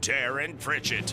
Darin 0.00 0.56
Pritchett. 0.56 1.12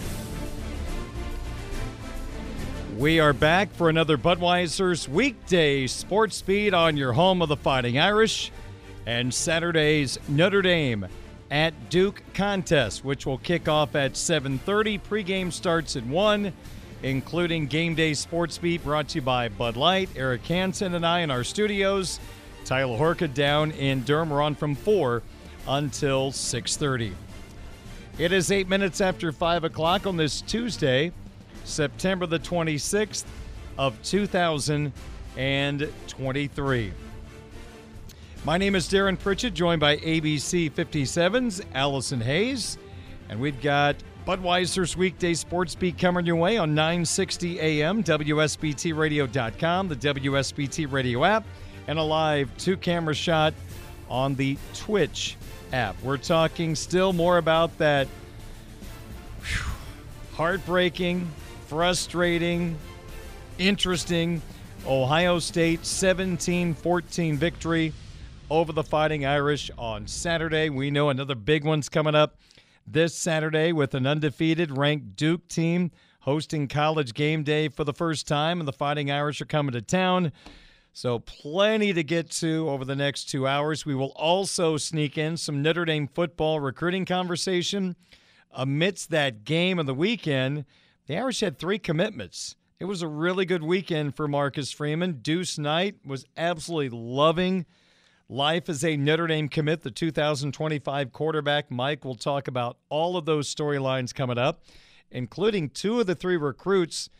We 2.97 3.19
are 3.19 3.33
back 3.33 3.73
for 3.73 3.89
another 3.89 4.17
Budweiser's 4.17 5.07
weekday 5.07 5.87
sports 5.87 6.41
beat 6.41 6.73
on 6.73 6.97
your 6.97 7.13
home 7.13 7.41
of 7.41 7.49
the 7.49 7.57
Fighting 7.57 7.99
Irish 7.99 8.51
and 9.05 9.33
Saturday's 9.33 10.17
Notre 10.27 10.61
Dame 10.61 11.07
at 11.51 11.89
Duke 11.89 12.21
contest, 12.33 13.05
which 13.05 13.25
will 13.25 13.37
kick 13.37 13.67
off 13.67 13.95
at 13.95 14.17
7:30. 14.17 14.99
Pregame 14.99 15.51
starts 15.51 15.95
at 15.95 16.05
1, 16.05 16.53
including 17.03 17.67
game 17.67 17.93
day 17.93 18.13
sports 18.13 18.57
beat 18.57 18.83
brought 18.83 19.09
to 19.09 19.19
you 19.19 19.21
by 19.21 19.47
Bud 19.49 19.77
Light. 19.77 20.09
Eric 20.15 20.45
Hansen 20.45 20.95
and 20.95 21.05
I 21.05 21.19
in 21.19 21.29
our 21.29 21.43
studios. 21.43 22.19
Tyler 22.65 22.97
Horka 22.97 23.33
down 23.33 23.71
in 23.71 24.03
Durham. 24.03 24.29
We're 24.29 24.41
on 24.41 24.55
from 24.55 24.75
4 24.75 25.21
until 25.67 26.31
6:30. 26.31 27.13
It 28.17 28.31
is 28.31 28.51
eight 28.51 28.67
minutes 28.67 28.99
after 28.99 29.31
5 29.31 29.65
o'clock 29.65 30.07
on 30.07 30.17
this 30.17 30.41
Tuesday. 30.41 31.11
September 31.65 32.25
the 32.25 32.39
26th 32.39 33.25
of 33.77 34.01
2023. 34.01 36.93
My 38.43 38.57
name 38.57 38.73
is 38.73 38.87
Darin 38.87 39.17
Pritchett, 39.17 39.53
joined 39.53 39.79
by 39.79 39.97
ABC 39.97 40.71
57's 40.71 41.61
Allison 41.75 42.19
Hayes, 42.19 42.79
and 43.29 43.39
we've 43.39 43.61
got 43.61 43.95
Budweiser's 44.25 44.97
weekday 44.97 45.35
sports 45.35 45.75
beat 45.75 45.99
coming 45.99 46.25
your 46.25 46.37
way 46.37 46.57
on 46.57 46.73
960 46.73 47.59
AM, 47.59 48.03
WSBTradio.com, 48.03 49.89
the 49.89 49.95
WSBT 49.95 50.91
radio 50.91 51.23
app, 51.23 51.45
and 51.85 51.99
a 51.99 52.03
live 52.03 52.49
two 52.57 52.77
camera 52.77 53.13
shot 53.13 53.53
on 54.09 54.33
the 54.33 54.57
Twitch 54.73 55.37
app. 55.73 56.01
We're 56.03 56.17
talking 56.17 56.75
still 56.75 57.13
more 57.13 57.37
about 57.37 57.77
that 57.77 58.07
whew, 59.41 59.71
heartbreaking, 60.33 61.29
frustrating, 61.67 62.77
interesting 63.57 64.41
Ohio 64.85 65.39
State 65.39 65.85
17 65.85 66.73
14 66.73 67.37
victory 67.37 67.93
over 68.49 68.71
the 68.71 68.83
Fighting 68.83 69.25
Irish 69.25 69.69
on 69.77 70.07
Saturday. 70.07 70.69
We 70.69 70.91
know 70.91 71.09
another 71.09 71.35
big 71.35 71.65
one's 71.65 71.89
coming 71.89 72.15
up 72.15 72.37
this 72.85 73.13
Saturday 73.15 73.73
with 73.73 73.93
an 73.93 74.07
undefeated 74.07 74.77
ranked 74.77 75.17
Duke 75.17 75.47
team 75.47 75.91
hosting 76.21 76.67
college 76.67 77.13
game 77.13 77.43
day 77.43 77.69
for 77.69 77.83
the 77.85 77.93
first 77.93 78.27
time, 78.27 78.59
and 78.59 78.67
the 78.67 78.73
Fighting 78.73 79.09
Irish 79.09 79.41
are 79.41 79.45
coming 79.45 79.71
to 79.71 79.81
town. 79.81 80.31
So, 80.97 81.19
plenty 81.19 81.93
to 81.93 82.03
get 82.03 82.31
to 82.31 82.67
over 82.71 82.83
the 82.83 82.95
next 82.95 83.25
two 83.25 83.45
hours. 83.45 83.85
We 83.85 83.93
will 83.93 84.13
also 84.15 84.77
sneak 84.77 85.15
in 85.15 85.37
some 85.37 85.61
Notre 85.61 85.85
Dame 85.85 86.07
football 86.07 86.59
recruiting 86.59 87.05
conversation 87.05 87.95
amidst 88.49 89.11
that 89.11 89.43
game 89.43 89.77
of 89.77 89.85
the 89.85 89.93
weekend. 89.93 90.65
The 91.05 91.17
Irish 91.17 91.41
had 91.41 91.59
three 91.59 91.77
commitments. 91.77 92.55
It 92.79 92.85
was 92.85 93.03
a 93.03 93.07
really 93.07 93.45
good 93.45 93.61
weekend 93.61 94.15
for 94.15 94.27
Marcus 94.27 94.71
Freeman. 94.71 95.19
Deuce 95.21 95.59
Knight 95.59 95.97
was 96.03 96.25
absolutely 96.35 96.97
loving 96.97 97.67
life 98.27 98.67
as 98.67 98.83
a 98.83 98.97
Notre 98.97 99.27
Dame 99.27 99.49
commit, 99.49 99.83
the 99.83 99.91
2025 99.91 101.11
quarterback. 101.11 101.69
Mike 101.69 102.05
will 102.05 102.15
talk 102.15 102.47
about 102.47 102.79
all 102.89 103.17
of 103.17 103.25
those 103.25 103.53
storylines 103.53 104.15
coming 104.15 104.39
up, 104.39 104.63
including 105.11 105.69
two 105.69 105.99
of 105.99 106.07
the 106.07 106.15
three 106.15 106.37
recruits 106.37 107.11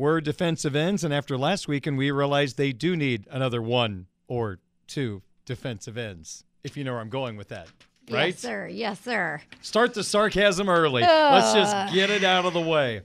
were 0.00 0.20
defensive 0.20 0.74
ends. 0.74 1.04
And 1.04 1.14
after 1.14 1.38
last 1.38 1.68
weekend, 1.68 1.98
we 1.98 2.10
realized 2.10 2.56
they 2.56 2.72
do 2.72 2.96
need 2.96 3.26
another 3.30 3.62
one 3.62 4.06
or 4.26 4.58
two 4.88 5.22
defensive 5.44 5.96
ends, 5.96 6.44
if 6.64 6.76
you 6.76 6.82
know 6.82 6.92
where 6.92 7.00
I'm 7.00 7.10
going 7.10 7.36
with 7.36 7.48
that. 7.48 7.68
Right? 8.10 8.28
Yes, 8.28 8.38
sir. 8.40 8.66
Yes, 8.66 9.00
sir. 9.00 9.40
Start 9.60 9.94
the 9.94 10.02
sarcasm 10.02 10.68
early. 10.68 11.02
Let's 11.02 11.52
just 11.52 11.94
get 11.94 12.10
it 12.10 12.24
out 12.24 12.44
of 12.44 12.54
the 12.54 12.60
way. 12.60 13.02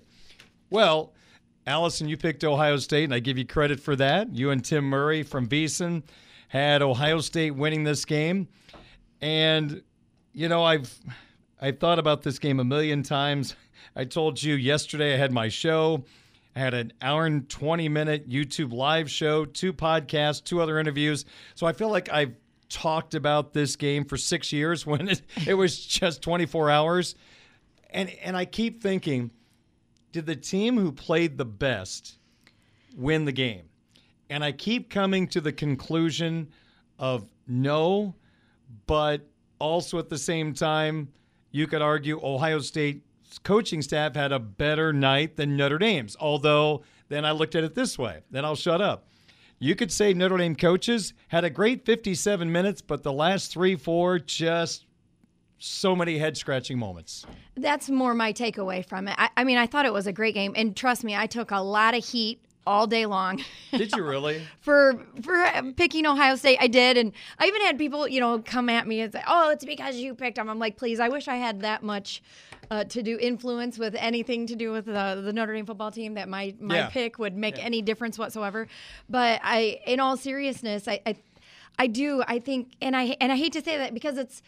Well, 0.72 1.14
Allison, 1.68 2.08
you 2.08 2.18
picked 2.18 2.44
Ohio 2.44 2.78
State, 2.78 3.04
and 3.04 3.14
I 3.14 3.20
give 3.20 3.38
you 3.38 3.46
credit 3.46 3.80
for 3.80 3.96
that. 3.98 4.34
You 4.36 4.50
and 4.50 4.64
Tim 4.64 4.86
Murray 4.86 5.22
from 5.22 5.46
Beeson 5.46 6.04
had 6.48 6.82
Ohio 6.82 7.20
State 7.20 7.52
winning 7.52 7.84
this 7.84 8.06
game. 8.06 8.48
And, 9.22 9.84
you 10.34 10.48
know, 10.48 10.64
I've 10.64 10.94
I've 11.62 11.80
thought 11.80 12.00
about 12.00 12.24
this 12.24 12.40
game 12.40 12.60
a 12.60 12.64
million 12.64 13.04
times. 13.04 13.56
I 13.96 14.06
told 14.06 14.42
you 14.42 14.56
yesterday 14.56 15.14
I 15.14 15.18
had 15.18 15.32
my 15.32 15.50
show. 15.50 16.04
I 16.56 16.60
had 16.60 16.74
an 16.74 16.94
hour 17.02 17.26
and 17.26 17.50
20 17.50 17.90
minute 17.90 18.30
YouTube 18.30 18.72
live 18.72 19.12
show, 19.12 19.46
two 19.46 19.74
podcasts, 19.74 20.44
two 20.44 20.62
other 20.62 20.80
interviews. 20.80 21.26
So 21.54 21.68
I 21.68 21.74
feel 21.74 21.90
like 21.90 22.10
I've 22.10 22.34
talked 22.70 23.14
about 23.14 23.54
this 23.54 23.76
game 23.76 24.06
for 24.06 24.18
six 24.18 24.54
years 24.54 24.86
when 24.86 25.10
it, 25.10 25.22
it 25.46 25.56
was 25.56 25.78
just 25.86 26.22
24 26.22 26.70
hours. 26.70 27.16
And, 27.90 28.10
and 28.22 28.38
I 28.38 28.46
keep 28.46 28.82
thinking, 28.82 29.32
did 30.12 30.26
the 30.26 30.36
team 30.36 30.78
who 30.78 30.92
played 30.92 31.38
the 31.38 31.46
best 31.46 32.20
win 32.96 33.26
the 33.26 33.32
game? 33.34 33.64
And 34.30 34.44
I 34.44 34.54
keep 34.54 34.90
coming 34.90 35.28
to 35.30 35.42
the 35.42 35.52
conclusion 35.52 36.50
of 36.98 37.30
no, 37.48 38.16
but 38.88 39.28
also 39.60 40.00
at 40.00 40.10
the 40.10 40.18
same 40.18 40.54
time, 40.54 41.10
you 41.52 41.68
could 41.68 41.82
argue 41.82 42.20
Ohio 42.24 42.60
State's 42.60 43.05
coaching 43.44 43.82
staff 43.82 44.16
had 44.16 44.32
a 44.32 44.40
better 44.40 44.94
night 44.94 45.38
than 45.38 45.58
Notre 45.58 45.78
Dame's. 45.78 46.16
Although, 46.20 46.84
then 47.10 47.26
I 47.26 47.32
looked 47.32 47.56
at 47.56 47.64
it 47.64 47.76
this 47.76 47.98
way. 47.98 48.22
Then 48.32 48.46
I'll 48.46 48.56
shut 48.56 48.82
up. 48.82 49.08
You 49.60 49.76
could 49.76 49.92
say 49.92 50.14
Notre 50.14 50.38
Dame 50.38 50.56
coaches 50.56 51.14
had 51.30 51.44
a 51.44 51.50
great 51.50 51.86
57 51.86 52.52
minutes, 52.52 52.82
but 52.82 53.04
the 53.04 53.14
last 53.14 53.52
three, 53.52 53.76
four 53.76 54.20
just 54.20 54.86
so 55.58 55.96
many 55.96 56.18
head 56.18 56.38
scratching 56.38 56.78
moments. 56.78 57.26
That's 57.56 57.90
more 57.90 58.14
my 58.14 58.34
takeaway 58.34 58.86
from 58.86 59.08
it. 59.08 59.16
I, 59.18 59.30
I, 59.38 59.44
mean, 59.44 59.58
I 59.58 59.68
thought 59.68 59.86
it 59.86 59.94
was 59.94 60.08
a 60.08 60.14
great 60.14 60.34
game. 60.34 60.54
And 60.56 60.76
trust 60.76 61.04
me, 61.04 61.16
I 61.16 61.28
took 61.28 61.52
a 61.52 61.60
lot 61.60 61.96
of 61.96 62.06
heat 62.06 62.45
all 62.68 62.88
day 62.88 63.06
long. 63.06 63.44
Did 63.72 63.92
you 63.96 64.04
really? 64.14 64.42
for 64.62 65.06
for 65.22 65.46
picking 65.78 66.06
Ohio 66.06 66.36
State, 66.36 66.58
I 66.60 66.68
did, 66.68 66.98
and 66.98 67.12
I 67.40 67.46
even 67.46 67.62
had 67.62 67.78
people, 67.78 68.08
you 68.08 68.20
know, 68.20 68.40
come 68.40 68.70
at 68.70 68.88
me 68.88 69.02
and 69.02 69.12
say, 69.14 69.22
"Oh, 69.28 69.50
it's 69.52 69.66
because 69.66 69.96
you 69.98 70.16
picked 70.16 70.36
them." 70.38 70.50
I'm 70.50 70.60
like, 70.60 70.78
please, 70.78 71.00
I 71.00 71.10
wish 71.10 71.28
I 71.28 71.36
had 71.36 71.62
that 71.62 71.84
much 71.84 72.22
uh, 72.72 72.84
to 72.86 73.04
do 73.04 73.18
influence 73.20 73.78
with 73.78 73.96
anything 73.96 74.48
to 74.48 74.56
do 74.56 74.72
with 74.72 74.86
the, 74.86 75.22
the 75.24 75.32
Notre 75.32 75.54
Dame 75.54 75.66
football 75.66 75.92
team 75.92 76.16
that 76.16 76.28
my 76.28 76.56
my 76.60 76.78
Yeah. 76.78 76.88
pick 76.90 77.20
would 77.20 77.36
make 77.38 77.64
any 77.64 77.82
difference 77.82 78.18
whatsoever. 78.18 78.68
But 79.10 79.40
I, 79.44 79.80
in 79.86 80.00
all 80.00 80.18
seriousness, 80.18 80.88
I, 80.88 81.00
I 81.06 81.16
I 81.78 81.88
do. 81.88 82.24
I 82.28 82.40
think, 82.40 82.72
and 82.82 82.96
I 82.96 83.16
and 83.22 83.32
I 83.32 83.36
hate 83.36 83.54
to 83.54 83.62
say 83.62 83.78
that 83.78 83.94
because 83.94 84.18
it's 84.18 84.42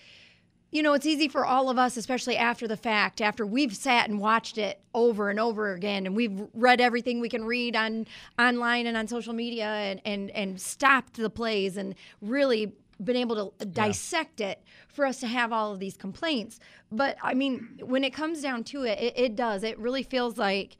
you 0.71 0.83
know, 0.83 0.93
it's 0.93 1.05
easy 1.05 1.27
for 1.27 1.45
all 1.45 1.69
of 1.69 1.77
us, 1.77 1.95
especially 1.95 2.35
after 2.35 2.67
the 2.67 2.75
fact, 2.75 3.21
after 3.21 3.45
we've 3.45 3.75
sat 3.75 4.09
and 4.09 4.19
watched 4.19 4.57
it 4.57 4.81
over 4.93 5.29
and 5.29 5.39
over 5.39 5.73
again, 5.73 6.05
and 6.05 6.15
we've 6.15 6.41
read 6.53 6.81
everything 6.81 7.19
we 7.19 7.29
can 7.29 7.45
read 7.45 7.75
on 7.75 8.05
online 8.37 8.85
and 8.85 8.97
on 8.97 9.07
social 9.07 9.33
media, 9.33 9.65
and 9.65 10.01
and 10.03 10.29
and 10.31 10.59
stopped 10.59 11.13
the 11.15 11.29
plays 11.29 11.77
and 11.77 11.95
really 12.21 12.73
been 13.01 13.15
able 13.15 13.53
to 13.59 13.65
dissect 13.65 14.41
it 14.41 14.61
for 14.87 15.05
us 15.05 15.19
to 15.19 15.27
have 15.27 15.53
all 15.53 15.71
of 15.71 15.79
these 15.79 15.95
complaints. 15.95 16.59
But 16.91 17.17
I 17.21 17.33
mean, 17.33 17.79
when 17.81 18.03
it 18.03 18.11
comes 18.11 18.41
down 18.41 18.63
to 18.65 18.83
it, 18.83 18.99
it, 18.99 19.13
it 19.15 19.35
does. 19.35 19.63
It 19.63 19.77
really 19.79 20.03
feels 20.03 20.37
like 20.37 20.77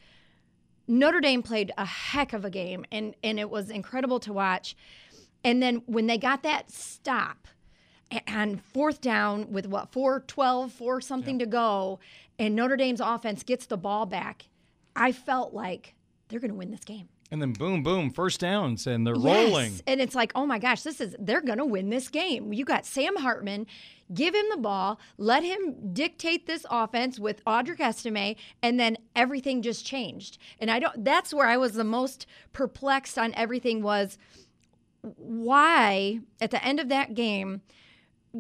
Notre 0.88 1.22
Dame 1.22 1.44
played 1.44 1.72
a 1.78 1.86
heck 1.86 2.34
of 2.34 2.44
a 2.44 2.50
game, 2.50 2.86
and 2.92 3.16
and 3.24 3.40
it 3.40 3.50
was 3.50 3.70
incredible 3.70 4.20
to 4.22 4.34
watch. 4.34 4.76
And 5.46 5.64
then 5.64 5.84
when 5.86 6.08
they 6.08 6.18
got 6.18 6.44
that 6.44 6.72
stop 6.72 7.48
and 8.26 8.62
fourth 8.64 9.02
down 9.02 9.52
with 9.52 9.68
what 9.68 9.92
412 9.92 10.72
4 10.72 11.02
something 11.02 11.40
to 11.40 11.46
go 11.46 12.00
and 12.40 12.56
notre 12.56 12.78
dame's 12.78 13.02
offense 13.02 13.44
gets 13.44 13.66
the 13.66 13.78
ball 13.78 14.06
back 14.06 14.46
i 14.96 15.12
felt 15.12 15.54
like 15.54 15.94
they're 16.30 16.40
going 16.40 16.52
to 16.52 16.58
win 16.58 16.72
this 16.72 16.84
game 16.84 17.08
And 17.30 17.42
then 17.42 17.52
boom, 17.52 17.84
boom, 17.84 18.10
first 18.10 18.40
downs, 18.40 18.88
and 18.88 19.06
they're 19.06 19.14
rolling. 19.16 19.82
And 19.86 20.00
it's 20.00 20.16
like, 20.16 20.32
oh 20.34 20.46
my 20.46 20.60
gosh, 20.60 20.84
this 20.84 21.02
is 21.02 21.14
they're 21.20 21.42
gonna 21.42 21.66
win 21.66 21.90
this 21.90 22.08
game. 22.08 22.54
You 22.54 22.64
got 22.64 22.86
Sam 22.86 23.18
Hartman, 23.18 23.68
give 24.14 24.34
him 24.34 24.46
the 24.50 24.62
ball, 24.62 24.98
let 25.18 25.44
him 25.44 25.94
dictate 25.94 26.48
this 26.48 26.66
offense 26.72 27.20
with 27.20 27.44
Audric 27.44 27.82
Estime, 27.82 28.38
and 28.64 28.80
then 28.80 28.98
everything 29.14 29.62
just 29.62 29.86
changed. 29.86 30.38
And 30.62 30.72
I 30.72 30.80
don't 30.80 31.04
that's 31.04 31.34
where 31.34 31.48
I 31.48 31.58
was 31.58 31.74
the 31.74 31.84
most 31.84 32.28
perplexed 32.54 33.18
on 33.18 33.34
everything 33.36 33.84
was 33.84 34.18
why 35.02 36.20
at 36.40 36.52
the 36.52 36.64
end 36.64 36.80
of 36.80 36.88
that 36.90 37.14
game 37.14 37.62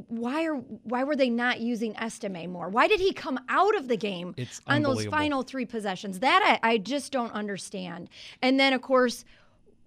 why 0.07 0.45
are 0.45 0.55
why 0.55 1.03
were 1.03 1.15
they 1.15 1.29
not 1.29 1.59
using 1.59 1.95
Estime 1.97 2.47
more? 2.49 2.69
Why 2.69 2.87
did 2.87 2.99
he 2.99 3.13
come 3.13 3.39
out 3.49 3.75
of 3.75 3.87
the 3.87 3.97
game 3.97 4.33
It's 4.37 4.61
on 4.67 4.81
those 4.83 5.05
final 5.05 5.43
three 5.43 5.65
possessions? 5.65 6.19
That 6.19 6.59
I, 6.63 6.71
I 6.73 6.77
just 6.77 7.11
don't 7.11 7.31
understand. 7.33 8.09
And 8.41 8.59
then 8.59 8.73
of 8.73 8.81
course, 8.81 9.25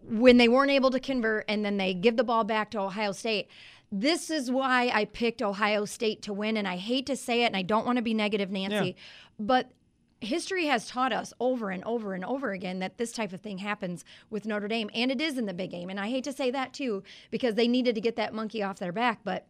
when 0.02 0.36
they 0.38 0.48
weren't 0.48 0.70
able 0.70 0.90
to 0.90 1.00
convert 1.00 1.44
and 1.48 1.64
then 1.64 1.76
they 1.76 1.94
give 1.94 2.16
the 2.16 2.24
ball 2.24 2.44
back 2.44 2.70
to 2.72 2.80
Ohio 2.80 3.12
State. 3.12 3.48
This 3.92 4.30
is 4.30 4.50
why 4.52 4.90
I 4.94 5.04
picked 5.04 5.42
Ohio 5.42 5.84
State 5.84 6.22
to 6.22 6.32
win. 6.32 6.56
And 6.56 6.68
I 6.68 6.76
hate 6.76 7.06
to 7.06 7.16
say 7.16 7.42
it, 7.42 7.46
and 7.46 7.56
I 7.56 7.62
don't 7.62 7.84
want 7.84 7.96
to 7.96 8.02
be 8.02 8.14
negative, 8.14 8.48
Nancy, 8.50 8.90
Yeah. 8.90 8.92
but 9.38 9.70
history 10.20 10.66
has 10.66 10.86
taught 10.86 11.12
us 11.12 11.32
over 11.40 11.70
and 11.70 11.82
over 11.84 12.14
and 12.14 12.24
over 12.24 12.52
again 12.52 12.78
that 12.78 12.98
this 12.98 13.10
type 13.10 13.32
of 13.32 13.40
thing 13.40 13.58
happens 13.58 14.04
with 14.28 14.46
Notre 14.46 14.68
Dame, 14.68 14.90
and 14.94 15.10
it 15.10 15.20
is 15.20 15.38
in 15.38 15.46
the 15.46 15.54
big 15.54 15.70
game. 15.70 15.90
And 15.90 15.98
I 15.98 16.08
hate 16.08 16.24
to 16.24 16.32
say 16.32 16.50
that 16.50 16.72
too, 16.72 17.02
because 17.30 17.54
they 17.56 17.66
needed 17.66 17.94
to 17.96 18.00
get 18.00 18.16
that 18.16 18.32
monkey 18.32 18.62
off 18.62 18.78
their 18.78 18.92
back, 18.92 19.20
but 19.24 19.46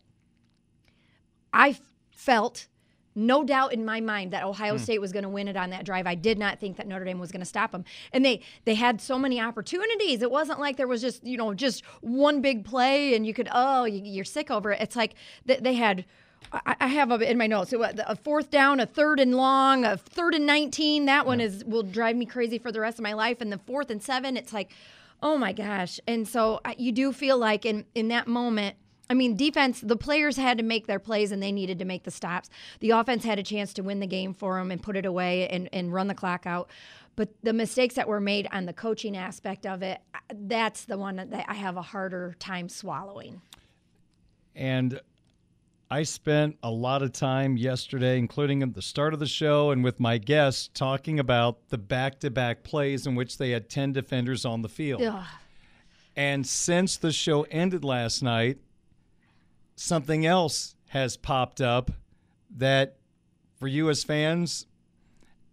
I 1.53 1.79
felt 2.11 2.67
no 3.15 3.43
doubt 3.43 3.73
in 3.73 3.85
my 3.85 4.01
mind 4.01 4.33
that 4.33 4.45
Ohio 4.45 4.77
hmm. 4.77 4.83
State 4.83 5.01
was 5.01 5.13
going 5.13 5.25
to 5.25 5.29
win 5.29 5.49
it 5.49 5.57
on 5.57 5.71
that 5.71 5.85
drive. 5.85 6.07
I 6.07 6.15
did 6.15 6.39
not 6.39 6.59
think 6.61 6.77
that 6.77 6.87
Notre 6.87 7.05
Dame 7.05 7.19
was 7.19 7.33
going 7.33 7.41
to 7.41 7.47
stop 7.47 7.73
them. 7.73 7.85
And 8.13 8.25
they 8.25 8.41
they 8.65 8.75
had 8.75 9.01
so 9.01 9.19
many 9.19 9.41
opportunities. 9.41 10.23
It 10.23 10.31
wasn't 10.31 10.61
like 10.61 10.77
there 10.77 10.87
was 10.87 11.01
just, 11.01 11.25
you 11.25 11.37
know, 11.37 11.53
just 11.53 11.85
one 12.01 12.41
big 12.41 12.65
play 12.65 13.15
and 13.15 13.27
you 13.27 13.35
could 13.35 13.49
oh, 13.53 13.85
you- 13.85 14.03
you're 14.05 14.25
sick 14.25 14.51
over 14.51 14.73
it. 14.73 14.81
It's 14.81 14.97
like 14.97 15.15
they 15.45 15.75
had 15.75 16.05
I 16.53 16.77
I 16.81 16.87
have 16.87 17.11
a- 17.11 17.31
in 17.31 17.37
my 17.37 17.47
notes 17.47 17.73
a 17.73 18.17
fourth 18.17 18.51
down, 18.51 18.81
a 18.81 18.87
third 18.87 19.19
and 19.19 19.35
long, 19.35 19.85
a 19.85 19.97
third 19.97 20.35
and 20.35 20.47
19. 20.47 21.07
That 21.07 21.27
one 21.27 21.41
is 21.41 21.65
will 21.65 21.83
drive 21.83 22.17
me 22.17 22.27
crazy 22.27 22.59
for 22.59 22.71
the 22.71 22.81
rest 22.81 22.99
of 22.99 23.03
my 23.03 23.13
life. 23.13 23.41
And 23.41 23.53
the 23.53 23.59
fourth 23.59 23.91
and 23.91 24.03
seven, 24.03 24.37
it's 24.37 24.53
like, 24.53 24.71
oh 25.23 25.37
my 25.37 25.53
gosh. 25.53 25.99
And 26.07 26.27
so 26.27 26.61
you 26.79 26.93
do 26.93 27.13
feel 27.13 27.37
like 27.37 27.67
in 27.67 27.87
in 27.95 28.09
that 28.09 28.29
moment, 28.29 28.77
I 29.11 29.15
mean, 29.15 29.37
defense, 29.37 29.81
the 29.81 29.97
players 29.97 30.37
had 30.37 30.57
to 30.59 30.65
make 30.65 30.87
their 30.87 31.01
plays 31.01 31.33
and 31.33 31.43
they 31.43 31.51
needed 31.51 31.81
to 31.81 31.85
make 31.85 32.05
the 32.05 32.13
stops. 32.13 32.49
The 32.79 32.91
offense 32.91 33.25
had 33.25 33.41
a 33.41 33.43
chance 33.43 33.75
to 33.75 33.83
win 33.83 33.99
the 33.99 34.07
game 34.07 34.33
for 34.33 34.57
them 34.57 34.71
and 34.71 34.81
put 34.81 34.97
it 34.97 35.05
away 35.05 35.49
and, 35.49 35.69
and 35.73 35.93
run 35.93 36.07
the 36.07 36.15
clock 36.15 36.47
out. 36.47 36.71
But 37.17 37.31
the 37.43 37.53
mistakes 37.53 37.97
that 37.97 38.07
were 38.07 38.21
made 38.21 38.47
on 38.53 38.67
the 38.67 38.73
coaching 38.73 39.17
aspect 39.17 39.67
of 39.67 39.83
it, 39.83 39.99
that's 40.33 40.85
the 40.85 40.97
one 40.97 41.17
that 41.17 41.45
I 41.49 41.55
have 41.55 41.77
a 41.77 41.83
harder 41.83 42.37
time 42.39 42.69
swallowing. 42.69 43.43
And 44.55 45.01
I 45.91 46.05
spent 46.05 46.57
a 46.63 46.71
lot 46.71 47.03
of 47.03 47.13
time 47.13 47.57
yesterday, 47.57 48.17
including 48.17 48.63
at 48.63 48.75
the 48.75 48.83
start 48.83 49.13
of 49.13 49.19
the 49.19 49.27
show 49.27 49.73
and 49.73 49.83
with 49.83 49.99
my 49.99 50.19
guests, 50.19 50.71
talking 50.73 51.19
about 51.19 51.69
the 51.71 51.79
back 51.79 52.21
to 52.21 52.31
back 52.31 52.63
plays 52.63 53.09
in 53.09 53.17
which 53.17 53.39
they 53.39 53.51
had 53.51 53.69
10 53.69 53.93
defenders 53.93 54.45
on 54.45 54.63
the 54.63 54.69
field. 54.69 55.03
Ugh. 55.03 55.25
And 56.15 56.47
since 56.47 56.97
the 56.97 57.11
show 57.11 57.43
ended 57.51 57.83
last 57.83 58.23
night, 58.23 58.59
something 59.81 60.27
else 60.27 60.77
has 60.89 61.17
popped 61.17 61.61
up 61.61 61.91
that 62.59 62.97
for 63.59 63.67
you 63.67 63.89
as 63.89 64.05
fans, 64.05 64.67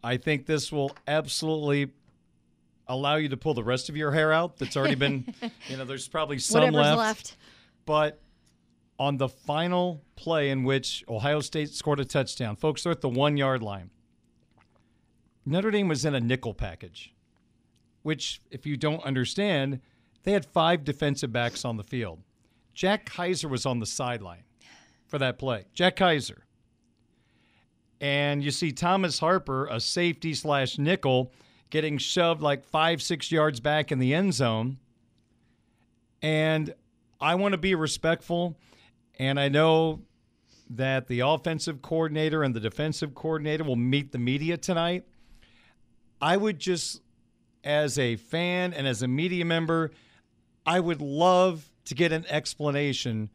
I 0.04 0.18
think 0.18 0.46
this 0.46 0.70
will 0.72 0.92
absolutely 1.08 1.92
allow 2.88 3.16
you 3.16 3.30
to 3.30 3.38
pull 3.38 3.54
the 3.54 3.64
rest 3.64 3.88
of 3.88 3.96
your 3.96 4.12
hair 4.12 4.34
out 4.34 4.58
that's 4.58 4.76
already 4.76 4.96
been, 4.96 5.34
you 5.70 5.78
know, 5.78 5.86
there's 5.86 6.08
probably 6.10 6.40
some 6.40 6.74
left. 6.74 6.98
left. 6.98 7.38
But 7.86 8.20
on 9.00 9.18
the 9.18 9.30
final 9.30 10.02
play 10.18 10.50
in 10.50 10.66
which 10.66 11.06
Ohio 11.08 11.40
State 11.40 11.70
scored 11.70 12.02
a 12.02 12.06
touchdown, 12.06 12.58
folks, 12.58 12.84
they're 12.84 12.92
at 12.92 13.02
the 13.02 13.10
one 13.10 13.38
yard 13.38 13.64
line. 13.64 13.92
Notre 15.46 15.72
Dame 15.72 15.88
was 15.88 16.04
in 16.04 16.14
a 16.14 16.20
nickel 16.20 16.54
package, 16.54 17.14
which, 18.04 18.42
if 18.52 18.66
you 18.66 18.76
don't 18.76 19.04
understand, 19.06 19.80
they 20.24 20.34
had 20.34 20.46
five 20.46 20.84
defensive 20.84 21.32
backs 21.32 21.64
on 21.64 21.78
the 21.78 21.84
field. 21.84 22.20
Jack 22.78 23.08
Kaiser 23.08 23.48
was 23.48 23.66
on 23.66 23.80
the 23.80 23.88
sideline 23.88 24.44
for 25.08 25.18
that 25.18 25.40
play. 25.40 25.66
Jack 25.74 25.96
Kaiser. 25.96 26.46
And 28.00 28.44
you 28.44 28.52
see 28.52 28.72
Thomas 28.72 29.18
Harper, 29.18 29.66
a 29.66 29.80
safety 29.80 30.36
slash 30.36 30.78
nickel, 30.78 31.34
getting 31.72 31.98
shoved 31.98 32.44
like 32.44 32.64
five, 32.64 33.02
six 33.02 33.32
yards 33.32 33.60
back 33.60 33.92
in 33.92 33.98
the 33.98 34.14
end 34.14 34.36
zone. 34.36 34.78
And 36.22 36.76
I 37.20 37.34
want 37.34 37.54
to 37.54 37.58
be 37.58 37.74
respectful. 37.74 38.60
And 39.18 39.40
I 39.40 39.50
know 39.50 40.04
that 40.70 41.08
the 41.08 41.22
offensive 41.22 41.82
coordinator 41.82 42.44
and 42.44 42.54
the 42.54 42.60
defensive 42.60 43.16
coordinator 43.16 43.64
will 43.64 43.76
meet 43.76 44.12
the 44.12 44.20
media 44.20 44.56
tonight. 44.56 45.04
I 46.22 46.38
would 46.38 46.60
just, 46.60 47.02
as 47.64 47.98
a 47.98 48.18
fan 48.18 48.76
and 48.76 48.86
as 48.86 49.02
a 49.02 49.08
media 49.08 49.46
member, 49.46 49.90
I 50.64 50.80
would 50.80 51.02
love 51.02 51.67
to 51.88 51.96
get 51.96 52.12
an 52.12 52.26
explanation 52.30 53.30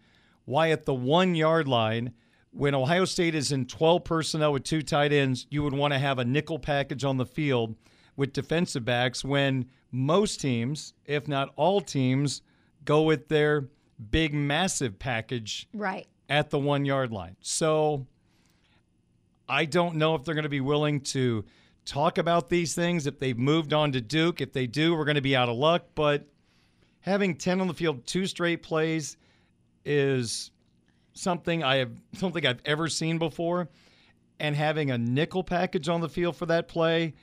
why 0.44 0.70
at 0.70 0.86
the 0.86 0.94
one 0.94 1.34
yard 1.34 1.68
line, 1.68 2.12
when 2.50 2.74
Ohio 2.74 3.04
State 3.04 3.34
is 3.34 3.52
in 3.52 3.66
12 3.66 4.02
personnel 4.04 4.52
with 4.52 4.64
two 4.64 4.82
tight 4.82 5.12
ends, 5.12 5.46
you 5.50 5.62
would 5.62 5.72
want 5.72 5.92
to 5.92 5.98
have 5.98 6.18
a 6.18 6.24
nickel 6.24 6.58
package 6.58 7.04
on 7.04 7.16
the 7.16 7.24
field 7.26 7.76
with 8.16 8.32
defensive 8.32 8.84
backs 8.84 9.24
when 9.24 9.66
most 9.90 10.40
teams, 10.40 10.94
if 11.06 11.28
not 11.28 11.52
all 11.56 11.80
teams, 11.80 12.42
go 12.84 13.02
with 13.02 13.28
their 13.28 13.68
big, 14.10 14.34
massive 14.34 14.98
package 14.98 15.68
Right. 15.72 16.06
at 16.28 16.50
the 16.50 16.58
one 16.58 16.84
yard 16.84 17.12
line. 17.12 17.36
So 17.40 18.06
I 19.48 19.64
don't 19.64 19.96
know 19.96 20.14
if 20.14 20.24
they're 20.24 20.34
going 20.34 20.42
to 20.42 20.48
be 20.48 20.60
willing 20.60 21.00
to 21.00 21.44
talk 21.84 22.18
about 22.18 22.48
these 22.48 22.74
things, 22.74 23.06
if 23.06 23.18
they've 23.18 23.38
moved 23.38 23.72
on 23.72 23.92
to 23.92 24.00
Duke. 24.00 24.40
If 24.40 24.52
they 24.52 24.66
do, 24.66 24.94
we're 24.94 25.04
going 25.04 25.14
to 25.16 25.20
be 25.22 25.36
out 25.36 25.48
of 25.48 25.56
luck. 25.56 25.86
But 25.94 26.26
having 27.02 27.36
10 27.36 27.60
on 27.60 27.68
the 27.68 27.74
field, 27.74 28.06
two 28.06 28.26
straight 28.26 28.62
plays, 28.62 29.16
is 29.84 30.50
something 31.12 31.62
I 31.62 31.76
have, 31.76 31.90
don't 32.18 32.32
think 32.32 32.46
I've 32.46 32.62
ever 32.64 32.88
seen 32.88 33.18
before. 33.18 33.68
And 34.40 34.56
having 34.56 34.90
a 34.90 34.98
nickel 34.98 35.44
package 35.44 35.88
on 35.88 36.00
the 36.00 36.08
field 36.08 36.34
for 36.36 36.46
that 36.46 36.66
play 36.66 37.14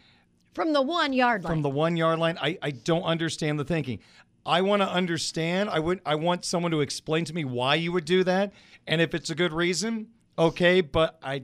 From 0.53 0.71
the 0.71 0.81
one 0.81 1.12
yard 1.12 1.43
line. 1.43 1.51
from 1.51 1.62
the 1.63 1.69
one 1.69 1.98
yard 1.98 2.17
line, 2.19 2.38
I, 2.41 2.57
I 2.62 2.71
don't 2.71 3.03
understand 3.03 3.59
the 3.59 3.65
thinking. 3.65 4.00
I 4.45 4.62
want 4.62 4.81
to 4.81 4.89
understand. 4.89 5.69
I 5.69 5.79
would 5.79 6.00
I 6.05 6.15
want 6.15 6.45
someone 6.45 6.71
to 6.71 6.79
explain 6.79 7.25
to 7.25 7.33
me 7.33 7.43
why 7.43 7.75
you 7.75 7.91
would 7.91 8.05
do 8.05 8.24
that, 8.24 8.53
and 8.88 9.01
if 9.01 9.13
it's 9.13 9.29
a 9.29 9.36
good 9.36 9.51
reason, 9.51 10.07
okay. 10.38 10.79
But 10.79 11.19
I 11.21 11.43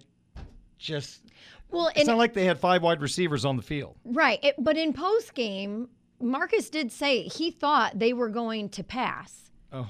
just 0.78 1.24
well, 1.72 1.92
it's 1.94 2.08
not 2.08 2.18
like 2.18 2.34
they 2.34 2.46
had 2.46 2.58
five 2.58 2.82
wide 2.82 3.02
receivers 3.02 3.44
on 3.44 3.58
the 3.58 3.62
field. 3.62 3.98
Right. 4.06 4.40
It, 4.44 4.56
but 4.58 4.78
in 4.78 4.94
post 4.94 5.34
game, 5.34 5.90
Marcus 6.22 6.70
did 6.70 6.92
say 6.92 7.24
he 7.24 7.52
thought 7.52 8.00
they 8.00 8.14
were 8.14 8.30
going 8.30 8.70
to 8.70 8.84
pass. 8.84 9.52
Oh. 9.74 9.90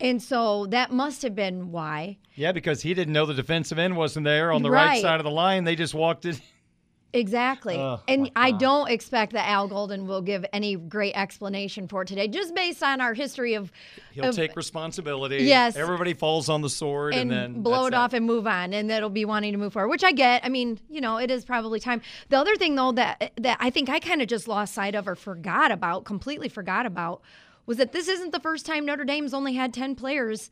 And 0.00 0.20
so 0.20 0.66
that 0.66 0.90
must 0.90 1.22
have 1.22 1.34
been 1.36 1.70
why. 1.70 2.18
Yeah, 2.34 2.52
because 2.52 2.82
he 2.82 2.92
didn't 2.94 3.12
know 3.12 3.24
the 3.26 3.34
defensive 3.34 3.78
end 3.78 3.96
wasn't 3.96 4.24
there 4.24 4.50
on 4.50 4.62
the 4.62 4.70
right, 4.70 4.86
Right. 4.86 5.02
side 5.02 5.20
of 5.20 5.24
the 5.24 5.30
line. 5.30 5.64
They 5.64 5.76
just 5.76 5.94
walked 5.94 6.24
it. 6.24 6.40
Exactly. 7.14 7.76
Oh, 7.76 8.00
and 8.08 8.30
I 8.34 8.52
don't 8.52 8.88
expect 8.88 9.34
that 9.34 9.46
Al 9.46 9.68
Golden 9.68 10.06
will 10.06 10.22
give 10.22 10.46
any 10.52 10.76
great 10.76 11.14
explanation 11.14 11.86
for 11.86 12.06
today, 12.06 12.26
just 12.26 12.54
based 12.54 12.82
on 12.82 13.02
our 13.02 13.12
history 13.12 13.52
of. 13.54 13.70
He'll 14.12 14.26
of- 14.26 14.34
take 14.36 14.56
responsibility. 14.56 15.44
Yes. 15.44 15.76
Everybody 15.76 16.14
falls 16.14 16.48
on 16.48 16.62
the 16.62 16.70
sword 16.70 17.12
and, 17.12 17.30
and, 17.30 17.54
then 17.54 17.62
blow 17.62 17.86
it 17.86 17.92
off 17.92 18.14
and 18.14 18.24
move 18.24 18.46
on, 18.46 18.72
and 18.72 18.88
that'll 18.88 19.10
be 19.10 19.26
wanting 19.26 19.52
to 19.52 19.58
move 19.58 19.74
forward, 19.74 19.88
which 19.88 20.04
I 20.04 20.12
get. 20.12 20.42
I 20.44 20.48
mean, 20.48 20.78
you 20.88 21.02
know, 21.02 21.18
it 21.18 21.30
is 21.30 21.44
probably 21.44 21.80
time. 21.80 22.00
The 22.30 22.38
other 22.38 22.56
thing, 22.56 22.76
though, 22.76 22.92
that 22.92 23.32
that 23.36 23.58
I 23.60 23.68
think 23.68 23.90
I 23.90 24.00
kind 24.00 24.22
of 24.22 24.28
just 24.28 24.48
lost 24.48 24.72
sight 24.72 24.94
of 24.94 25.06
or 25.06 25.14
forgot 25.14 25.70
about, 25.70 26.04
completely 26.04 26.48
forgot 26.48 26.86
about, 26.86 27.20
was 27.66 27.76
that 27.76 27.92
this 27.92 28.08
isn't 28.08 28.32
the 28.32 28.40
first 28.40 28.64
time 28.64 28.86
Notre 28.86 29.04
Dame's 29.04 29.34
only 29.34 29.52
had 29.52 29.74
ten 29.74 29.94
players 29.94 30.50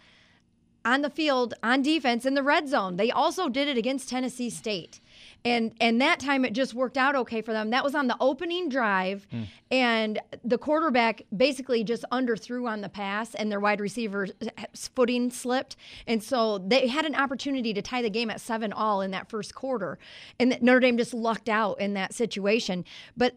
on 0.85 1.00
the 1.00 1.11
field 1.11 1.55
on 1.62 1.81
defense 1.83 2.26
in 2.26 2.35
the 2.35 2.43
red 2.43 2.69
zone. 2.69 2.97
They 2.97 3.11
also 3.11 3.49
did 3.49 3.69
it 3.69 3.79
against 3.79 4.11
Tennessee 4.11 4.50
State. 4.50 5.00
And 5.44 5.73
and 5.80 6.00
that 6.00 6.20
time 6.20 6.44
it 6.44 6.52
just 6.52 6.75
worked 6.75 6.97
out 6.97 7.16
okay 7.16 7.42
for 7.42 7.52
them. 7.52 7.70
That 7.70 7.85
was 7.85 7.94
on 7.94 8.06
the 8.06 8.16
opening 8.20 8.68
drive 8.68 9.26
hmm. 9.30 9.44
and 9.70 10.20
the 10.44 10.59
quarterback 10.59 11.23
basically 11.37 11.85
just 11.85 12.04
underthrew 12.12 12.68
on 12.68 12.80
the 12.80 12.88
pass 12.88 13.35
and 13.35 13.50
their 13.50 13.61
wide 13.61 13.80
receiver's 13.80 14.32
uh, 14.42 14.64
footing 14.75 15.30
slipped. 15.30 15.76
And 16.06 16.23
so 16.23 16.59
they 16.59 16.87
had 16.88 17.04
an 17.06 17.14
opportunity 17.14 17.73
to 17.75 17.82
tie 17.82 18.02
the 18.02 18.11
game 18.11 18.30
at 18.30 18.40
7 18.40 18.73
all 18.73 19.00
in 19.00 19.11
that 19.12 19.28
first 19.30 19.54
quarter. 19.54 19.99
And 20.38 20.59
Notre 20.61 20.80
Dame 20.80 20.99
just 20.99 21.14
lucked 21.14 21.49
out 21.49 21.80
in 21.80 21.94
that 21.94 22.14
situation. 22.14 22.85
But 23.16 23.37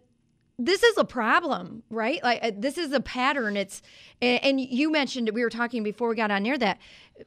this 0.66 0.84
is 0.84 0.98
a 0.98 1.06
problem, 1.06 1.84
right? 1.90 2.24
Like 2.24 2.40
uh, 2.44 2.52
this 2.56 2.78
is 2.78 2.92
a 2.94 3.00
pattern. 3.00 3.58
It's 3.58 3.82
and, 4.22 4.44
and 4.44 4.62
you 4.62 4.92
mentioned 4.92 5.30
we 5.34 5.42
were 5.44 5.50
talking 5.50 5.84
before 5.84 6.10
we 6.10 6.16
got 6.16 6.32
on 6.32 6.46
air 6.46 6.58
that 6.58 6.80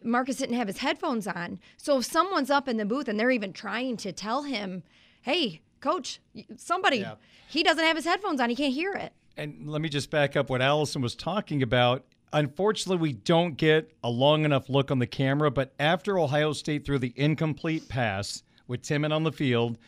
Marcus 0.02 0.36
didn't 0.36 0.56
have 0.56 0.66
his 0.68 0.78
headphones 0.78 1.26
on. 1.26 1.60
So 1.76 1.98
if 1.98 2.04
someone's 2.04 2.50
up 2.50 2.68
in 2.68 2.76
the 2.76 2.84
booth 2.84 3.08
and 3.08 3.18
they're 3.18 3.30
even 3.30 3.52
trying 3.52 3.96
to 3.98 4.12
tell 4.12 4.42
him, 4.44 4.82
"Hey, 5.22 5.60
coach, 5.80 6.20
somebody, 6.56 6.98
Yeah. 6.98 7.14
he 7.48 7.62
doesn't 7.62 7.84
have 7.84 7.96
his 7.96 8.04
headphones 8.06 8.40
on. 8.40 8.48
He 8.50 8.56
can't 8.56 8.74
hear 8.74 8.92
it." 8.92 9.12
And 9.36 9.68
let 9.68 9.82
me 9.82 9.88
just 9.88 10.10
back 10.10 10.34
up 10.36 10.48
what 10.48 10.62
Allison 10.62 11.02
was 11.02 11.14
talking 11.14 11.62
about. 11.62 12.04
Unfortunately, 12.32 13.00
we 13.00 13.12
don't 13.12 13.56
get 13.56 13.92
a 14.02 14.10
long 14.10 14.44
enough 14.44 14.68
look 14.68 14.90
on 14.90 14.98
the 14.98 15.06
camera, 15.06 15.50
but 15.50 15.72
after 15.78 16.18
Ohio 16.18 16.52
State 16.52 16.84
threw 16.84 16.98
the 16.98 17.12
incomplete 17.16 17.88
pass 17.88 18.42
with 18.66 18.82
Timmon 18.82 19.12
on 19.12 19.22
the 19.22 19.32
field, 19.32 19.78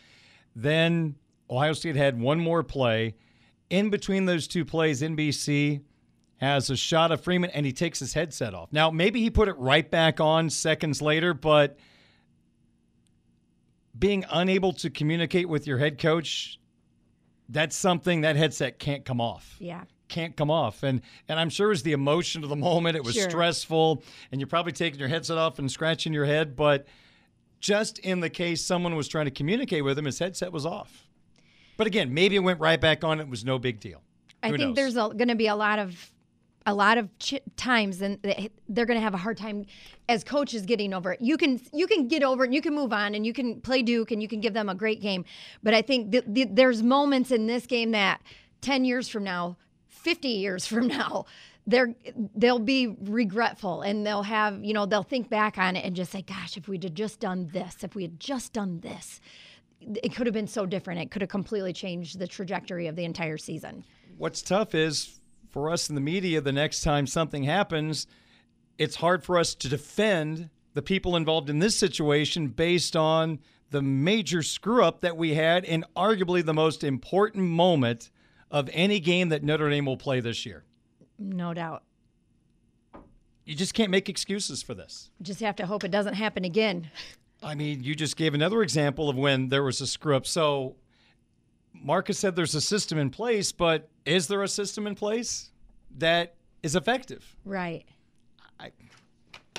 then 0.54 1.14
Ohio 1.50 1.72
State 1.72 1.96
had 1.96 2.20
one 2.20 2.38
more 2.38 2.62
play. 2.62 3.14
In 3.70 3.90
between 3.90 4.24
those 4.24 4.48
two 4.48 4.64
plays, 4.64 5.02
NBC 5.02 5.82
has 6.38 6.70
a 6.70 6.76
shot 6.76 7.10
of 7.12 7.20
Freeman 7.20 7.50
and 7.50 7.66
he 7.66 7.72
takes 7.72 7.98
his 7.98 8.14
headset 8.14 8.54
off. 8.54 8.72
Now, 8.72 8.90
maybe 8.90 9.20
he 9.20 9.28
put 9.30 9.48
it 9.48 9.56
right 9.58 9.88
back 9.90 10.20
on 10.20 10.48
seconds 10.50 11.02
later, 11.02 11.34
but 11.34 11.78
being 13.98 14.24
unable 14.30 14.72
to 14.74 14.90
communicate 14.90 15.48
with 15.48 15.66
your 15.66 15.78
head 15.78 15.98
coach, 15.98 16.60
that's 17.48 17.74
something 17.74 18.20
that 18.22 18.36
headset 18.36 18.78
can't 18.78 19.04
come 19.04 19.20
off 19.20 19.56
Yeah. 19.58 19.84
can't 20.08 20.36
come 20.36 20.50
off. 20.50 20.82
And 20.82 21.02
and 21.28 21.38
I'm 21.40 21.50
sure 21.50 21.66
it 21.66 21.70
was 21.70 21.82
the 21.82 21.92
emotion 21.92 22.42
of 22.44 22.50
the 22.50 22.56
moment. 22.70 22.96
It 22.96 23.04
was 23.04 23.14
Sure. 23.14 23.28
stressful, 23.28 24.02
and 24.30 24.40
you're 24.40 24.48
probably 24.48 24.72
taking 24.72 25.00
your 25.00 25.08
headset 25.08 25.36
off 25.38 25.58
and 25.58 25.70
scratching 25.70 26.12
your 26.12 26.24
head. 26.26 26.54
But 26.56 26.86
just 27.60 27.98
in 28.00 28.20
the 28.20 28.30
case 28.30 28.64
someone 28.64 28.94
was 28.94 29.08
trying 29.08 29.24
to 29.24 29.30
communicate 29.32 29.84
with 29.84 29.98
him, 29.98 30.04
his 30.04 30.18
headset 30.18 30.52
was 30.52 30.64
off. 30.64 31.07
But 31.78 31.86
again, 31.86 32.12
maybe 32.12 32.36
it 32.36 32.40
went 32.40 32.60
right 32.60 32.78
back 32.80 33.02
on. 33.04 33.20
It 33.20 33.28
was 33.28 33.44
no 33.44 33.58
big 33.58 33.80
deal. 33.80 34.02
I 34.42 34.48
Who 34.48 34.56
think 34.58 34.68
knows? 34.68 34.76
there's 34.76 34.94
going 34.94 35.28
to 35.28 35.34
be 35.34 35.46
a 35.46 35.56
lot 35.56 35.78
of 35.78 36.12
a 36.66 36.74
lot 36.74 36.98
of 36.98 37.08
ch- 37.18 37.40
times 37.56 38.02
and 38.02 38.20
they- 38.20 38.50
they're 38.68 38.84
going 38.84 38.98
to 38.98 39.02
have 39.02 39.14
a 39.14 39.18
hard 39.18 39.38
time 39.38 39.64
as 40.06 40.22
coaches 40.22 40.66
getting 40.66 40.92
over 40.92 41.12
it. 41.12 41.20
You 41.22 41.38
can 41.38 41.58
you 41.72 41.86
can 41.86 42.08
get 42.08 42.22
over 42.22 42.44
it 42.44 42.48
and 42.48 42.54
you 42.54 42.60
can 42.60 42.74
move 42.74 42.92
on 42.92 43.14
and 43.14 43.24
you 43.24 43.32
can 43.32 43.60
play 43.62 43.80
Duke 43.82 44.10
and 44.10 44.20
you 44.20 44.28
can 44.28 44.40
give 44.40 44.52
them 44.52 44.68
a 44.68 44.74
great 44.74 45.00
game. 45.00 45.24
But 45.62 45.72
I 45.72 45.80
think 45.80 46.12
th- 46.12 46.24
th- 46.34 46.48
there's 46.52 46.82
moments 46.82 47.30
in 47.30 47.46
this 47.46 47.64
game 47.66 47.92
that 47.92 48.20
10 48.60 48.84
years 48.84 49.08
from 49.08 49.24
now, 49.24 49.56
50 49.88 50.28
years 50.28 50.66
from 50.66 50.88
now, 50.88 51.24
they're 51.66 51.94
they'll 52.34 52.58
be 52.58 52.88
regretful 53.02 53.80
and 53.82 54.04
they'll 54.06 54.24
have, 54.24 54.62
you 54.64 54.74
know, 54.74 54.84
they'll 54.84 55.02
think 55.02 55.30
back 55.30 55.56
on 55.58 55.74
it 55.76 55.84
and 55.86 55.94
just 55.96 56.10
say, 56.12 56.22
gosh, 56.22 56.56
if 56.56 56.68
we'd 56.68 56.82
have 56.84 56.94
just 56.94 57.18
done 57.20 57.48
this, 57.52 57.76
if 57.82 57.94
we 57.94 58.02
had 58.02 58.18
just 58.20 58.52
done 58.52 58.80
this, 58.80 59.20
it 59.80 60.14
could 60.14 60.26
have 60.26 60.34
been 60.34 60.46
so 60.46 60.66
different. 60.66 61.00
It 61.00 61.10
could 61.10 61.22
have 61.22 61.28
completely 61.28 61.72
changed 61.72 62.18
the 62.18 62.26
trajectory 62.26 62.86
of 62.86 62.96
the 62.96 63.04
entire 63.04 63.38
season. 63.38 63.84
What's 64.16 64.42
tough 64.42 64.74
is 64.74 65.20
for 65.50 65.70
us 65.70 65.88
in 65.88 65.94
the 65.94 66.00
media, 66.00 66.40
the 66.40 66.52
next 66.52 66.82
time 66.82 67.06
something 67.06 67.44
happens, 67.44 68.06
it's 68.76 68.96
hard 68.96 69.24
for 69.24 69.38
us 69.38 69.54
to 69.56 69.68
defend 69.68 70.50
the 70.74 70.82
people 70.82 71.16
involved 71.16 71.50
in 71.50 71.58
this 71.58 71.76
situation 71.76 72.48
based 72.48 72.96
on 72.96 73.38
the 73.70 73.82
major 73.82 74.42
screw 74.42 74.84
up 74.84 75.00
that 75.00 75.16
we 75.16 75.34
had 75.34 75.64
in 75.64 75.84
arguably 75.96 76.44
the 76.44 76.54
most 76.54 76.84
important 76.84 77.44
moment 77.44 78.10
of 78.50 78.70
any 78.72 79.00
game 79.00 79.28
that 79.28 79.42
Notre 79.42 79.68
Dame 79.68 79.86
will 79.86 79.96
play 79.96 80.20
this 80.20 80.46
year. 80.46 80.64
No 81.18 81.52
doubt. 81.52 81.82
You 83.44 83.54
just 83.54 83.74
can't 83.74 83.90
make 83.90 84.08
excuses 84.08 84.62
for 84.62 84.74
this. 84.74 85.10
Just 85.22 85.40
have 85.40 85.56
to 85.56 85.66
hope 85.66 85.82
it 85.82 85.90
doesn't 85.90 86.14
happen 86.14 86.44
again. 86.44 86.90
I 87.42 87.54
mean, 87.54 87.82
you 87.82 87.94
just 87.94 88.16
gave 88.16 88.34
another 88.34 88.62
example 88.62 89.08
of 89.08 89.16
when 89.16 89.48
there 89.48 89.62
was 89.62 89.80
a 89.80 89.86
screw 89.86 90.16
up. 90.16 90.26
So 90.26 90.76
Marcus 91.72 92.18
said 92.18 92.36
there's 92.36 92.54
a 92.54 92.60
system 92.60 92.98
in 92.98 93.10
place, 93.10 93.52
but 93.52 93.88
is 94.04 94.26
there 94.26 94.42
a 94.42 94.48
system 94.48 94.86
in 94.86 94.94
place 94.94 95.50
that 95.98 96.34
is 96.62 96.74
effective? 96.74 97.36
Right. 97.44 97.84
I- 98.58 98.72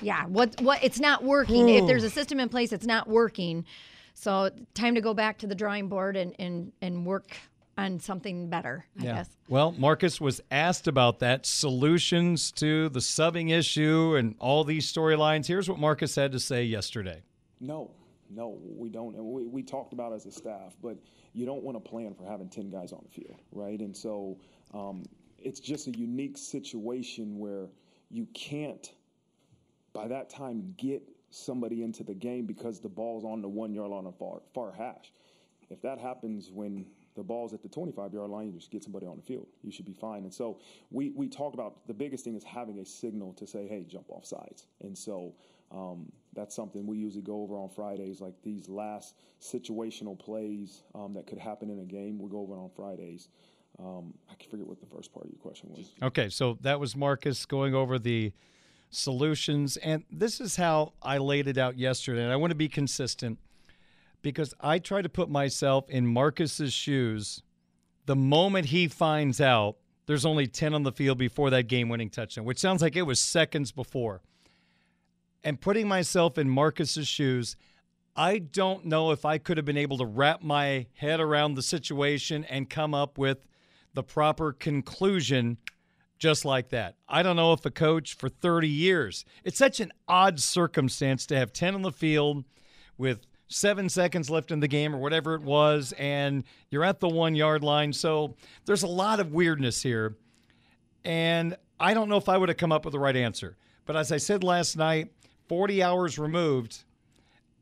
Yeah. 0.01 0.25
What? 0.25 0.59
What? 0.61 0.83
It's 0.83 0.99
not 0.99 1.23
working. 1.23 1.69
if 1.69 1.87
there's 1.87 2.03
a 2.03 2.09
hmm. 2.09 2.13
system 2.13 2.39
in 2.39 2.49
place, 2.49 2.73
it's 2.73 2.85
not 2.85 3.07
working. 3.07 3.65
So 4.13 4.49
time 4.73 4.95
to 4.95 5.01
go 5.01 5.13
back 5.13 5.37
to 5.39 5.47
the 5.47 5.55
drawing 5.55 5.87
board 5.87 6.17
and 6.17 6.35
and 6.39 6.73
and 6.81 7.05
work 7.05 7.37
on 7.77 7.99
something 7.99 8.49
better. 8.49 8.85
I 8.99 9.03
guess. 9.03 9.29
Well, 9.47 9.71
Marcus 9.71 10.19
was 10.19 10.41
asked 10.51 10.87
about 10.87 11.19
that 11.19 11.45
solutions 11.45 12.51
to 12.53 12.89
the 12.89 12.99
subbing 12.99 13.51
issue 13.51 14.15
and 14.17 14.35
all 14.39 14.65
these 14.65 14.91
storylines. 14.91 15.47
Here's 15.47 15.69
what 15.69 15.79
Marcus 15.79 16.15
had 16.15 16.33
to 16.33 16.39
say 16.39 16.65
yesterday. 16.65 17.23
No, 17.59 17.91
no, 18.29 18.59
we 18.63 18.89
don't. 18.89 19.15
And 19.15 19.25
we, 19.25 19.45
we 19.45 19.63
talked 19.63 19.93
about 19.93 20.13
as 20.13 20.25
a 20.25 20.31
staff, 20.31 20.75
but 20.81 20.97
you 21.33 21.45
don't 21.45 21.63
want 21.63 21.83
to 21.83 21.89
plan 21.89 22.13
for 22.13 22.25
having 22.25 22.49
10 22.49 22.69
guys 22.69 22.91
on 22.91 23.03
the 23.03 23.09
field, 23.09 23.39
right? 23.51 23.79
And 23.79 23.95
so 23.95 24.37
um, 24.73 25.03
it's 25.37 25.59
just 25.59 25.87
a 25.87 25.91
unique 25.91 26.37
situation 26.37 27.39
where 27.39 27.67
you 28.09 28.27
can't, 28.33 28.93
by 29.93 30.07
that 30.07 30.29
time, 30.29 30.73
get 30.77 31.03
somebody 31.31 31.83
into 31.83 32.03
the 32.03 32.13
game 32.13 32.45
because 32.45 32.79
the 32.79 32.89
ball's 32.89 33.23
on 33.23 33.41
the 33.41 33.49
one 33.49 33.73
yard 33.73 33.91
line 33.91 34.05
of 34.05 34.17
far, 34.17 34.41
far 34.53 34.71
hash. 34.71 35.11
If 35.69 35.81
that 35.83 35.99
happens 35.99 36.51
when 36.51 36.85
the 37.15 37.23
ball's 37.23 37.53
at 37.53 37.61
the 37.61 37.69
25 37.69 38.13
yard 38.13 38.29
line, 38.29 38.47
you 38.47 38.53
just 38.53 38.71
get 38.71 38.83
somebody 38.83 39.05
on 39.05 39.17
the 39.17 39.21
field. 39.21 39.47
You 39.63 39.71
should 39.71 39.85
be 39.85 39.93
fine. 39.93 40.23
And 40.23 40.33
so 40.33 40.59
we, 40.89 41.11
we 41.11 41.27
talked 41.27 41.53
about 41.53 41.85
the 41.87 41.93
biggest 41.93 42.23
thing 42.23 42.35
is 42.35 42.43
having 42.43 42.79
a 42.79 42.85
signal 42.85 43.33
to 43.33 43.45
say, 43.45 43.67
hey, 43.67 43.85
jump 43.87 44.05
off 44.09 44.25
sides. 44.25 44.67
And 44.81 44.97
so 44.97 45.33
um, 45.71 46.11
that's 46.33 46.55
something 46.55 46.85
we 46.85 46.97
usually 46.97 47.23
go 47.23 47.41
over 47.41 47.57
on 47.57 47.69
Fridays, 47.69 48.21
like 48.21 48.35
these 48.43 48.69
last 48.69 49.15
situational 49.41 50.17
plays 50.17 50.83
um, 50.95 51.13
that 51.13 51.27
could 51.27 51.37
happen 51.37 51.69
in 51.69 51.79
a 51.79 51.85
game. 51.85 52.19
We 52.19 52.29
go 52.29 52.39
over 52.39 52.55
on 52.55 52.69
Fridays. 52.75 53.29
Um, 53.77 54.13
I 54.29 54.33
forget 54.49 54.67
what 54.67 54.79
the 54.79 54.85
first 54.87 55.13
part 55.13 55.25
of 55.25 55.31
your 55.31 55.39
question 55.39 55.69
was. 55.69 55.91
Okay, 56.01 56.29
so 56.29 56.57
that 56.61 56.79
was 56.79 56.95
Marcus 56.95 57.45
going 57.45 57.73
over 57.73 57.97
the 57.97 58.33
solutions. 58.89 59.77
And 59.77 60.03
this 60.11 60.41
is 60.41 60.55
how 60.55 60.93
I 61.01 61.17
laid 61.17 61.47
it 61.47 61.57
out 61.57 61.77
yesterday. 61.77 62.23
And 62.23 62.31
I 62.31 62.35
want 62.35 62.51
to 62.51 62.55
be 62.55 62.67
consistent 62.67 63.39
because 64.21 64.53
I 64.59 64.79
try 64.79 65.01
to 65.01 65.09
put 65.09 65.29
myself 65.29 65.89
in 65.89 66.05
Marcus's 66.07 66.73
shoes 66.73 67.41
the 68.05 68.15
moment 68.15 68.67
he 68.67 68.87
finds 68.87 69.39
out 69.39 69.77
there's 70.07 70.25
only 70.25 70.47
10 70.47 70.73
on 70.73 70.81
the 70.81 70.91
field 70.91 71.19
before 71.19 71.51
that 71.51 71.67
game 71.67 71.87
winning 71.87 72.09
touchdown, 72.09 72.43
which 72.43 72.57
sounds 72.57 72.81
like 72.81 72.95
it 72.95 73.03
was 73.03 73.19
seconds 73.19 73.71
before. 73.71 74.23
And 75.43 75.59
putting 75.59 75.87
myself 75.87 76.37
in 76.37 76.49
Marcus's 76.49 77.07
shoes, 77.07 77.55
I 78.15 78.39
don't 78.39 78.85
know 78.85 79.11
if 79.11 79.23
I 79.23 79.37
could 79.37 79.57
have 79.57 79.65
been 79.65 79.77
able 79.77 79.97
to 79.99 80.05
wrap 80.05 80.41
my 80.41 80.87
head 80.95 81.19
around 81.19 81.55
the 81.55 81.61
situation 81.61 82.43
and 82.43 82.69
come 82.69 82.93
up 82.93 83.17
with 83.17 83.47
the 83.93 84.03
proper 84.03 84.51
conclusion 84.51 85.57
just 86.17 86.43
like 86.43 86.69
that. 86.69 86.95
I 87.07 87.23
don't 87.23 87.37
know 87.37 87.53
if 87.53 87.65
a 87.65 87.71
coach 87.71 88.13
for 88.13 88.27
30 88.27 88.67
years, 88.67 89.23
it's 89.43 89.57
such 89.57 89.79
an 89.79 89.91
odd 90.07 90.39
circumstance 90.39 91.25
to 91.27 91.37
have 91.37 91.53
10 91.53 91.75
on 91.75 91.81
the 91.81 91.93
field 91.93 92.43
with 92.97 93.25
seven 93.47 93.89
seconds 93.89 94.29
left 94.29 94.51
in 94.51 94.59
the 94.59 94.67
game 94.67 94.93
or 94.93 94.99
whatever 94.99 95.33
it 95.33 95.41
was, 95.41 95.93
and 95.97 96.43
you're 96.69 96.83
at 96.83 96.99
the 96.99 97.07
one 97.07 97.35
yard 97.35 97.63
line. 97.63 97.93
So 97.93 98.35
there's 98.65 98.83
a 98.83 98.87
lot 98.87 99.19
of 99.19 99.31
weirdness 99.31 99.81
here. 99.81 100.17
And 101.03 101.55
I 101.79 101.93
don't 101.93 102.09
know 102.09 102.17
if 102.17 102.29
I 102.29 102.37
would 102.37 102.49
have 102.49 102.57
come 102.57 102.73
up 102.73 102.85
with 102.85 102.91
the 102.91 102.99
right 102.99 103.15
answer. 103.15 103.57
But 103.85 103.95
as 103.95 104.11
I 104.11 104.17
said 104.17 104.43
last 104.43 104.77
night, 104.77 105.11
40 105.49 105.81
hours 105.81 106.19
removed, 106.19 106.83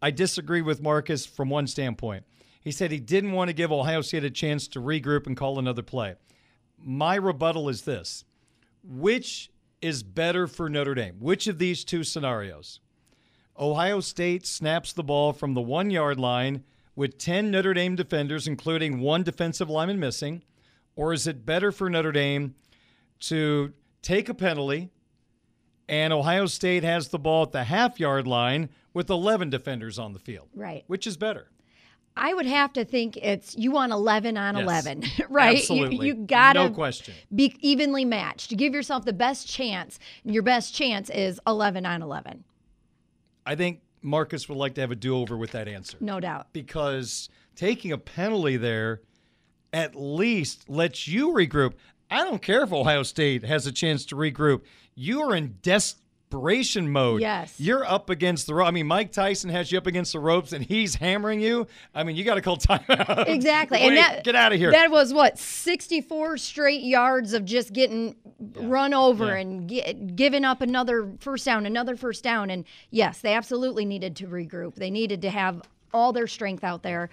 I 0.01 0.12
disagree 0.12 0.62
with 0.62 0.84
Marcus 0.84 1.25
from 1.25 1.50
one 1.50 1.65
standpoint. 1.67 2.25
He 2.62 2.72
said 2.72 2.91
he 2.91 3.00
didn't 3.00 3.32
want 3.32 3.48
to 3.48 3.53
give 3.53 3.72
Ohio 3.72 4.01
State 4.01 4.25
a 4.25 4.29
chance 4.29 4.67
to 4.70 4.82
regroup 4.82 5.25
and 5.25 5.38
call 5.38 5.58
another 5.58 5.82
play. 5.82 6.15
My 6.77 7.15
rebuttal 7.15 7.70
is 7.70 7.84
this 7.84 8.25
which 8.84 9.50
is 9.82 10.03
better 10.03 10.48
for 10.48 10.70
Notre 10.70 10.96
Dame? 10.96 11.15
Which 11.20 11.48
of 11.48 11.60
these 11.60 11.84
two 11.84 12.03
scenarios? 12.03 12.79
Ohio 13.58 14.00
State 14.01 14.46
snaps 14.46 14.94
the 14.94 15.03
ball 15.03 15.34
from 15.34 15.53
the 15.53 15.62
one 15.62 15.89
yard 15.89 16.20
line, 16.20 16.63
with 16.96 17.17
10 17.17 17.51
Notre 17.51 17.74
Dame 17.74 17.96
defenders, 17.96 18.48
including 18.48 19.00
one 19.00 19.24
defensive 19.24 19.70
lineman 19.70 20.00
missing? 20.00 20.44
Or 20.96 21.13
is 21.13 21.27
it 21.27 21.46
better 21.46 21.72
for 21.72 21.89
Notre 21.89 22.12
Dame 22.12 22.56
to 23.22 23.74
take 24.01 24.29
a 24.29 24.34
penalty 24.34 24.89
and 25.89 26.12
Ohio 26.13 26.46
State 26.46 26.84
has 26.84 27.10
the 27.10 27.20
ball 27.20 27.44
at 27.44 27.51
the 27.51 27.63
half 27.65 28.00
yard 28.00 28.27
line 28.27 28.70
with 28.94 29.10
11 29.10 29.50
defenders 29.50 29.98
on 30.00 30.13
the 30.13 30.20
field? 30.20 30.48
Right. 30.56 30.84
Which 30.88 31.08
is 31.08 31.17
better? 31.17 31.50
I 32.20 32.34
would 32.34 32.48
have 32.48 32.74
to 32.74 32.84
think 32.84 33.15
it's 33.17 33.56
you 33.56 33.70
want 33.72 33.91
11 33.91 34.38
on 34.38 34.56
Yes. 34.56 34.63
11, 34.63 35.03
right? 35.29 35.58
Absolutely. 35.58 35.98
You, 36.08 36.15
you 36.15 36.25
gotta 36.25 36.63
No 36.67 36.70
question. 36.72 37.13
be 37.34 37.56
evenly 37.62 38.06
matched. 38.06 38.50
To 38.50 38.56
give 38.56 38.74
yourself 38.74 39.06
the 39.06 39.13
best 39.13 39.48
chance, 39.48 40.00
your 40.24 40.41
best 40.44 40.74
chance 40.74 41.10
is 41.12 41.39
11 41.46 41.86
on 41.86 42.01
11, 42.01 42.44
I 43.46 43.56
think 43.56 43.82
Marcus 44.01 44.50
would 44.50 44.58
like 44.58 44.74
to 44.75 44.82
have 44.82 44.91
a 44.91 44.96
do 44.96 45.15
over 45.15 45.38
with 45.38 45.51
that 45.51 45.67
answer. 45.67 45.98
no 46.01 46.20
doubt. 46.20 46.48
because 46.53 47.29
taking 47.56 47.91
a 47.91 47.98
penalty 47.98 48.58
there 48.58 49.01
at 49.74 49.96
least 49.96 50.70
lets 50.70 51.08
you 51.08 51.29
regroup. 51.29 51.74
I 52.10 52.24
don't 52.24 52.41
care 52.41 52.63
if 52.63 52.72
Ohio 52.74 53.03
State 53.03 53.44
has 53.44 53.67
a 53.67 53.72
chance 53.72 54.06
to 54.06 54.15
regroup. 54.15 54.62
You 55.00 55.22
are 55.22 55.36
in 55.36 55.58
desperation 55.62 56.92
mode. 56.92 57.22
Yes. 57.22 57.60
You're 57.60 57.86
up 57.86 58.10
against 58.10 58.48
the 58.48 58.56
rope. 58.56 58.68
I 58.68 58.72
mean, 58.72 58.88
Mike 58.88 59.12
Tyson 59.12 59.50
has 59.51 59.72
you 59.72 59.77
up 59.77 59.86
against 59.86 60.13
the 60.13 60.20
ropes 60.20 60.54
and 60.54 60.66
he's 60.66 60.96
hammering 60.96 61.39
you. 61.39 61.68
I 61.94 62.04
mean, 62.04 62.16
you 62.16 62.24
got 62.24 62.36
to 62.36 62.42
call 62.42 62.58
timeout. 62.58 63.27
Exactly. 63.27 63.77
Wait, 63.80 63.89
and 63.89 63.98
that, 63.98 64.24
get 64.24 64.36
out 64.36 64.51
of 64.54 64.58
here. 64.60 64.72
That 64.72 64.89
was 64.89 65.13
what 65.13 65.38
64 65.38 66.38
straight 66.38 66.82
yards 66.82 67.34
of 67.34 67.46
just 67.46 67.74
getting 67.74 68.16
run 68.56 68.94
over 68.96 69.27
Yeah. 69.27 69.36
and 69.36 69.70
gi- 69.70 69.94
giving 70.16 70.44
up 70.44 70.62
another 70.62 71.13
first 71.20 71.46
down, 71.46 71.66
another 71.68 71.96
first 71.96 72.24
down. 72.24 72.50
And 72.50 72.66
yes, 72.89 73.22
they 73.22 73.34
absolutely 73.36 73.86
needed 73.86 74.16
to 74.18 74.27
regroup. 74.27 74.75
They 74.75 74.89
needed 74.89 75.22
to 75.22 75.30
have 75.30 75.62
all 75.94 76.12
their 76.12 76.27
strength 76.27 76.63
out 76.63 76.82
there. 76.84 77.10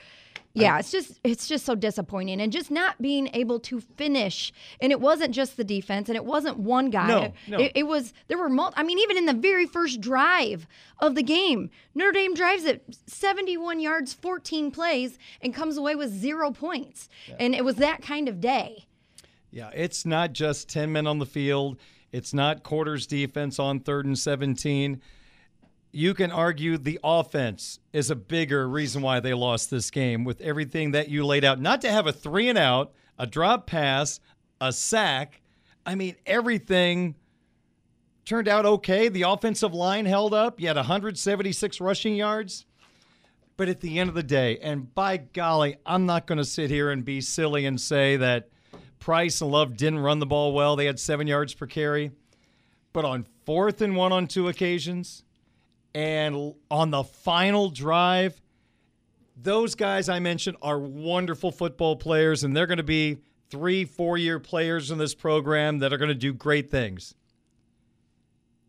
Yeah, 0.56 0.78
it's 0.78 0.92
just 0.92 1.18
it's 1.25 1.49
just 1.49 1.66
so 1.66 1.75
disappointing 1.75 2.40
and 2.40 2.52
just 2.52 2.70
not 2.70 3.02
being 3.02 3.28
able 3.34 3.58
to 3.61 3.80
finish. 3.80 4.52
And 4.80 4.92
it 4.92 5.00
wasn't 5.00 5.34
just 5.34 5.56
the 5.56 5.64
defense 5.64 6.08
and 6.08 6.14
it 6.14 6.25
wasn't 6.25 6.58
one 6.58 6.90
guy. 6.90 7.08
No, 7.08 7.32
no. 7.49 7.58
It, 7.58 7.73
it 7.75 7.82
was 7.88 8.12
there 8.28 8.38
were 8.38 8.49
mul- 8.49 8.73
I 8.76 8.84
mean 8.84 9.00
even 9.00 9.16
in 9.16 9.26
the 9.26 9.34
very 9.34 9.66
first 9.66 10.00
drive 10.00 10.68
of 11.00 11.16
the 11.16 11.25
game, 11.25 11.70
Notre 11.96 12.12
Dame 12.12 12.34
drives 12.34 12.64
it 12.64 12.84
71 13.08 13.80
yards, 13.80 14.12
14 14.14 14.70
plays 14.70 15.18
and 15.42 15.52
comes 15.52 15.76
away 15.76 15.96
with 15.96 16.11
0 16.11 16.52
points. 16.52 17.08
And 17.40 17.52
it 17.54 17.64
was 17.64 17.76
that 17.76 18.02
kind 18.02 18.28
of 18.28 18.40
day. 18.40 18.87
Yeah, 19.50 19.70
it's 19.75 20.06
not 20.06 20.32
just 20.32 20.68
10 20.68 20.92
men 20.92 21.06
on 21.08 21.18
the 21.18 21.26
field. 21.26 21.78
It's 22.12 22.32
not 22.32 22.62
quarters 22.62 23.08
defense 23.08 23.58
on 23.58 23.80
third 23.80 24.06
and 24.06 24.16
17. 24.16 25.00
You 25.94 26.12
can 26.12 26.32
argue 26.32 26.76
the 26.76 26.98
offense 27.04 27.78
is 27.92 28.10
a 28.10 28.16
bigger 28.16 28.68
reason 28.68 29.00
why 29.00 29.20
they 29.20 29.32
lost 29.32 29.70
this 29.70 29.92
game 29.92 30.24
with 30.24 30.40
everything 30.40 30.90
that 30.90 31.08
you 31.08 31.24
laid 31.24 31.44
out. 31.44 31.60
Not 31.60 31.82
to 31.82 31.90
have 31.92 32.08
a 32.08 32.12
three 32.12 32.48
and 32.48 32.58
out, 32.58 32.92
a 33.16 33.28
drop 33.28 33.68
pass, 33.68 34.18
a 34.60 34.72
sack. 34.72 35.40
I 35.86 35.94
mean, 35.94 36.16
everything 36.26 37.14
turned 38.24 38.48
out 38.48 38.66
okay. 38.66 39.08
The 39.08 39.22
offensive 39.22 39.72
line 39.72 40.04
held 40.04 40.34
up. 40.34 40.58
You 40.58 40.66
had 40.66 40.74
176 40.74 41.80
rushing 41.80 42.16
yards. 42.16 42.66
But 43.56 43.68
at 43.68 43.80
the 43.80 44.00
end 44.00 44.08
of 44.08 44.16
the 44.16 44.24
day, 44.24 44.58
and 44.58 44.92
by 44.96 45.18
golly, 45.18 45.76
I'm 45.86 46.06
not 46.06 46.26
going 46.26 46.38
to 46.38 46.44
sit 46.44 46.70
here 46.70 46.90
and 46.90 47.04
be 47.04 47.20
silly 47.20 47.66
and 47.66 47.80
say 47.80 48.16
that 48.16 48.48
Price 48.98 49.40
and 49.40 49.52
Love 49.52 49.76
didn't 49.76 50.00
run 50.00 50.18
the 50.18 50.26
ball 50.26 50.52
well. 50.52 50.74
They 50.74 50.86
had 50.86 50.98
seven 50.98 51.28
yards 51.28 51.54
per 51.54 51.68
carry. 51.68 52.10
But 52.92 53.04
on 53.04 53.26
fourth 53.46 53.80
and 53.80 53.94
one 53.94 54.12
on 54.12 54.26
two 54.26 54.48
occasions, 54.48 55.22
and 55.94 56.54
on 56.70 56.90
the 56.90 57.04
final 57.04 57.70
drive, 57.70 58.40
those 59.36 59.74
guys 59.74 60.08
I 60.08 60.18
mentioned 60.18 60.56
are 60.62 60.78
wonderful 60.78 61.52
football 61.52 61.96
players, 61.96 62.44
and 62.44 62.56
they're 62.56 62.66
going 62.66 62.78
to 62.78 62.82
be 62.82 63.18
three, 63.50 63.84
four 63.84 64.18
year 64.18 64.40
players 64.40 64.90
in 64.90 64.98
this 64.98 65.14
program 65.14 65.78
that 65.78 65.92
are 65.92 65.98
going 65.98 66.08
to 66.08 66.14
do 66.14 66.32
great 66.32 66.70
things. 66.70 67.14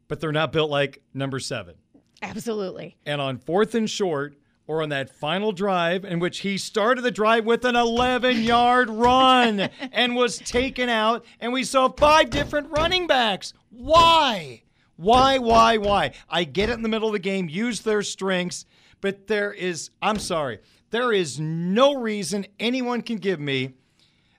But 0.07 0.19
they're 0.19 0.31
not 0.31 0.51
built 0.51 0.69
like 0.69 1.01
number 1.13 1.39
seven. 1.39 1.75
Absolutely. 2.21 2.95
And 3.05 3.19
on 3.19 3.37
fourth 3.37 3.75
and 3.75 3.89
short, 3.89 4.35
or 4.67 4.81
on 4.81 4.89
that 4.89 5.09
final 5.09 5.51
drive 5.51 6.03
in 6.05 6.19
which 6.19 6.39
he 6.39 6.57
started 6.57 7.01
the 7.03 7.11
drive 7.11 7.45
with 7.45 7.63
an 7.65 7.75
11 7.75 8.41
yard 8.41 8.89
run 8.89 9.59
and 9.91 10.15
was 10.15 10.37
taken 10.39 10.89
out, 10.89 11.25
and 11.39 11.53
we 11.53 11.63
saw 11.63 11.89
five 11.89 12.29
different 12.29 12.69
running 12.69 13.07
backs. 13.07 13.53
Why? 13.69 14.63
Why, 14.97 15.37
why, 15.37 15.77
why? 15.77 16.11
I 16.29 16.45
get 16.45 16.69
it 16.69 16.73
in 16.73 16.81
the 16.81 16.89
middle 16.89 17.09
of 17.09 17.13
the 17.13 17.19
game, 17.19 17.49
use 17.49 17.81
their 17.81 18.01
strengths, 18.01 18.65
but 19.01 19.27
there 19.27 19.51
is, 19.51 19.89
I'm 20.01 20.19
sorry, 20.19 20.59
there 20.91 21.11
is 21.11 21.39
no 21.39 21.95
reason 21.95 22.45
anyone 22.59 23.01
can 23.01 23.17
give 23.17 23.39
me 23.39 23.73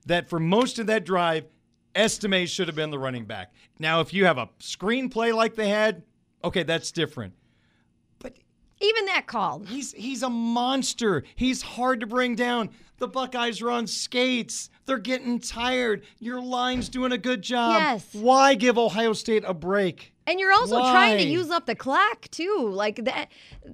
that 0.07 0.29
for 0.29 0.40
most 0.40 0.79
of 0.79 0.87
that 0.87 1.05
drive, 1.05 1.45
Estime 1.95 2.47
should 2.47 2.69
have 2.69 2.77
been 2.77 2.90
the 2.90 2.99
running 2.99 3.25
back. 3.25 3.53
Now, 3.79 4.01
if 4.01 4.14
you 4.14 4.25
have 4.25 4.38
a 4.38 4.49
screenplay 4.61 5.35
like 5.35 5.55
they 5.57 5.69
had, 5.69 6.03
okay, 6.45 6.62
that's 6.62 6.92
different. 6.92 7.35
But 8.19 8.37
even 8.81 9.07
that 9.07 9.27
call. 9.27 9.61
He's 9.61 9.92
he's 9.92 10.23
a 10.23 10.31
monster. 10.31 11.25
He's 11.35 11.62
hard 11.62 12.01
to 12.01 12.07
bring 12.07 12.35
down. 12.35 12.71
The 12.99 13.09
Buckeyes 13.09 13.61
are 13.62 13.71
on 13.71 13.87
skates. 13.87 14.71
They're 14.85 14.99
getting 14.99 15.38
tired. 15.38 16.05
Your 16.19 16.40
line's 16.40 16.88
doing 16.88 17.12
a 17.12 17.19
good 17.19 17.42
job. 17.42 17.81
Yes. 17.81 18.07
Why 18.12 18.55
give 18.55 18.79
Ohio 18.79 19.12
State 19.12 19.45
a 19.47 19.55
break? 19.55 20.14
And 20.27 20.41
you're 20.41 20.53
also 20.53 20.81
trying 20.81 21.19
to 21.19 21.25
use 21.25 21.51
up 21.51 21.67
the 21.67 21.75
clock 21.75 22.29
too, 22.31 22.69
like 22.73 23.05
that. 23.05 23.29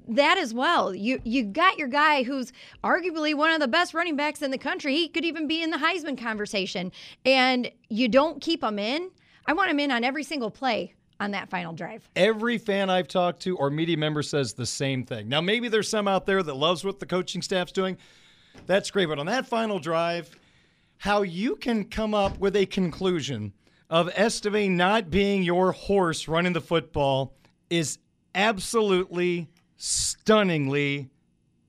That 0.08 0.36
as 0.36 0.52
well. 0.52 0.94
You 0.94 1.20
you 1.24 1.44
got 1.44 1.78
your 1.78 1.88
guy 1.88 2.24
who's 2.24 2.52
arguably 2.84 3.34
one 3.34 3.50
of 3.50 3.60
the 3.60 3.68
best 3.68 3.94
running 3.94 4.16
backs 4.16 4.42
in 4.42 4.50
the 4.50 4.58
country. 4.58 4.94
He 4.94 5.08
could 5.08 5.24
even 5.24 5.48
be 5.48 5.62
in 5.62 5.70
the 5.70 5.78
Heisman 5.78 6.18
conversation, 6.18 6.92
and 7.24 7.70
you 7.88 8.08
don't 8.08 8.40
keep 8.40 8.62
him 8.62 8.78
in. 8.78 9.10
I 9.46 9.54
want 9.54 9.70
him 9.70 9.80
in 9.80 9.90
on 9.90 10.04
every 10.04 10.24
single 10.24 10.50
play 10.50 10.94
on 11.18 11.30
that 11.30 11.48
final 11.48 11.72
drive. 11.72 12.08
Every 12.16 12.58
fan 12.58 12.90
I've 12.90 13.08
talked 13.08 13.40
to 13.42 13.56
or 13.56 13.70
media 13.70 13.96
member 13.96 14.22
says 14.22 14.52
the 14.52 14.66
same 14.66 15.04
thing. 15.04 15.28
Now, 15.28 15.40
maybe 15.40 15.68
there's 15.68 15.88
some 15.88 16.08
out 16.08 16.26
there 16.26 16.42
that 16.42 16.54
loves 16.54 16.84
what 16.84 17.00
the 17.00 17.06
coaching 17.06 17.42
staff's 17.42 17.72
doing. 17.72 17.96
That's 18.66 18.90
great. 18.90 19.06
But 19.06 19.18
on 19.18 19.26
that 19.26 19.46
final 19.46 19.78
drive, 19.78 20.36
how 20.98 21.22
you 21.22 21.56
can 21.56 21.84
come 21.84 22.12
up 22.12 22.38
with 22.38 22.56
a 22.56 22.66
conclusion 22.66 23.52
of 23.92 24.08
Estime 24.16 24.74
not 24.74 25.10
being 25.10 25.42
your 25.42 25.72
horse 25.72 26.26
running 26.26 26.54
the 26.54 26.62
football 26.62 27.34
is 27.68 27.98
absolutely 28.34 29.50
stunningly 29.76 31.10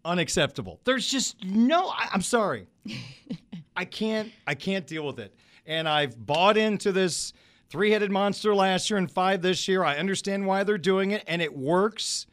unacceptable. 0.06 0.80
There's 0.86 1.06
just 1.06 1.44
no 1.44 1.90
I- 1.90 2.08
I'm 2.14 2.22
sorry. 2.22 2.68
I 3.76 3.84
can't 3.84 4.32
I 4.48 4.56
can't 4.56 4.88
deal 4.88 5.06
with 5.06 5.20
it. 5.20 5.36
And 5.66 5.88
I've 5.88 6.18
bought 6.26 6.56
into 6.56 6.94
this 6.94 7.34
three-headed 7.70 8.10
monster 8.10 8.56
last 8.56 8.90
year 8.90 8.98
and 9.00 9.12
five 9.12 9.42
this 9.42 9.68
year. 9.68 9.84
I 9.84 9.98
understand 9.98 10.48
why 10.48 10.64
they're 10.64 10.78
doing 10.78 11.12
it 11.12 11.26
and 11.28 11.42
it 11.42 11.54
works 11.54 12.26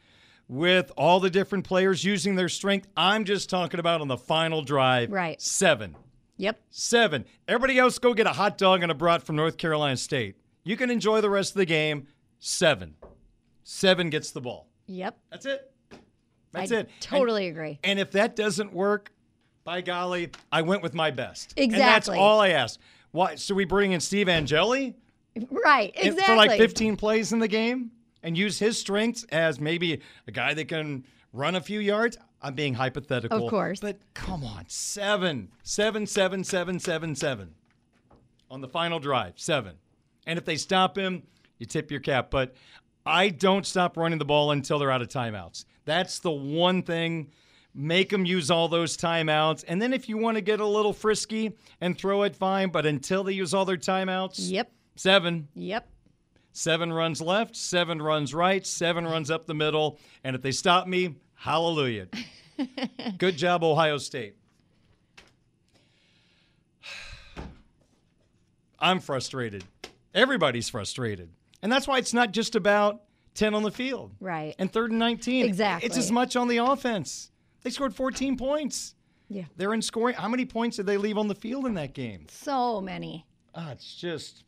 with 0.47 0.89
all 0.95 1.19
the 1.19 1.29
different 1.29 1.65
players 1.65 2.01
using 2.05 2.35
their 2.35 2.49
strength. 2.49 2.87
I'm 2.95 3.25
just 3.25 3.49
talking 3.49 3.79
about 3.81 3.99
on 3.99 4.07
the 4.07 4.17
final 4.17 4.61
drive. 4.61 5.11
Right. 5.11 5.41
7. 5.41 5.97
Yep. 6.41 6.59
7. 6.71 7.25
Everybody 7.47 7.77
else 7.77 7.99
go 7.99 8.15
get 8.15 8.25
a 8.25 8.33
hot 8.33 8.57
dog 8.57 8.81
and 8.81 8.91
a 8.91 8.95
brat 8.95 9.21
from 9.21 9.35
North 9.35 9.57
Carolina 9.57 9.95
State. 9.95 10.37
You 10.63 10.75
can 10.75 10.89
enjoy 10.89 11.21
the 11.21 11.29
rest 11.29 11.51
of 11.51 11.57
the 11.57 11.67
game. 11.67 12.07
7. 12.39 12.95
7 13.63 14.09
gets 14.09 14.31
the 14.31 14.41
ball. 14.41 14.67
Yep. 14.87 15.19
That's 15.29 15.45
it. 15.45 15.71
That's 16.51 16.71
I 16.71 16.77
it. 16.77 16.89
Totally 16.99 17.47
agree. 17.47 17.79
And 17.83 17.99
if 17.99 18.11
that 18.13 18.35
doesn't 18.35 18.73
work, 18.73 19.11
by 19.63 19.81
golly, 19.81 20.31
I 20.51 20.63
went 20.63 20.81
with 20.81 20.95
my 20.95 21.11
best. 21.11 21.53
And 21.57 21.71
that's 21.71 22.09
all 22.09 22.39
I 22.39 22.49
asked. 22.49 22.79
Why? 23.11 23.35
So 23.35 23.53
we 23.53 23.65
bring 23.65 23.91
in 23.91 23.99
Steve 23.99 24.27
Angeli 24.27 24.95
Right. 25.35 25.91
Exactly. 25.95 26.23
for 26.23 26.35
like 26.35 26.57
15 26.57 26.97
plays 26.97 27.33
in 27.33 27.39
the 27.39 27.47
game 27.47 27.91
and 28.23 28.35
use 28.35 28.57
his 28.57 28.79
strengths 28.79 29.23
as 29.25 29.59
maybe 29.59 30.01
a 30.27 30.31
guy 30.31 30.55
that 30.55 30.67
can 30.67 31.05
run 31.33 31.55
a 31.55 31.61
few 31.61 31.79
yards. 31.79 32.17
I'm 32.41 32.55
being 32.55 32.73
hypothetical. 32.73 33.45
Of 33.45 33.49
course. 33.49 33.79
But 33.79 33.99
come 34.13 34.43
on, 34.43 34.65
seven, 34.67 35.49
seven, 35.63 36.05
seven, 36.07 36.43
seven, 36.43 36.79
seven, 36.79 37.15
seven 37.15 37.53
on 38.49 38.61
the 38.61 38.67
final 38.67 38.99
drive, 38.99 39.33
seven. 39.37 39.75
And 40.27 40.37
if 40.37 40.45
they 40.45 40.55
stop 40.57 40.97
him, 40.97 41.23
you 41.59 41.65
tip 41.65 41.91
your 41.91 41.99
cap. 41.99 42.29
But 42.31 42.53
I 43.05 43.29
don't 43.29 43.65
stop 43.65 43.97
running 43.97 44.19
the 44.19 44.25
ball 44.25 44.51
until 44.51 44.79
they're 44.79 44.91
out 44.91 45.01
of 45.01 45.07
timeouts. 45.07 45.65
That's 45.85 46.19
the 46.19 46.31
one 46.31 46.83
thing. 46.83 47.31
Make 47.73 48.09
them 48.09 48.25
use 48.25 48.51
all 48.51 48.67
those 48.67 48.97
timeouts. 48.97 49.63
And 49.67 49.81
then 49.81 49.93
if 49.93 50.09
you 50.09 50.17
want 50.17 50.35
to 50.35 50.41
get 50.41 50.59
a 50.59 50.65
little 50.65 50.91
frisky 50.93 51.55
and 51.79 51.97
throw 51.97 52.23
it, 52.23 52.35
fine. 52.35 52.69
But 52.69 52.85
until 52.85 53.23
they 53.23 53.31
use 53.33 53.53
all 53.53 53.63
their 53.65 53.77
timeouts, 53.77 54.35
Yep. 54.51 54.71
seven. 54.95 55.47
Yep. 55.55 55.87
Seven 56.53 56.91
runs 56.91 57.21
left, 57.21 57.55
seven 57.55 58.01
runs 58.01 58.33
right, 58.33 58.67
seven 58.67 59.05
runs 59.05 59.31
up 59.31 59.45
the 59.47 59.53
middle. 59.53 59.99
And 60.25 60.35
if 60.35 60.41
they 60.41 60.51
stop 60.51 60.85
me, 60.85 61.15
hallelujah. 61.41 62.07
Good 63.17 63.37
job, 63.37 63.63
Ohio 63.63 63.97
State. 63.97 64.35
I'm 68.79 68.99
frustrated. 68.99 69.63
Everybody's 70.13 70.69
frustrated. 70.69 71.29
And 71.61 71.71
that's 71.71 71.87
why 71.87 71.97
it's 71.99 72.13
not 72.13 72.31
just 72.31 72.55
about 72.55 73.01
10 73.35 73.53
on 73.53 73.63
the 73.63 73.71
field 73.71 74.11
Right. 74.19 74.55
and 74.57 74.71
third 74.71 74.89
and 74.91 74.99
19. 74.99 75.45
Exactly. 75.45 75.85
It's 75.87 75.97
as 75.97 76.11
much 76.11 76.35
on 76.35 76.47
the 76.47 76.57
offense. 76.57 77.31
They 77.61 77.69
scored 77.69 77.95
14 77.95 78.37
points. 78.37 78.95
Yeah. 79.29 79.45
They're 79.55 79.73
in 79.73 79.81
scoring. 79.81 80.15
How 80.15 80.27
many 80.27 80.45
points 80.45 80.77
did 80.77 80.87
they 80.87 80.97
leave 80.97 81.17
on 81.17 81.27
the 81.27 81.35
field 81.35 81.65
in 81.65 81.75
that 81.75 81.93
game? 81.93 82.25
So 82.29 82.81
many. 82.81 83.25
Ah, 83.55 83.71
it's 83.71 83.95
just. 83.95 84.43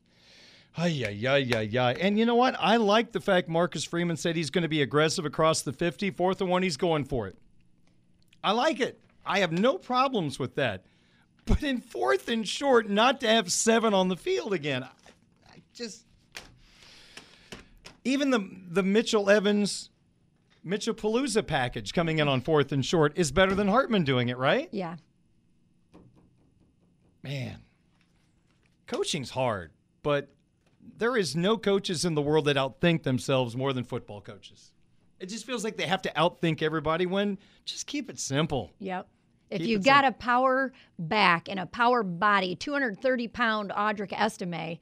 Ay, 0.76 0.88
yeah, 0.88 1.10
yeah, 1.10 1.34
ay, 1.34 1.70
ay. 1.78 1.94
And 2.00 2.18
you 2.18 2.26
know 2.26 2.36
what? 2.36 2.56
I 2.60 2.78
like 2.78 3.12
the 3.12 3.22
fact 3.22 3.48
Marcus 3.48 3.84
Freeman 3.84 4.18
said 4.18 4.36
he's 4.36 4.50
going 4.50 4.64
to 4.64 4.68
be 4.70 4.82
aggressive 4.82 5.26
across 5.26 5.62
the 5.62 5.72
50. 5.72 6.10
Fourth 6.12 6.42
and 6.42 6.50
one, 6.50 6.64
he's 6.64 6.78
going 6.78 7.06
for 7.06 7.28
it. 7.28 7.38
I 8.44 8.52
like 8.52 8.80
it. 8.80 9.00
I 9.26 9.40
have 9.40 9.52
no 9.52 9.78
problems 9.78 10.40
with 10.40 10.56
that. 10.56 10.86
But 11.46 11.62
in 11.62 11.80
fourth 11.80 12.28
and 12.28 12.48
short, 12.48 12.90
not 12.90 13.20
to 13.22 13.28
have 13.28 13.52
seven 13.52 13.94
on 13.94 14.08
the 14.08 14.16
field 14.16 14.54
again. 14.54 14.84
I, 14.84 14.88
I 15.52 15.62
just. 15.74 16.06
Even 18.04 18.32
the, 18.32 18.50
the 18.70 18.84
Mitchell 18.84 19.30
Evans, 19.30 19.90
Mitchell 20.64 20.94
Palooza 20.94 21.46
package 21.46 21.94
coming 21.94 22.20
in 22.20 22.28
on 22.28 22.42
fourth 22.42 22.72
and 22.72 22.86
short 22.86 23.18
is 23.18 23.32
better 23.32 23.54
than 23.54 23.68
Hartman 23.68 24.04
doing 24.04 24.30
it, 24.30 24.38
right? 24.38 24.70
Yeah. 24.72 24.96
Man, 27.22 27.62
coaching's 28.88 29.30
hard, 29.30 29.72
but 30.02 30.30
there 30.98 31.18
is 31.18 31.36
no 31.36 31.58
coaches 31.58 32.06
in 32.06 32.16
the 32.16 32.22
world 32.22 32.46
that 32.46 32.58
outthink 32.58 33.04
themselves 33.04 33.56
more 33.56 33.74
than 33.74 33.84
football 33.84 34.22
coaches. 34.22 34.72
It 35.20 35.28
just 35.28 35.46
feels 35.46 35.64
like 35.64 35.78
they 35.78 35.88
have 35.88 36.02
to 36.04 36.12
outthink 36.12 36.62
everybody 36.62 37.06
when 37.06 37.38
just 37.66 37.88
keep 37.88 38.10
it 38.10 38.20
simple. 38.20 38.72
Yep. 38.80 39.08
If 39.50 39.60
Keep 39.60 39.70
you've 39.70 39.84
got 39.86 40.04
a 40.04 40.12
power 40.12 40.74
back 40.98 41.48
and 41.48 41.60
a 41.60 41.66
power 41.66 42.02
body, 42.04 42.56
230 42.56 43.28
pound 43.28 43.72
Audric 43.72 44.12
Estime, 44.12 44.80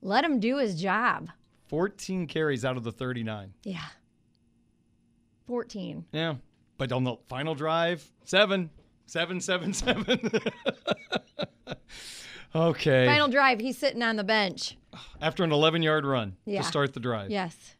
let 0.00 0.24
him 0.24 0.40
do 0.40 0.56
his 0.56 0.80
job. 0.80 1.28
14 1.68 2.26
carries 2.26 2.64
out 2.64 2.76
of 2.76 2.84
the 2.84 2.92
39. 2.92 3.52
Yeah. 3.64 3.80
14. 5.46 6.06
Yeah. 6.12 6.36
But 6.78 6.92
on 6.92 7.04
the 7.04 7.16
final 7.28 7.54
drive, 7.54 8.10
seven, 8.24 8.70
seven, 9.06 9.40
seven, 9.40 9.72
seven. 9.72 10.30
okay. 12.70 13.06
Final 13.06 13.28
drive, 13.28 13.60
he's 13.60 13.78
sitting 13.78 14.02
on 14.02 14.16
the 14.16 14.24
bench. 14.24 14.76
After 15.20 15.44
an 15.44 15.52
11 15.52 15.82
yard 15.82 16.04
run 16.06 16.36
Yeah. 16.44 16.62
to 16.62 16.66
start 16.66 16.94
the 16.94 17.00
drive. 17.00 17.30
Yes. 17.30 17.76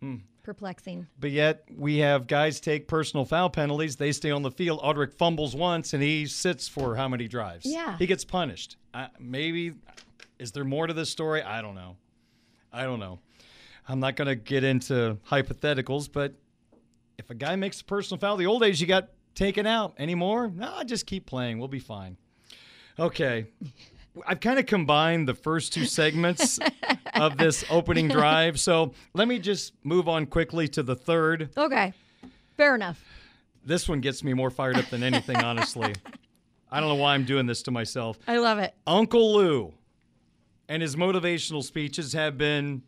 Hmm. 0.00 0.16
Perplexing. 0.42 1.06
But 1.20 1.30
yet 1.30 1.64
we 1.76 1.98
have 1.98 2.26
guys 2.26 2.60
take 2.60 2.88
personal 2.88 3.24
foul 3.24 3.48
penalties. 3.50 3.96
They 3.96 4.10
stay 4.12 4.30
on 4.32 4.42
the 4.42 4.50
field. 4.50 4.80
Audric 4.80 5.14
fumbles 5.14 5.54
once 5.54 5.92
and 5.92 6.02
he 6.02 6.26
sits 6.26 6.66
for 6.66 6.96
how 6.96 7.06
many 7.08 7.28
drives? 7.28 7.64
Yeah. 7.64 7.96
He 7.98 8.06
gets 8.06 8.24
punished. 8.24 8.76
Maybe 9.20 9.72
is 10.38 10.50
there 10.52 10.64
more 10.64 10.88
to 10.88 10.92
this 10.94 11.10
story? 11.10 11.42
I 11.42 11.62
don't 11.62 11.76
know. 11.76 11.96
I 12.72 12.82
don't 12.84 12.98
know. 12.98 13.20
I'm 13.88 14.00
not 14.00 14.16
going 14.16 14.28
to 14.28 14.34
get 14.34 14.64
into 14.64 15.18
hypotheticals, 15.30 16.10
but 16.10 16.34
if 17.18 17.30
a 17.30 17.34
guy 17.34 17.54
makes 17.56 17.80
a 17.80 17.84
personal 17.84 18.18
foul, 18.18 18.36
the 18.36 18.46
old 18.46 18.62
days 18.62 18.80
you 18.80 18.86
got 18.86 19.10
taken 19.34 19.66
out. 19.66 19.94
Anymore? 19.98 20.48
No, 20.48 20.82
just 20.84 21.06
keep 21.06 21.26
playing. 21.26 21.58
We'll 21.58 21.68
be 21.68 21.78
fine. 21.80 22.16
Okay. 22.98 23.46
I've 24.26 24.40
kind 24.40 24.58
of 24.58 24.66
combined 24.66 25.26
the 25.26 25.34
first 25.34 25.72
two 25.72 25.86
segments 25.86 26.58
of 27.14 27.38
this 27.38 27.64
opening 27.70 28.08
drive. 28.08 28.60
So 28.60 28.92
let 29.14 29.26
me 29.26 29.38
just 29.38 29.72
move 29.84 30.08
on 30.08 30.26
quickly 30.26 30.68
to 30.68 30.82
the 30.82 30.94
third. 30.94 31.50
Okay. 31.56 31.92
Fair 32.56 32.74
enough. 32.74 33.02
This 33.64 33.88
one 33.88 34.00
gets 34.00 34.22
me 34.22 34.34
more 34.34 34.50
fired 34.50 34.76
up 34.76 34.86
than 34.86 35.02
anything, 35.02 35.36
honestly. 35.44 35.94
I 36.70 36.80
don't 36.80 36.88
know 36.88 36.94
why 36.96 37.14
I'm 37.14 37.24
doing 37.24 37.46
this 37.46 37.62
to 37.64 37.70
myself. 37.70 38.18
I 38.26 38.38
love 38.38 38.58
it. 38.58 38.74
Uncle 38.86 39.34
Lou 39.34 39.72
and 40.68 40.82
his 40.82 40.96
motivational 40.96 41.62
speeches 41.62 42.12
have 42.12 42.36
been 42.36 42.82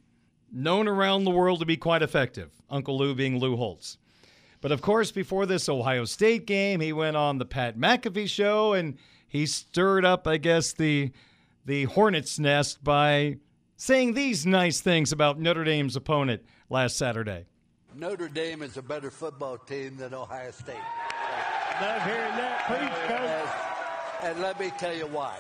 known 0.53 0.89
around 0.89 1.25
the 1.25 1.31
world 1.31 1.61
to 1.61 1.67
be 1.67 1.77
quite 1.77 2.03
effective. 2.03 2.51
Uncle 2.71 2.97
Lou 2.97 3.15
being 3.15 3.39
Lou 3.39 3.57
Holtz. 3.57 3.99
But 4.61 4.73
of 4.73 4.81
course, 4.81 5.11
before 5.11 5.45
this 5.45 5.69
Ohio 5.69 6.07
State 6.07 6.47
game, 6.47 6.81
he 6.81 6.93
went 6.93 7.17
on 7.17 7.39
the 7.39 7.45
Pat 7.45 7.77
McAfee 7.77 8.29
show 8.29 8.73
and 8.73 8.97
he 9.35 9.47
stirred 9.47 10.05
up, 10.05 10.29
I 10.29 10.37
guess, 10.37 10.73
the 10.73 11.11
the 11.67 11.85
hornet's 11.85 12.39
nest 12.39 12.85
by 12.85 13.39
saying 13.77 14.15
these 14.15 14.47
nice 14.47 14.81
things 14.81 15.11
about 15.11 15.41
Notre 15.41 15.65
Dame's 15.65 15.97
opponent 15.97 16.43
last 16.71 16.97
Saturday. 16.97 17.47
Notre 17.97 18.29
Dame 18.29 18.63
is 18.63 18.77
a 18.77 18.83
better 18.83 19.11
football 19.11 19.59
team 19.59 19.97
than 19.97 20.15
Ohio 20.15 20.53
State. 20.53 20.77
Love 21.81 22.03
hearing 22.03 22.37
that. 22.37 22.63
Preach, 22.67 23.09
coach. 23.09 24.23
And, 24.23 24.35
and 24.35 24.41
let 24.41 24.61
me 24.61 24.71
tell 24.79 24.95
you 24.95 25.09
why. 25.09 25.37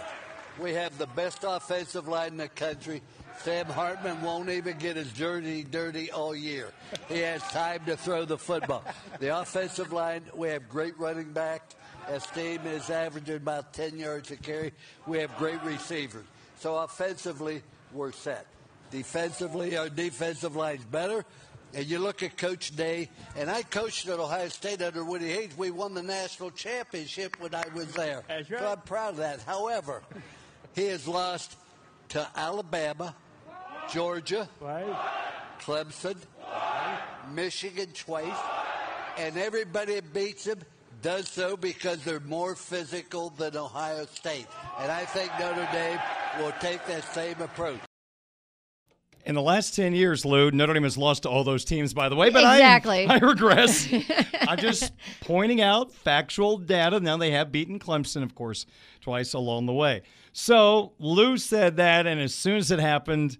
We 0.58 0.74
have 0.74 0.96
the 0.98 1.06
best 1.08 1.44
offensive 1.46 2.08
line 2.08 2.32
in 2.32 2.36
the 2.38 2.48
country. 2.48 3.00
Sam 3.42 3.66
Hartman 3.66 4.22
won't 4.22 4.48
even 4.48 4.78
get 4.78 4.96
his 4.96 5.12
jersey 5.12 5.64
dirty 5.64 6.10
all 6.10 6.34
year. 6.34 6.70
He 7.08 7.18
has 7.20 7.42
time 7.42 7.84
to 7.86 7.96
throw 7.96 8.24
the 8.24 8.38
football. 8.38 8.84
The 9.20 9.38
offensive 9.38 9.92
line, 9.92 10.22
we 10.34 10.48
have 10.48 10.68
great 10.68 10.98
running 10.98 11.32
back. 11.32 11.74
Estime 12.08 12.66
is 12.66 12.90
averaging 12.90 13.36
about 13.36 13.72
10 13.72 13.98
yards 13.98 14.30
a 14.30 14.36
carry. 14.36 14.72
We 15.06 15.18
have 15.18 15.36
great 15.36 15.62
receivers. 15.62 16.24
So 16.58 16.76
offensively, 16.76 17.62
we're 17.92 18.12
set. 18.12 18.46
Defensively, 18.90 19.76
our 19.76 19.88
defensive 19.88 20.56
line's 20.56 20.84
better. 20.84 21.24
And 21.74 21.84
you 21.86 21.98
look 21.98 22.22
at 22.22 22.36
Coach 22.36 22.76
Day, 22.76 23.10
and 23.36 23.50
I 23.50 23.62
coached 23.62 24.06
at 24.08 24.20
Ohio 24.20 24.48
State 24.48 24.80
under 24.80 25.04
Woody 25.04 25.32
Hayes. 25.32 25.50
We 25.58 25.72
won 25.72 25.94
the 25.94 26.02
national 26.02 26.52
championship 26.52 27.36
when 27.40 27.54
I 27.54 27.64
was 27.74 27.92
there. 27.94 28.22
That's 28.28 28.48
right. 28.48 28.60
So 28.60 28.68
I'm 28.68 28.80
proud 28.82 29.10
of 29.10 29.16
that. 29.16 29.42
However, 29.42 30.02
he 30.74 30.86
has 30.86 31.08
lost 31.08 31.56
to 32.10 32.26
Alabama, 32.36 33.16
Georgia, 33.92 34.48
Right. 34.60 34.84
Clemson, 35.60 36.16
Michigan 37.32 37.88
twice, 37.94 38.26
and 39.18 39.36
everybody 39.36 39.94
that 39.94 40.12
beats 40.12 40.44
them 40.44 40.60
does 41.02 41.28
so 41.28 41.56
because 41.56 42.02
they're 42.04 42.20
more 42.20 42.54
physical 42.54 43.30
than 43.30 43.56
Ohio 43.56 44.06
State. 44.06 44.46
And 44.80 44.90
I 44.90 45.04
think 45.04 45.30
Notre 45.38 45.68
Dame 45.72 45.98
will 46.38 46.52
take 46.60 46.84
that 46.86 47.04
same 47.14 47.40
approach. 47.40 47.78
In 49.26 49.34
the 49.34 49.42
last 49.42 49.74
10 49.74 49.94
years, 49.94 50.26
Lou, 50.26 50.50
Notre 50.50 50.74
Dame 50.74 50.82
has 50.82 50.98
lost 50.98 51.22
to 51.22 51.30
all 51.30 51.44
those 51.44 51.64
teams, 51.64 51.94
by 51.94 52.10
the 52.10 52.16
way, 52.16 52.28
but 52.28 52.44
I- 52.44 52.56
Exactly. 52.56 53.06
I, 53.08 53.18
regress. 53.18 53.88
I'm 54.42 54.58
just 54.58 54.92
pointing 55.22 55.62
out 55.62 55.92
factual 55.92 56.58
data. 56.58 57.00
Now 57.00 57.16
they 57.16 57.30
have 57.30 57.50
beaten 57.50 57.78
Clemson, 57.78 58.22
of 58.22 58.34
course, 58.34 58.66
twice 59.00 59.32
along 59.32 59.64
the 59.66 59.72
way. 59.72 60.02
So 60.32 60.92
Lou 60.98 61.38
said 61.38 61.76
that, 61.76 62.06
and 62.06 62.20
as 62.20 62.34
soon 62.34 62.56
as 62.56 62.70
it 62.70 62.80
happened, 62.80 63.38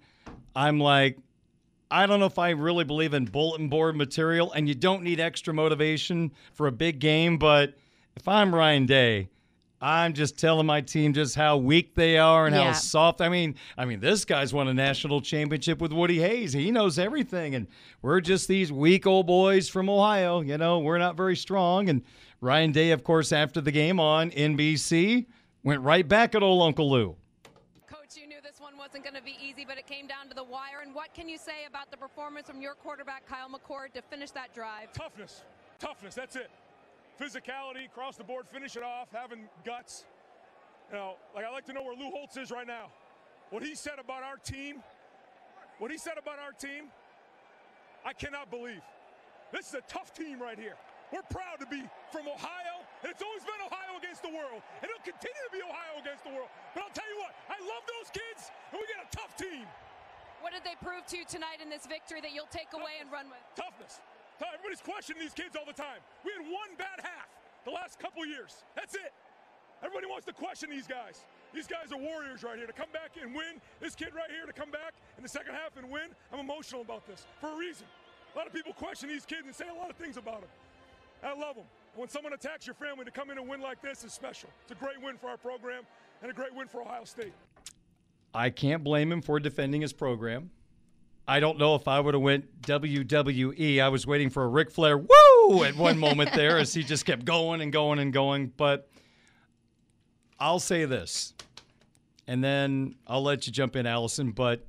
I'm 0.54 0.78
like, 0.80 1.18
I 1.90 2.06
don't 2.06 2.20
know 2.20 2.26
if 2.26 2.38
I 2.38 2.50
really 2.50 2.84
believe 2.84 3.14
in 3.14 3.24
bulletin 3.26 3.68
board 3.68 3.96
material, 3.96 4.52
and 4.52 4.68
you 4.68 4.74
don't 4.74 5.02
need 5.02 5.20
extra 5.20 5.54
motivation 5.54 6.32
for 6.52 6.66
a 6.66 6.72
big 6.72 6.98
game, 6.98 7.38
but 7.38 7.74
if 8.16 8.26
I'm 8.26 8.54
Ryan 8.54 8.86
Day, 8.86 9.28
I'm 9.80 10.14
just 10.14 10.38
telling 10.38 10.64
my 10.66 10.80
team 10.80 11.12
just 11.12 11.34
how 11.34 11.58
weak 11.58 11.94
they 11.94 12.16
are 12.16 12.46
and 12.46 12.54
Yeah. 12.54 12.64
how 12.64 12.72
soft. 12.72 13.20
I 13.20 13.28
mean, 13.28 13.54
I 13.76 13.84
mean, 13.84 14.00
this 14.00 14.24
guy's 14.24 14.54
won 14.54 14.66
a 14.66 14.72
national 14.72 15.20
championship 15.20 15.78
with 15.80 15.92
Woody 15.92 16.20
Hayes. 16.20 16.54
He 16.54 16.70
knows 16.70 16.98
everything, 16.98 17.54
and 17.54 17.66
we're 18.00 18.20
just 18.22 18.48
these 18.48 18.72
weak 18.72 19.06
old 19.06 19.26
boys 19.26 19.68
from 19.68 19.90
Ohio. 19.90 20.40
You 20.40 20.56
know, 20.56 20.78
we're 20.78 20.96
not 20.98 21.16
very 21.18 21.36
strong. 21.36 21.90
And 21.90 22.02
Ryan 22.40 22.72
Day, 22.72 22.92
of 22.92 23.04
course, 23.04 23.30
after 23.30 23.60
the 23.60 23.72
game 23.72 24.00
on 24.00 24.30
NBC, 24.30 25.26
went 25.62 25.82
right 25.82 26.08
back 26.08 26.34
at 26.34 26.42
old 26.42 26.62
Uncle 26.62 26.90
Lou. 26.90 27.16
Coach, 27.86 28.16
you 28.16 28.26
knew 28.26 28.40
this 28.42 28.58
one 28.60 28.78
wasn't 28.94 29.12
going 29.12 29.20
to 29.20 29.26
be 29.26 29.36
easy, 29.44 29.64
but 29.66 29.76
it 29.76 29.88
came 29.88 30.06
down 30.06 30.28
to 30.28 30.34
the 30.34 30.44
wire. 30.44 30.78
And 30.80 30.94
what 30.94 31.12
can 31.14 31.28
you 31.28 31.36
say 31.36 31.66
about 31.66 31.90
the 31.90 31.96
performance 31.96 32.46
from 32.46 32.62
your 32.62 32.74
quarterback, 32.74 33.26
Kyle 33.26 33.48
McCord, 33.48 33.92
to 33.94 34.02
finish 34.02 34.30
that 34.30 34.54
drive? 34.54 34.92
Toughness. 34.92 35.42
Toughness. 35.80 36.14
That's 36.14 36.36
it. 36.36 36.48
Physicality, 37.20 37.86
across 37.86 38.16
the 38.16 38.22
board, 38.22 38.46
finish 38.46 38.76
it 38.76 38.84
off, 38.84 39.08
having 39.12 39.48
guts. 39.64 40.04
You 40.92 40.98
know, 40.98 41.14
like 41.34 41.44
I 41.44 41.50
like 41.50 41.64
to 41.66 41.72
know 41.72 41.82
where 41.82 41.96
Lou 41.96 42.08
Holtz 42.10 42.36
is 42.36 42.52
right 42.52 42.68
now. 42.68 42.92
What 43.50 43.64
he 43.64 43.74
said 43.74 43.98
about 43.98 44.22
our 44.22 44.36
team, 44.36 44.80
what 45.80 45.90
he 45.90 45.98
said 45.98 46.14
about 46.16 46.38
our 46.38 46.52
team, 46.52 46.84
I 48.06 48.12
cannot 48.12 48.48
believe. 48.48 48.82
This 49.50 49.70
is 49.70 49.74
a 49.74 49.82
tough 49.88 50.14
team 50.14 50.40
right 50.40 50.58
here. 50.58 50.76
We're 51.12 51.22
proud 51.22 51.58
to 51.58 51.66
be 51.66 51.82
from 52.12 52.28
Ohio, 52.28 52.83
and 53.04 53.12
it's 53.12 53.20
always 53.20 53.44
been 53.44 53.60
Ohio 53.60 54.00
against 54.00 54.24
the 54.24 54.32
world, 54.32 54.64
and 54.80 54.88
it'll 54.88 55.04
continue 55.04 55.44
to 55.44 55.52
be 55.52 55.60
Ohio 55.60 56.00
against 56.00 56.24
the 56.24 56.32
world. 56.32 56.48
But 56.72 56.88
I'll 56.88 56.96
tell 56.96 57.04
you 57.04 57.20
what, 57.20 57.36
I 57.52 57.60
love 57.60 57.84
those 57.84 58.08
kids, 58.08 58.48
and 58.72 58.80
we 58.80 58.88
got 58.88 59.04
a 59.04 59.10
tough 59.12 59.36
team. 59.36 59.68
What 60.40 60.56
did 60.56 60.64
they 60.64 60.80
prove 60.80 61.04
to 61.12 61.20
you 61.20 61.28
tonight 61.28 61.60
in 61.60 61.68
this 61.68 61.84
victory 61.84 62.24
that 62.24 62.32
you'll 62.32 62.48
take 62.48 62.72
away 62.72 63.04
and 63.04 63.12
run 63.12 63.28
with? 63.28 63.44
Toughness. 63.52 64.00
Everybody's 64.40 64.80
questioning 64.80 65.20
these 65.20 65.36
kids 65.36 65.52
all 65.52 65.68
the 65.68 65.76
time. 65.76 66.00
We 66.24 66.32
had 66.32 66.48
one 66.48 66.76
bad 66.80 67.04
half 67.04 67.28
the 67.64 67.72
last 67.72 68.00
couple 68.00 68.24
years. 68.24 68.64
That's 68.72 68.96
it. 68.96 69.12
Everybody 69.84 70.08
wants 70.08 70.24
to 70.26 70.32
question 70.32 70.72
these 70.72 70.88
guys. 70.88 71.24
These 71.52 71.68
guys 71.68 71.92
are 71.92 72.00
warriors 72.00 72.42
right 72.42 72.56
here 72.56 72.66
to 72.66 72.72
come 72.72 72.90
back 72.92 73.20
and 73.20 73.36
win. 73.36 73.60
This 73.80 73.94
kid 73.94 74.16
right 74.16 74.32
here 74.32 74.44
to 74.48 74.52
come 74.52 74.72
back 74.72 74.96
in 75.16 75.22
the 75.22 75.28
second 75.28 75.54
half 75.54 75.76
and 75.76 75.88
win. 75.92 76.08
I'm 76.32 76.40
emotional 76.40 76.80
about 76.80 77.06
this 77.06 77.28
for 77.40 77.52
a 77.52 77.56
reason. 77.56 77.86
A 78.34 78.38
lot 78.38 78.46
of 78.46 78.52
people 78.52 78.72
question 78.72 79.08
these 79.08 79.24
kids 79.24 79.44
and 79.44 79.54
say 79.54 79.68
a 79.68 79.76
lot 79.76 79.90
of 79.90 79.96
things 79.96 80.16
about 80.16 80.40
them. 80.40 80.50
I 81.22 81.32
love 81.38 81.56
them. 81.56 81.68
When 81.96 82.08
someone 82.08 82.32
attacks 82.32 82.66
your 82.66 82.74
family 82.74 83.04
to 83.04 83.10
come 83.10 83.30
in 83.30 83.38
and 83.38 83.48
win 83.48 83.60
like 83.60 83.80
this 83.80 84.04
is 84.04 84.12
special. 84.12 84.50
It's 84.62 84.72
a 84.72 84.84
great 84.84 85.00
win 85.02 85.16
for 85.16 85.28
our 85.28 85.36
program 85.36 85.84
and 86.22 86.30
a 86.30 86.34
great 86.34 86.54
win 86.54 86.66
for 86.66 86.82
Ohio 86.82 87.04
State. 87.04 87.32
I 88.34 88.50
can't 88.50 88.82
blame 88.82 89.12
him 89.12 89.22
for 89.22 89.38
defending 89.38 89.80
his 89.80 89.92
program. 89.92 90.50
I 91.26 91.40
don't 91.40 91.58
know 91.58 91.74
if 91.74 91.86
I 91.88 92.00
would 92.00 92.14
have 92.14 92.22
went 92.22 92.62
WWE. 92.62 93.80
I 93.80 93.88
was 93.88 94.06
waiting 94.06 94.28
for 94.28 94.42
a 94.44 94.48
Ric 94.48 94.70
Flair 94.70 94.98
woo 94.98 95.08
woo 95.48 95.64
at 95.64 95.76
one 95.76 95.98
moment 95.98 96.32
there 96.34 96.58
as 96.58 96.74
he 96.74 96.82
just 96.82 97.04
kept 97.04 97.24
going 97.24 97.60
and 97.60 97.72
going 97.72 97.98
and 97.98 98.12
going. 98.12 98.52
But 98.56 98.88
I'll 100.38 100.60
say 100.60 100.84
this, 100.84 101.34
and 102.26 102.42
then 102.42 102.96
I'll 103.06 103.22
let 103.22 103.46
you 103.46 103.52
jump 103.52 103.76
in, 103.76 103.86
Allison. 103.86 104.32
But 104.32 104.66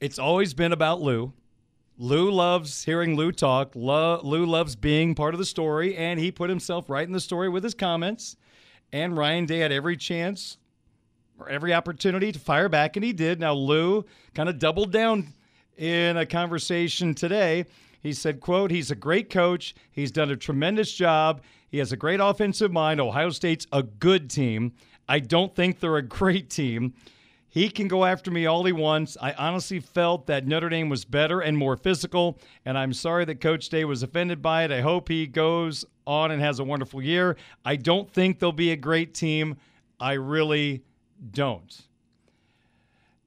it's 0.00 0.18
always 0.18 0.54
been 0.54 0.72
about 0.72 1.00
Lou. 1.00 1.32
Lou 1.96 2.30
loves 2.30 2.84
hearing 2.84 3.16
Lou 3.16 3.30
talk. 3.30 3.74
Lou 3.76 4.46
loves 4.46 4.74
being 4.74 5.14
part 5.14 5.34
of 5.34 5.38
the 5.38 5.44
story, 5.44 5.96
and 5.96 6.18
he 6.18 6.32
put 6.32 6.50
himself 6.50 6.90
right 6.90 7.06
in 7.06 7.12
the 7.12 7.20
story 7.20 7.48
with 7.48 7.62
his 7.62 7.74
comments. 7.74 8.36
And 8.92 9.16
Ryan 9.16 9.46
Day 9.46 9.58
had 9.58 9.70
every 9.70 9.96
chance 9.96 10.58
or 11.38 11.48
every 11.48 11.72
opportunity 11.72 12.32
to 12.32 12.38
fire 12.38 12.68
back, 12.68 12.96
and 12.96 13.04
he 13.04 13.12
did. 13.12 13.38
Now, 13.38 13.54
Lou 13.54 14.04
kind 14.34 14.48
of 14.48 14.58
doubled 14.58 14.90
down 14.90 15.32
in 15.76 16.16
a 16.16 16.26
conversation 16.26 17.14
today. 17.14 17.64
He 18.02 18.12
said, 18.12 18.40
quote, 18.40 18.70
he's 18.70 18.90
a 18.90 18.96
great 18.96 19.30
coach. 19.30 19.74
He's 19.92 20.10
done 20.10 20.30
a 20.30 20.36
tremendous 20.36 20.92
job. 20.92 21.42
He 21.70 21.78
has 21.78 21.92
a 21.92 21.96
great 21.96 22.20
offensive 22.20 22.72
mind. 22.72 23.00
Ohio 23.00 23.30
State's 23.30 23.66
a 23.72 23.82
good 23.82 24.30
team. 24.30 24.72
I 25.08 25.20
don't 25.20 25.54
think 25.54 25.80
they're 25.80 25.96
a 25.96 26.02
great 26.02 26.50
team. 26.50 26.94
He 27.54 27.68
can 27.68 27.86
go 27.86 28.04
after 28.04 28.32
me 28.32 28.46
all 28.46 28.64
he 28.64 28.72
wants. 28.72 29.16
I 29.22 29.32
honestly 29.34 29.78
felt 29.78 30.26
that 30.26 30.44
Notre 30.44 30.68
Dame 30.68 30.88
was 30.88 31.04
better 31.04 31.40
and 31.40 31.56
more 31.56 31.76
physical, 31.76 32.36
and 32.64 32.76
I'm 32.76 32.92
sorry 32.92 33.24
that 33.26 33.40
Coach 33.40 33.68
Day 33.68 33.84
was 33.84 34.02
offended 34.02 34.42
by 34.42 34.64
it. 34.64 34.72
I 34.72 34.80
hope 34.80 35.08
he 35.08 35.28
goes 35.28 35.84
on 36.04 36.32
and 36.32 36.42
has 36.42 36.58
a 36.58 36.64
wonderful 36.64 37.00
year. 37.00 37.36
I 37.64 37.76
don't 37.76 38.10
think 38.10 38.40
they'll 38.40 38.50
be 38.50 38.72
a 38.72 38.76
great 38.76 39.14
team. 39.14 39.56
I 40.00 40.14
really 40.14 40.82
don't. 41.30 41.80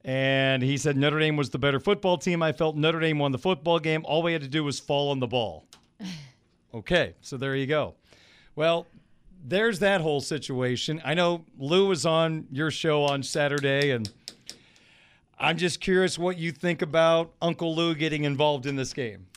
And 0.03 0.61
he 0.61 0.75
said 0.75 0.97
Notre 0.97 1.19
Dame 1.19 1.37
was 1.37 1.51
the 1.51 1.57
better 1.57 1.79
football 1.79 2.17
team. 2.17 2.43
I 2.43 2.51
felt 2.51 2.75
Notre 2.75 2.99
Dame 2.99 3.19
won 3.19 3.31
the 3.31 3.37
football 3.37 3.79
game. 3.79 4.03
All 4.03 4.23
we 4.23 4.33
had 4.33 4.41
to 4.41 4.49
do 4.49 4.61
was 4.61 4.77
fall 4.77 5.09
on 5.09 5.21
the 5.21 5.27
ball. 5.27 5.65
Okay, 6.73 7.15
so 7.21 7.37
there 7.37 7.55
you 7.55 7.65
go. 7.65 7.95
Well, 8.55 8.85
there's 9.47 9.79
that 9.79 10.01
whole 10.01 10.19
situation. 10.19 11.01
I 11.05 11.13
know 11.13 11.45
Lou 11.57 11.87
was 11.87 12.05
on 12.05 12.47
your 12.51 12.69
show 12.69 13.03
on 13.03 13.23
Saturday, 13.23 13.91
and 13.91 14.11
I'm 15.39 15.57
just 15.57 15.79
curious 15.79 16.19
what 16.19 16.37
you 16.37 16.51
think 16.51 16.81
about 16.81 17.31
Uncle 17.41 17.73
Lou 17.73 17.95
getting 17.95 18.25
involved 18.25 18.65
in 18.65 18.75
this 18.75 18.93
game. 18.93 19.27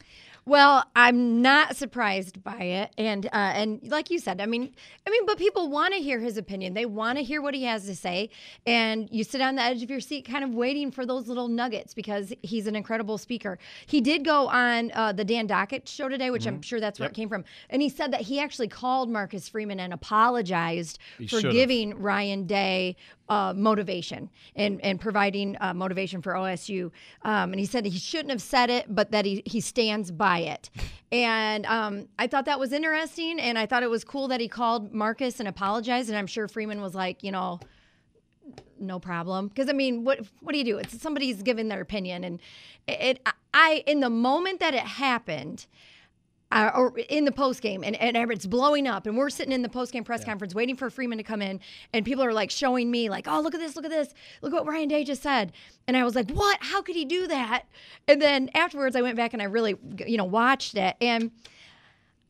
Well, 0.46 0.84
I'm 0.96 1.42
not 1.42 1.76
surprised 1.76 2.42
by 2.42 2.62
it, 2.62 2.92
and 2.96 3.26
uh, 3.26 3.30
and 3.32 3.80
like 3.84 4.10
you 4.10 4.18
said, 4.18 4.40
I 4.40 4.46
mean, 4.46 4.74
I 5.06 5.10
mean, 5.10 5.26
but 5.26 5.38
people 5.38 5.68
want 5.68 5.94
to 5.94 6.00
hear 6.00 6.18
his 6.18 6.36
opinion. 6.36 6.74
They 6.74 6.86
want 6.86 7.18
to 7.18 7.24
hear 7.24 7.42
what 7.42 7.54
he 7.54 7.64
has 7.64 7.84
to 7.86 7.94
say, 7.94 8.30
and 8.66 9.08
you 9.12 9.22
sit 9.22 9.40
on 9.40 9.56
the 9.56 9.62
edge 9.62 9.82
of 9.82 9.90
your 9.90 10.00
seat, 10.00 10.26
kind 10.26 10.42
of 10.42 10.54
waiting 10.54 10.90
for 10.90 11.04
those 11.04 11.28
little 11.28 11.48
nuggets 11.48 11.94
because 11.94 12.32
he's 12.42 12.66
an 12.66 12.74
incredible 12.74 13.18
speaker. 13.18 13.58
He 13.86 14.00
did 14.00 14.24
go 14.24 14.48
on 14.48 14.90
uh, 14.94 15.12
the 15.12 15.24
Dan 15.24 15.46
Patrick 15.46 15.86
show 15.86 16.08
today, 16.08 16.30
which 16.30 16.44
mm-hmm. 16.44 16.56
I'm 16.56 16.62
sure 16.62 16.80
that's 16.80 16.98
where 16.98 17.06
yep. 17.06 17.12
it 17.12 17.16
came 17.16 17.28
from, 17.28 17.44
and 17.68 17.82
he 17.82 17.88
said 17.88 18.12
that 18.12 18.22
he 18.22 18.40
actually 18.40 18.68
called 18.68 19.10
Marcus 19.10 19.48
Freeman 19.48 19.78
and 19.78 19.92
apologized 19.92 20.98
he 21.18 21.26
for 21.26 21.40
should've. 21.40 21.52
giving 21.52 21.98
Ryan 21.98 22.46
Day 22.46 22.96
uh, 23.30 23.54
motivation 23.56 24.28
and, 24.56 24.80
and 24.84 25.00
providing 25.00 25.56
uh, 25.60 25.72
motivation 25.72 26.20
for 26.20 26.34
OSU. 26.34 26.90
Um, 27.22 27.52
and 27.52 27.60
he 27.60 27.64
said 27.64 27.86
he 27.86 27.98
shouldn't 27.98 28.30
have 28.30 28.42
said 28.42 28.68
it, 28.68 28.92
but 28.92 29.12
that 29.12 29.24
he, 29.24 29.42
he 29.46 29.60
stands 29.60 30.10
by 30.10 30.40
it. 30.40 30.68
And 31.12 31.64
um, 31.66 32.08
I 32.18 32.26
thought 32.26 32.44
that 32.46 32.58
was 32.58 32.72
interesting. 32.72 33.38
And 33.40 33.56
I 33.56 33.66
thought 33.66 33.84
it 33.84 33.90
was 33.90 34.04
cool 34.04 34.28
that 34.28 34.40
he 34.40 34.48
called 34.48 34.92
Marcus 34.92 35.38
and 35.38 35.48
apologized. 35.48 36.08
And 36.08 36.18
I'm 36.18 36.26
sure 36.26 36.48
Freeman 36.48 36.80
was 36.80 36.94
like, 36.94 37.22
you 37.22 37.30
know, 37.30 37.60
no 38.80 38.98
problem. 38.98 39.48
Because 39.48 39.68
I 39.68 39.72
mean, 39.72 40.04
what 40.04 40.20
what 40.40 40.52
do 40.52 40.58
you 40.58 40.64
do? 40.64 40.78
It's 40.78 41.00
somebody's 41.00 41.42
giving 41.42 41.68
their 41.68 41.80
opinion, 41.80 42.24
and 42.24 42.40
it. 42.88 43.20
I 43.52 43.84
in 43.86 44.00
the 44.00 44.10
moment 44.10 44.60
that 44.60 44.74
it 44.74 44.80
happened, 44.80 45.66
uh, 46.52 46.70
or 46.74 46.98
in 47.08 47.24
the 47.24 47.32
post 47.32 47.62
game, 47.62 47.84
and, 47.84 47.96
and 47.96 48.16
it's 48.32 48.46
blowing 48.46 48.86
up, 48.86 49.06
and 49.06 49.16
we're 49.16 49.30
sitting 49.30 49.52
in 49.52 49.62
the 49.62 49.68
post 49.68 49.92
game 49.92 50.04
press 50.04 50.20
yeah. 50.20 50.26
conference 50.26 50.54
waiting 50.54 50.76
for 50.76 50.90
Freeman 50.90 51.18
to 51.18 51.24
come 51.24 51.42
in, 51.42 51.60
and 51.92 52.04
people 52.04 52.24
are 52.24 52.32
like 52.32 52.50
showing 52.50 52.90
me 52.90 53.08
like, 53.08 53.28
oh 53.28 53.40
look 53.40 53.54
at 53.54 53.60
this, 53.60 53.76
look 53.76 53.84
at 53.84 53.90
this, 53.90 54.14
look 54.42 54.52
what 54.52 54.66
Ryan 54.66 54.88
Day 54.88 55.04
just 55.04 55.22
said, 55.22 55.52
and 55.86 55.96
I 55.96 56.04
was 56.04 56.14
like, 56.14 56.30
what? 56.30 56.58
How 56.60 56.82
could 56.82 56.96
he 56.96 57.04
do 57.04 57.26
that? 57.28 57.64
And 58.08 58.20
then 58.20 58.50
afterwards, 58.54 58.96
I 58.96 59.02
went 59.02 59.16
back 59.16 59.32
and 59.32 59.40
I 59.40 59.46
really, 59.46 59.76
you 60.06 60.16
know, 60.16 60.24
watched 60.24 60.76
it, 60.76 60.96
and 61.00 61.30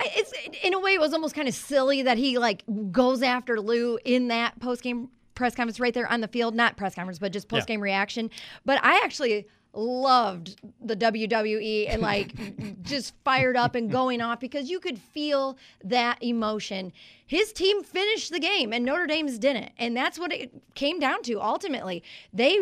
it's 0.00 0.32
in 0.62 0.74
a 0.74 0.78
way 0.78 0.94
it 0.94 1.00
was 1.00 1.12
almost 1.12 1.34
kind 1.34 1.48
of 1.48 1.54
silly 1.54 2.02
that 2.02 2.18
he 2.18 2.38
like 2.38 2.64
goes 2.90 3.22
after 3.22 3.60
Lou 3.60 3.98
in 4.04 4.28
that 4.28 4.58
post 4.60 4.82
game 4.82 5.08
press 5.34 5.54
conference 5.54 5.80
right 5.80 5.94
there 5.94 6.10
on 6.10 6.20
the 6.20 6.28
field, 6.28 6.54
not 6.54 6.76
press 6.76 6.94
conference, 6.94 7.18
but 7.18 7.32
just 7.32 7.48
post 7.48 7.66
game 7.66 7.80
yeah. 7.80 7.84
reaction. 7.84 8.30
But 8.66 8.84
I 8.84 9.00
actually 9.02 9.46
loved 9.72 10.60
the 10.80 10.96
WWE 10.96 11.86
and 11.88 12.02
like 12.02 12.82
just 12.82 13.14
fired 13.24 13.56
up 13.56 13.74
and 13.74 13.90
going 13.90 14.20
off 14.20 14.40
because 14.40 14.68
you 14.68 14.80
could 14.80 14.98
feel 14.98 15.56
that 15.84 16.22
emotion. 16.22 16.92
His 17.26 17.52
team 17.52 17.82
finished 17.82 18.32
the 18.32 18.40
game 18.40 18.72
and 18.72 18.84
Notre 18.84 19.06
Dame's 19.06 19.38
didn't. 19.38 19.70
And 19.78 19.96
that's 19.96 20.18
what 20.18 20.32
it 20.32 20.52
came 20.74 20.98
down 20.98 21.22
to 21.22 21.40
ultimately. 21.40 22.02
They 22.32 22.58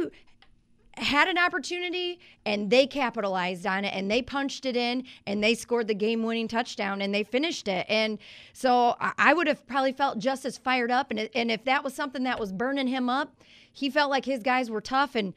had 0.99 1.29
an 1.29 1.39
opportunity 1.39 2.19
and 2.45 2.71
they 2.71 2.87
capitalized 2.87 3.67
on 3.67 3.85
it 3.85 3.95
and 3.95 4.11
they 4.11 4.21
punched 4.21 4.67
it 4.67 4.77
in 4.77 5.05
and 5.27 5.43
they 5.43 5.55
scored 5.55 5.87
the 5.89 5.95
game 5.95 6.23
winning 6.23 6.49
touchdown 6.49 7.01
and 7.01 7.15
they 7.15 7.23
finished 7.23 7.69
it. 7.69 7.87
And 7.89 8.19
so 8.53 8.97
I 9.01 9.33
would 9.33 9.47
have 9.47 9.67
probably 9.67 9.93
felt 9.93 10.19
just 10.19 10.45
as 10.45 10.59
fired 10.59 10.91
up. 10.91 11.11
And, 11.11 11.31
and 11.35 11.51
if 11.51 11.65
that 11.65 11.85
was 11.85 11.95
something 11.95 12.25
that 12.25 12.41
was 12.41 12.53
burning 12.53 12.89
him 12.89 13.09
up, 13.09 13.33
he 13.73 13.91
felt 13.91 14.11
like 14.11 14.25
his 14.25 14.43
guys 14.43 14.71
were 14.71 14.81
tough 14.81 15.15
and 15.15 15.35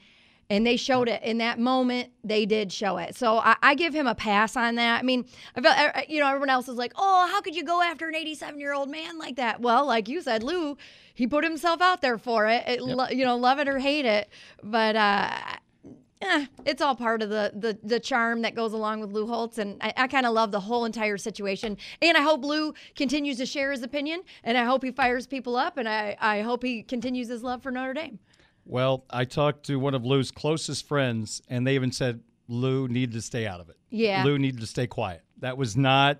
and 0.51 0.67
they 0.67 0.75
showed 0.75 1.07
it 1.07 1.23
in 1.23 1.37
that 1.37 1.59
moment. 1.59 2.11
They 2.23 2.45
did 2.45 2.71
show 2.73 2.97
it, 2.97 3.15
so 3.15 3.37
I, 3.37 3.55
I, 3.63 3.75
give 3.75 3.93
him 3.95 4.05
a 4.05 4.13
pass 4.13 4.57
on 4.57 4.75
that. 4.75 4.99
I 4.99 5.03
mean, 5.03 5.25
I 5.55 5.61
felt 5.61 6.09
you 6.09 6.19
know 6.19 6.27
everyone 6.27 6.49
else 6.49 6.67
is 6.67 6.75
like, 6.75 6.91
oh, 6.97 7.27
how 7.31 7.39
could 7.41 7.55
you 7.55 7.63
go 7.63 7.81
after 7.81 8.09
an 8.09 8.15
87 8.15 8.59
year 8.59 8.73
old 8.73 8.89
man 8.89 9.17
like 9.17 9.37
that? 9.37 9.61
Well, 9.61 9.85
like 9.87 10.09
you 10.09 10.21
said, 10.21 10.43
Lou, 10.43 10.77
he 11.13 11.25
put 11.25 11.43
himself 11.43 11.81
out 11.81 12.01
there 12.01 12.17
for 12.17 12.47
it. 12.47 12.63
it 12.67 12.81
yep. 12.85 13.13
you 13.13 13.23
know, 13.23 13.37
love 13.37 13.59
it 13.59 13.67
or 13.67 13.79
hate 13.79 14.05
it, 14.05 14.29
but. 14.61 14.95
uh 14.95 15.31
Eh, 16.21 16.45
it's 16.65 16.81
all 16.81 16.95
part 16.95 17.23
of 17.23 17.29
the, 17.29 17.51
the 17.55 17.79
the 17.83 17.99
charm 17.99 18.43
that 18.43 18.53
goes 18.53 18.73
along 18.73 18.99
with 18.99 19.11
Lou 19.11 19.25
Holtz, 19.25 19.57
and 19.57 19.81
I, 19.81 19.93
I 19.97 20.07
kind 20.07 20.27
of 20.27 20.33
love 20.33 20.51
the 20.51 20.59
whole 20.59 20.85
entire 20.85 21.17
situation. 21.17 21.77
And 22.01 22.15
I 22.15 22.21
hope 22.21 22.43
Lou 22.43 22.75
continues 22.95 23.37
to 23.37 23.45
share 23.47 23.71
his 23.71 23.81
opinion, 23.81 24.21
and 24.43 24.55
I 24.55 24.63
hope 24.63 24.83
he 24.83 24.91
fires 24.91 25.25
people 25.25 25.55
up, 25.55 25.77
and 25.77 25.89
I, 25.89 26.15
I 26.21 26.41
hope 26.41 26.63
he 26.63 26.83
continues 26.83 27.27
his 27.27 27.41
love 27.41 27.63
for 27.63 27.71
Notre 27.71 27.93
Dame. 27.93 28.19
Well, 28.65 29.05
I 29.09 29.25
talked 29.25 29.65
to 29.67 29.77
one 29.77 29.93
of 29.93 30.05
Lou's 30.05 30.31
closest 30.31 30.87
friends, 30.87 31.41
and 31.49 31.65
they 31.65 31.75
even 31.75 31.91
said 31.91 32.21
Lou 32.47 32.87
needed 32.87 33.13
to 33.13 33.21
stay 33.21 33.47
out 33.47 33.59
of 33.59 33.69
it. 33.69 33.77
Yeah. 33.89 34.23
Lou 34.23 34.37
needed 34.37 34.61
to 34.61 34.67
stay 34.67 34.87
quiet. 34.87 35.23
That 35.39 35.57
was 35.57 35.75
not 35.75 36.19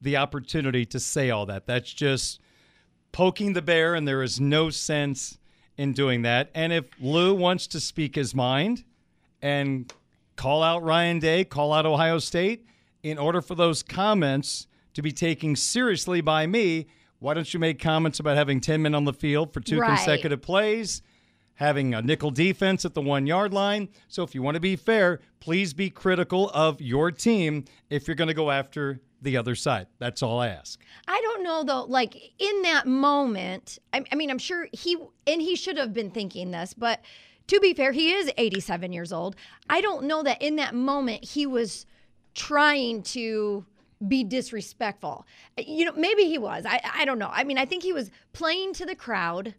the 0.00 0.16
opportunity 0.16 0.84
to 0.86 1.00
say 1.00 1.30
all 1.30 1.46
that. 1.46 1.66
That's 1.66 1.92
just 1.92 2.40
poking 3.12 3.54
the 3.54 3.62
bear, 3.62 3.94
and 3.94 4.06
there 4.06 4.22
is 4.22 4.40
no 4.40 4.70
sense 4.70 5.38
in 5.76 5.92
doing 5.92 6.22
that. 6.22 6.50
And 6.54 6.72
if 6.72 6.84
Lou 7.00 7.34
wants 7.34 7.66
to 7.68 7.80
speak 7.80 8.14
his 8.14 8.34
mind 8.34 8.84
and 9.42 9.92
call 10.36 10.62
out 10.62 10.82
Ryan 10.82 11.18
Day, 11.18 11.44
call 11.44 11.72
out 11.72 11.86
Ohio 11.86 12.18
State, 12.18 12.66
in 13.02 13.18
order 13.18 13.40
for 13.40 13.54
those 13.54 13.82
comments 13.82 14.66
to 14.94 15.02
be 15.02 15.12
taken 15.12 15.56
seriously 15.56 16.20
by 16.20 16.46
me, 16.46 16.86
why 17.18 17.34
don't 17.34 17.52
you 17.52 17.60
make 17.60 17.78
comments 17.78 18.20
about 18.20 18.36
having 18.36 18.60
10 18.60 18.82
men 18.82 18.94
on 18.94 19.04
the 19.04 19.12
field 19.12 19.52
for 19.52 19.60
two 19.60 19.78
right. 19.78 19.96
consecutive 19.96 20.42
plays? 20.42 21.02
Having 21.56 21.94
a 21.94 22.02
nickel 22.02 22.30
defense 22.30 22.84
at 22.84 22.94
the 22.94 23.00
one 23.00 23.26
yard 23.26 23.52
line. 23.52 23.88
So 24.08 24.22
if 24.22 24.34
you 24.34 24.42
want 24.42 24.54
to 24.54 24.60
be 24.60 24.76
fair, 24.76 25.20
please 25.40 25.74
be 25.74 25.90
critical 25.90 26.50
of 26.50 26.80
your 26.80 27.10
team 27.10 27.64
if 27.90 28.06
you're 28.06 28.14
going 28.14 28.28
to 28.28 28.34
go 28.34 28.50
after 28.50 29.00
the 29.22 29.36
other 29.36 29.54
side. 29.54 29.86
That's 29.98 30.22
all 30.22 30.38
I 30.38 30.48
ask. 30.48 30.80
I 31.08 31.20
don't 31.22 31.42
know 31.42 31.64
though, 31.64 31.84
like 31.84 32.16
in 32.38 32.62
that 32.62 32.86
moment, 32.86 33.78
I, 33.92 34.04
I 34.12 34.14
mean, 34.14 34.30
I'm 34.30 34.38
sure 34.38 34.68
he, 34.72 34.96
and 35.26 35.42
he 35.42 35.56
should 35.56 35.78
have 35.78 35.92
been 35.92 36.10
thinking 36.10 36.50
this, 36.50 36.74
but 36.74 37.00
to 37.48 37.60
be 37.60 37.74
fair, 37.74 37.92
he 37.92 38.12
is 38.12 38.30
87 38.36 38.92
years 38.92 39.12
old. 39.12 39.36
I 39.70 39.80
don't 39.80 40.04
know 40.04 40.22
that 40.22 40.42
in 40.42 40.56
that 40.56 40.74
moment 40.74 41.24
he 41.24 41.46
was 41.46 41.86
trying 42.34 43.02
to 43.02 43.64
be 44.06 44.24
disrespectful. 44.24 45.26
You 45.56 45.86
know, 45.86 45.92
maybe 45.96 46.24
he 46.24 46.38
was. 46.38 46.66
I, 46.66 46.80
I 46.94 47.04
don't 47.04 47.18
know. 47.18 47.30
I 47.32 47.44
mean, 47.44 47.56
I 47.56 47.64
think 47.64 47.82
he 47.82 47.92
was 47.92 48.10
playing 48.32 48.74
to 48.74 48.84
the 48.84 48.94
crowd 48.94 49.54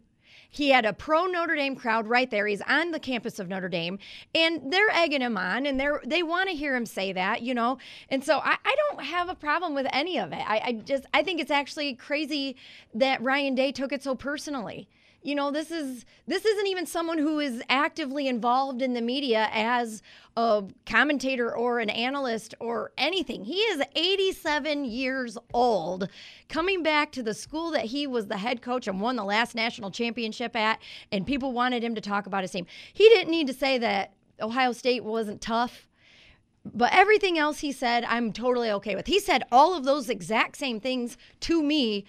he 0.50 0.70
had 0.70 0.84
a 0.86 0.92
pro 0.92 1.26
Notre 1.26 1.56
Dame 1.56 1.76
crowd 1.76 2.06
right 2.06 2.30
there. 2.30 2.46
He's 2.46 2.62
on 2.62 2.90
the 2.90 3.00
campus 3.00 3.38
of 3.38 3.48
Notre 3.48 3.68
Dame, 3.68 3.98
and 4.34 4.72
they're 4.72 4.90
egging 4.90 5.20
him 5.20 5.36
on, 5.36 5.66
and 5.66 5.78
they're 5.78 6.00
they 6.06 6.22
want 6.22 6.48
to 6.48 6.56
hear 6.56 6.74
him 6.74 6.86
say 6.86 7.12
that, 7.12 7.42
you 7.42 7.54
know. 7.54 7.78
And 8.08 8.24
so 8.24 8.38
I, 8.38 8.56
I 8.64 8.76
don't 8.76 9.04
have 9.04 9.28
a 9.28 9.34
problem 9.34 9.74
with 9.74 9.86
any 9.92 10.18
of 10.18 10.32
it. 10.32 10.42
I, 10.46 10.60
I 10.64 10.72
just 10.72 11.04
I 11.12 11.22
think 11.22 11.40
it's 11.40 11.50
actually 11.50 11.94
crazy 11.94 12.56
that 12.94 13.22
Ryan 13.22 13.54
Day 13.54 13.72
took 13.72 13.92
it 13.92 14.02
so 14.02 14.14
personally 14.14 14.88
you 15.22 15.34
know 15.34 15.50
this 15.50 15.70
is 15.70 16.04
this 16.26 16.44
isn't 16.44 16.66
even 16.66 16.86
someone 16.86 17.18
who 17.18 17.38
is 17.40 17.62
actively 17.68 18.28
involved 18.28 18.82
in 18.82 18.94
the 18.94 19.00
media 19.00 19.48
as 19.52 20.02
a 20.36 20.64
commentator 20.86 21.54
or 21.54 21.80
an 21.80 21.90
analyst 21.90 22.54
or 22.60 22.92
anything 22.96 23.44
he 23.44 23.56
is 23.56 23.82
87 23.96 24.84
years 24.84 25.36
old 25.52 26.08
coming 26.48 26.82
back 26.82 27.12
to 27.12 27.22
the 27.22 27.34
school 27.34 27.70
that 27.72 27.86
he 27.86 28.06
was 28.06 28.26
the 28.26 28.38
head 28.38 28.62
coach 28.62 28.86
and 28.86 29.00
won 29.00 29.16
the 29.16 29.24
last 29.24 29.54
national 29.54 29.90
championship 29.90 30.54
at 30.54 30.80
and 31.10 31.26
people 31.26 31.52
wanted 31.52 31.82
him 31.82 31.94
to 31.94 32.00
talk 32.00 32.26
about 32.26 32.42
his 32.42 32.52
team 32.52 32.66
he 32.92 33.08
didn't 33.08 33.30
need 33.30 33.46
to 33.46 33.54
say 33.54 33.78
that 33.78 34.12
ohio 34.40 34.72
state 34.72 35.02
wasn't 35.04 35.40
tough 35.40 35.88
But 36.64 36.92
everything 36.92 37.38
else 37.38 37.60
he 37.60 37.72
said, 37.72 38.04
I'm 38.04 38.32
totally 38.32 38.70
okay 38.70 38.94
with. 38.94 39.06
He 39.06 39.20
said 39.20 39.42
all 39.50 39.74
of 39.74 39.84
those 39.84 40.10
exact 40.10 40.56
same 40.56 40.80
things 40.80 41.16
to 41.40 41.62
me 41.62 42.04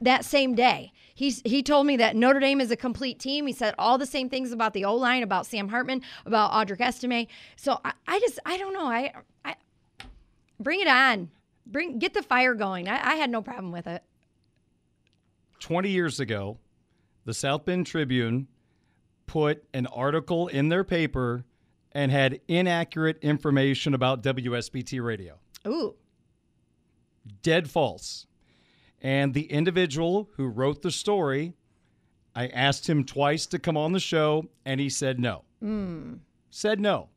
that 0.00 0.24
same 0.24 0.54
day. 0.54 0.92
He's, 1.14 1.42
he 1.44 1.62
told 1.62 1.86
me 1.86 1.96
that 1.96 2.14
Notre 2.14 2.38
Dame 2.38 2.60
is 2.60 2.70
a 2.70 2.76
complete 2.76 3.18
team. 3.18 3.46
He 3.46 3.52
said 3.52 3.74
all 3.78 3.98
the 3.98 4.06
same 4.06 4.28
things 4.28 4.52
about 4.52 4.72
the 4.72 4.84
O 4.84 4.94
line, 4.94 5.22
about 5.22 5.46
Sam 5.46 5.68
Hartman, 5.68 6.02
about 6.24 6.52
Audric 6.52 6.80
Estime. 6.80 7.26
So 7.56 7.80
I, 7.84 7.92
I 8.06 8.20
just, 8.20 8.38
I 8.46 8.56
don't 8.56 8.72
know. 8.72 8.86
I, 8.86 9.12
I 9.44 9.56
bring 10.60 10.80
it 10.80 10.86
on. 10.86 11.30
Bring 11.66 11.98
get 11.98 12.14
the 12.14 12.22
fire 12.22 12.54
going. 12.54 12.88
I, 12.88 13.12
I 13.12 13.14
had 13.16 13.30
no 13.30 13.42
problem 13.42 13.72
with 13.72 13.86
it. 13.86 14.02
20 15.58 15.90
years 15.90 16.20
ago, 16.20 16.58
the 17.24 17.34
South 17.34 17.64
Bend 17.64 17.86
Tribune 17.86 18.46
put 19.26 19.64
an 19.74 19.86
article 19.88 20.46
in 20.46 20.68
their 20.68 20.84
paper 20.84 21.44
and 21.92 22.12
had 22.12 22.40
inaccurate 22.46 23.18
information 23.22 23.92
about 23.92 24.22
WSBT 24.22 25.02
radio. 25.02 25.38
Ooh. 25.66 25.96
Dead 27.42 27.68
false. 27.68 28.27
And 29.00 29.34
the 29.34 29.50
individual 29.50 30.28
who 30.36 30.46
wrote 30.46 30.82
the 30.82 30.90
story, 30.90 31.54
I 32.34 32.48
asked 32.48 32.88
him 32.88 33.04
twice 33.04 33.46
to 33.46 33.58
come 33.58 33.76
on 33.76 33.92
the 33.92 34.00
show, 34.00 34.48
and 34.64 34.80
he 34.80 34.88
said 34.88 35.20
no. 35.20 35.44
Mm. 35.62 36.20
Said 36.50 36.80
no. 36.80 37.08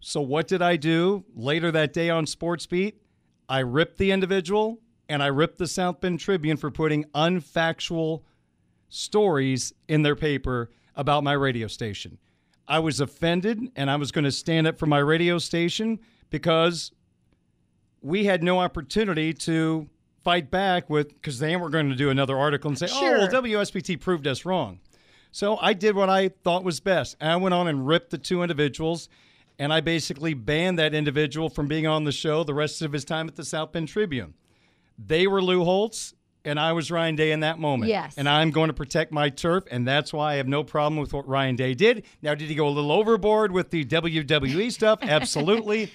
So 0.00 0.20
what 0.20 0.46
did 0.46 0.60
I 0.60 0.76
do 0.76 1.24
later 1.34 1.72
that 1.72 1.92
day 1.92 2.10
on 2.10 2.26
Sports 2.26 2.66
Beat? 2.66 3.00
I 3.48 3.60
ripped 3.60 3.98
the 3.98 4.10
individual 4.10 4.80
and 5.08 5.22
I 5.22 5.26
ripped 5.26 5.58
the 5.58 5.66
South 5.66 6.00
Bend 6.00 6.20
Tribune 6.20 6.56
for 6.56 6.70
putting 6.70 7.04
unfactual 7.14 8.22
stories 8.88 9.72
in 9.88 10.02
their 10.02 10.16
paper 10.16 10.70
about 10.94 11.24
my 11.24 11.32
radio 11.32 11.66
station. 11.66 12.18
I 12.66 12.78
was 12.78 13.00
offended 13.00 13.60
and 13.76 13.90
I 13.90 13.96
was 13.96 14.12
going 14.12 14.24
to 14.24 14.32
stand 14.32 14.66
up 14.66 14.78
for 14.78 14.86
my 14.86 14.98
radio 14.98 15.38
station 15.38 16.00
because 16.30 16.92
we 18.00 18.24
had 18.24 18.42
no 18.42 18.58
opportunity 18.58 19.32
to 19.32 19.88
fight 20.24 20.50
back 20.50 20.90
with 20.90 21.08
because 21.10 21.38
they 21.38 21.54
were 21.56 21.70
going 21.70 21.90
to 21.90 21.94
do 21.94 22.10
another 22.10 22.36
article 22.36 22.68
and 22.68 22.78
say, 22.78 22.86
Sure. 22.86 23.16
"Oh, 23.16 23.18
well, 23.20 23.42
WSBT 23.42 24.00
proved 24.00 24.26
us 24.26 24.44
wrong." 24.44 24.80
So 25.30 25.56
I 25.56 25.72
did 25.72 25.96
what 25.96 26.08
I 26.08 26.28
thought 26.28 26.62
was 26.62 26.78
best. 26.80 27.16
And 27.20 27.30
I 27.30 27.36
went 27.36 27.54
on 27.54 27.66
and 27.66 27.86
ripped 27.86 28.10
the 28.10 28.18
two 28.18 28.42
individuals, 28.42 29.08
and 29.58 29.72
I 29.72 29.80
basically 29.80 30.32
banned 30.32 30.78
that 30.78 30.94
individual 30.94 31.48
from 31.48 31.66
being 31.66 31.86
on 31.86 32.04
the 32.04 32.12
show 32.12 32.44
the 32.44 32.54
rest 32.54 32.82
of 32.82 32.92
his 32.92 33.04
time 33.04 33.28
at 33.28 33.34
the 33.34 33.44
South 33.44 33.72
Bend 33.72 33.88
Tribune. 33.88 34.34
They 34.96 35.26
were 35.26 35.42
Lou 35.42 35.64
Holtz, 35.64 36.14
and 36.44 36.60
I 36.60 36.72
was 36.72 36.90
Ryan 36.90 37.16
Day 37.16 37.32
in 37.32 37.40
that 37.40 37.58
moment. 37.58 37.88
Yes. 37.88 38.14
And 38.16 38.28
I'm 38.28 38.50
going 38.52 38.68
to 38.68 38.74
protect 38.74 39.10
my 39.10 39.28
turf, 39.28 39.64
and 39.72 39.88
that's 39.88 40.12
why 40.12 40.34
I 40.34 40.36
have 40.36 40.46
no 40.46 40.62
problem 40.62 41.00
with 41.00 41.12
what 41.12 41.26
Ryan 41.26 41.56
Day 41.56 41.74
did. 41.74 42.04
Now, 42.22 42.36
did 42.36 42.48
he 42.48 42.54
go 42.54 42.68
a 42.68 42.70
little 42.70 42.92
overboard 42.92 43.50
with 43.50 43.70
the 43.70 43.84
WWE 43.84 44.70
stuff? 44.70 45.00
Absolutely. 45.02 45.90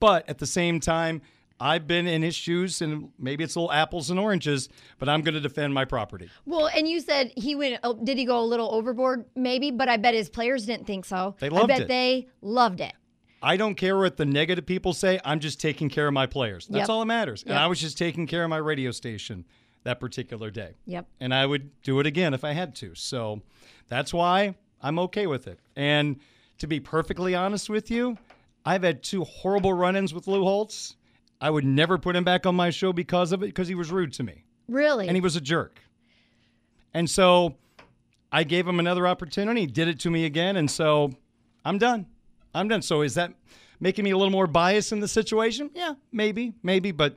But 0.00 0.28
at 0.28 0.38
the 0.38 0.46
same 0.46 0.80
time, 0.80 1.22
I've 1.60 1.86
been 1.86 2.06
in 2.06 2.22
his 2.22 2.34
shoes, 2.34 2.80
and 2.80 3.10
maybe 3.18 3.44
it's 3.44 3.54
little 3.54 3.70
apples 3.70 4.10
and 4.10 4.18
oranges, 4.18 4.68
but 4.98 5.08
I'm 5.10 5.20
going 5.20 5.34
to 5.34 5.40
defend 5.40 5.74
my 5.74 5.84
property. 5.84 6.30
Well, 6.46 6.68
and 6.74 6.88
you 6.88 7.00
said 7.00 7.32
he 7.36 7.54
went. 7.54 7.78
Oh, 7.84 7.98
did 8.02 8.16
he 8.16 8.24
go 8.24 8.40
a 8.40 8.44
little 8.46 8.72
overboard? 8.74 9.26
Maybe, 9.36 9.70
but 9.70 9.88
I 9.88 9.98
bet 9.98 10.14
his 10.14 10.30
players 10.30 10.64
didn't 10.66 10.86
think 10.86 11.04
so. 11.04 11.36
They 11.38 11.50
loved 11.50 11.64
I 11.70 11.74
bet 11.74 11.80
it. 11.82 11.88
they 11.88 12.28
loved 12.40 12.80
it. 12.80 12.92
I 13.42 13.56
don't 13.56 13.74
care 13.74 13.96
what 13.98 14.16
the 14.16 14.26
negative 14.26 14.66
people 14.66 14.92
say. 14.92 15.18
I'm 15.24 15.40
just 15.40 15.60
taking 15.60 15.88
care 15.88 16.06
of 16.06 16.12
my 16.14 16.26
players. 16.26 16.66
That's 16.66 16.80
Yep. 16.80 16.88
all 16.90 17.00
that 17.00 17.06
matters. 17.06 17.42
And 17.42 17.50
Yep. 17.52 17.60
I 17.60 17.66
was 17.68 17.80
just 17.80 17.96
taking 17.98 18.26
care 18.26 18.42
of 18.44 18.50
my 18.50 18.58
radio 18.58 18.90
station 18.90 19.46
that 19.84 19.98
particular 20.00 20.50
day. 20.50 20.74
Yep. 20.86 21.06
And 21.20 21.32
I 21.34 21.46
would 21.46 21.70
do 21.82 22.00
it 22.00 22.06
again 22.06 22.34
if 22.34 22.44
I 22.44 22.52
had 22.52 22.74
to. 22.76 22.94
So 22.94 23.40
that's 23.88 24.12
why 24.12 24.56
I'm 24.82 24.98
okay 24.98 25.26
with 25.26 25.46
it. 25.46 25.58
And 25.74 26.20
to 26.58 26.66
be 26.66 26.80
perfectly 26.80 27.34
honest 27.34 27.70
with 27.70 27.90
you, 27.90 28.18
I've 28.66 28.82
had 28.82 29.02
two 29.02 29.24
horrible 29.24 29.72
run 29.72 29.96
ins 29.96 30.12
with 30.12 30.26
Lou 30.28 30.42
Holtz. 30.42 30.96
I 31.40 31.50
would 31.50 31.64
never 31.64 31.98
put 31.98 32.16
him 32.16 32.24
back 32.24 32.46
on 32.46 32.54
my 32.54 32.70
show 32.70 32.92
because 32.92 33.32
of 33.32 33.42
it, 33.42 33.46
because 33.46 33.68
he 33.68 33.74
was 33.74 33.90
rude 33.90 34.12
to 34.14 34.22
me. 34.22 34.44
Really? 34.68 35.08
And 35.08 35.16
he 35.16 35.20
was 35.20 35.36
a 35.36 35.40
jerk. 35.40 35.80
And 36.92 37.08
so 37.08 37.56
I 38.30 38.44
gave 38.44 38.66
him 38.66 38.78
another 38.78 39.06
opportunity. 39.06 39.62
He 39.62 39.66
did 39.66 39.88
it 39.88 40.00
to 40.00 40.10
me 40.10 40.24
again. 40.24 40.56
And 40.56 40.70
so 40.70 41.12
I'm 41.64 41.78
done. 41.78 42.06
I'm 42.54 42.68
done. 42.68 42.82
So 42.82 43.02
is 43.02 43.14
that 43.14 43.32
making 43.80 44.04
me 44.04 44.10
a 44.10 44.16
little 44.16 44.32
more 44.32 44.46
biased 44.46 44.92
in 44.92 45.00
the 45.00 45.08
situation? 45.08 45.70
Yeah, 45.74 45.94
maybe, 46.12 46.52
maybe. 46.62 46.92
But 46.92 47.16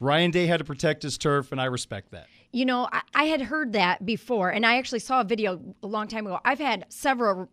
Ryan 0.00 0.30
Day 0.30 0.46
had 0.46 0.58
to 0.58 0.64
protect 0.64 1.02
his 1.02 1.16
turf, 1.16 1.52
and 1.52 1.60
I 1.60 1.66
respect 1.66 2.10
that. 2.12 2.26
You 2.52 2.64
know, 2.64 2.88
I, 2.92 3.02
I 3.14 3.24
had 3.24 3.42
heard 3.42 3.72
that 3.72 4.04
before, 4.04 4.50
and 4.50 4.64
I 4.66 4.76
actually 4.76 5.00
saw 5.00 5.20
a 5.20 5.24
video 5.24 5.60
a 5.82 5.86
long 5.86 6.08
time 6.08 6.26
ago. 6.26 6.40
I've 6.44 6.58
had 6.58 6.86
several 6.88 7.48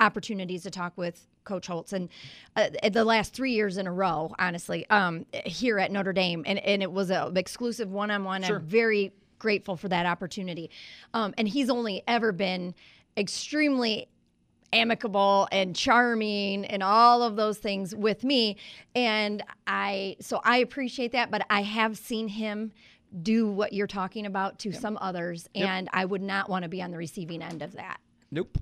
opportunities 0.00 0.62
to 0.62 0.70
talk 0.70 0.96
with 0.96 1.26
Coach 1.44 1.66
Holtz, 1.66 1.92
and 1.92 2.08
uh, 2.56 2.68
the 2.90 3.04
last 3.04 3.34
three 3.34 3.52
years 3.52 3.76
in 3.76 3.86
a 3.86 3.92
row, 3.92 4.34
honestly, 4.38 4.88
um, 4.90 5.26
here 5.44 5.78
at 5.78 5.92
Notre 5.92 6.12
Dame, 6.12 6.42
and, 6.46 6.58
and 6.58 6.82
it 6.82 6.90
was 6.90 7.10
an 7.10 7.36
exclusive 7.36 7.90
one-on-one. 7.90 8.42
Sure. 8.42 8.56
I'm 8.56 8.62
very 8.62 9.12
grateful 9.38 9.76
for 9.76 9.88
that 9.88 10.06
opportunity, 10.06 10.70
um, 11.12 11.34
and 11.36 11.46
he's 11.46 11.68
only 11.70 12.02
ever 12.08 12.32
been 12.32 12.74
extremely 13.16 14.08
amicable 14.72 15.46
and 15.52 15.76
charming 15.76 16.64
and 16.64 16.82
all 16.82 17.22
of 17.22 17.36
those 17.36 17.58
things 17.58 17.94
with 17.94 18.24
me 18.24 18.56
and 18.96 19.40
i 19.68 20.16
so 20.20 20.40
i 20.42 20.56
appreciate 20.56 21.12
that 21.12 21.30
but 21.30 21.46
i 21.48 21.62
have 21.62 21.96
seen 21.96 22.26
him 22.26 22.72
do 23.22 23.48
what 23.48 23.72
you're 23.72 23.86
talking 23.86 24.26
about 24.26 24.58
to 24.58 24.72
some 24.72 24.98
others 25.00 25.48
Yep. 25.54 25.68
and 25.68 25.88
i 25.92 26.04
would 26.04 26.22
not 26.22 26.48
want 26.50 26.64
to 26.64 26.68
be 26.68 26.82
on 26.82 26.90
the 26.90 26.96
receiving 26.96 27.40
end 27.40 27.62
of 27.62 27.74
that 27.74 28.00
Nope. 28.32 28.58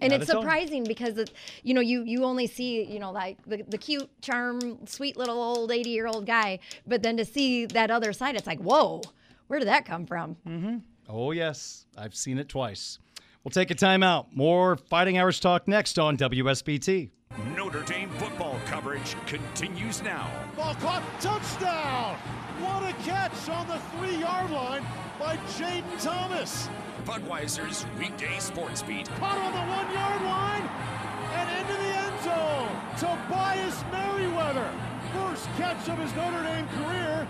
And 0.00 0.12
Not 0.12 0.20
it's 0.22 0.30
all. 0.30 0.42
surprising 0.42 0.84
because 0.84 1.18
it, 1.18 1.30
you 1.62 1.74
know 1.74 1.80
you 1.80 2.04
you 2.04 2.24
only 2.24 2.46
see 2.46 2.84
you 2.84 2.98
know 2.98 3.10
like 3.10 3.36
the, 3.46 3.64
the 3.66 3.78
cute 3.78 4.08
charm 4.22 4.86
sweet 4.86 5.16
little 5.16 5.40
old 5.42 5.72
80 5.72 5.90
year 5.90 6.06
old 6.06 6.24
guy 6.26 6.60
but 6.86 7.02
then 7.02 7.16
to 7.16 7.24
see 7.24 7.66
that 7.66 7.90
other 7.90 8.12
side 8.12 8.36
it's 8.36 8.46
like 8.46 8.60
whoa 8.60 9.02
where 9.48 9.58
did 9.58 9.66
that 9.68 9.84
come 9.84 10.06
from 10.06 10.36
Mm-hmm. 10.46 10.76
Oh, 11.10 11.30
yes. 11.30 11.86
I've 11.96 12.14
seen 12.14 12.36
it 12.38 12.50
twice. 12.50 12.98
We'll 13.42 13.50
take 13.50 13.70
a 13.70 13.74
timeout. 13.74 14.26
More 14.34 14.76
Fighting 14.76 15.18
Irish 15.18 15.40
talk 15.40 15.66
next 15.66 15.98
on 15.98 16.18
WSBT. 16.18 17.10
Notre 17.54 17.82
Dame 17.82 18.10
football 18.10 18.58
coverage 18.66 19.16
continues 19.26 20.02
now. 20.02 20.30
Ball 20.56 20.74
caught, 20.76 21.02
touchdown! 21.20 22.16
What 22.60 22.82
a 22.82 22.92
catch 23.04 23.48
on 23.48 23.68
the 23.68 23.78
three-yard 23.96 24.50
line 24.50 24.84
by 25.18 25.36
Jayden 25.56 26.02
Thomas. 26.02 26.68
Budweiser's 27.04 27.86
weekday 27.98 28.38
sports 28.38 28.82
beat. 28.82 29.08
Caught 29.20 29.38
on 29.38 29.52
the 29.52 29.72
one-yard 29.72 30.22
line 30.22 30.68
and 31.34 31.60
into 31.60 31.74
the 31.74 31.92
end 31.94 32.20
zone. 32.22 32.68
Tobias 32.98 33.84
Merriweather, 33.92 34.70
first 35.12 35.46
catch 35.56 35.88
of 35.88 35.98
his 35.98 36.12
Notre 36.14 36.42
Dame 36.42 36.66
career, 36.68 37.28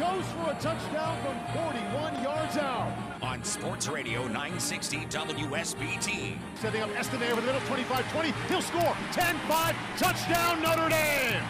goes 0.00 0.24
for 0.32 0.50
a 0.50 0.54
touchdown 0.54 1.14
from 1.20 1.62
41 1.62 2.22
yards 2.22 2.56
out. 2.56 2.90
On 3.20 3.44
Sports 3.44 3.86
Radio 3.86 4.22
960 4.22 4.96
WSBT. 4.96 6.38
Setting 6.54 6.80
up 6.80 6.88
Estime 6.96 7.30
over 7.30 7.42
the 7.42 7.46
middle, 7.46 7.60
25-20. 7.60 8.32
He'll 8.48 8.62
score. 8.62 8.96
10-5, 9.12 9.74
touchdown 9.98 10.62
Notre 10.62 10.88
Dame. 10.88 11.42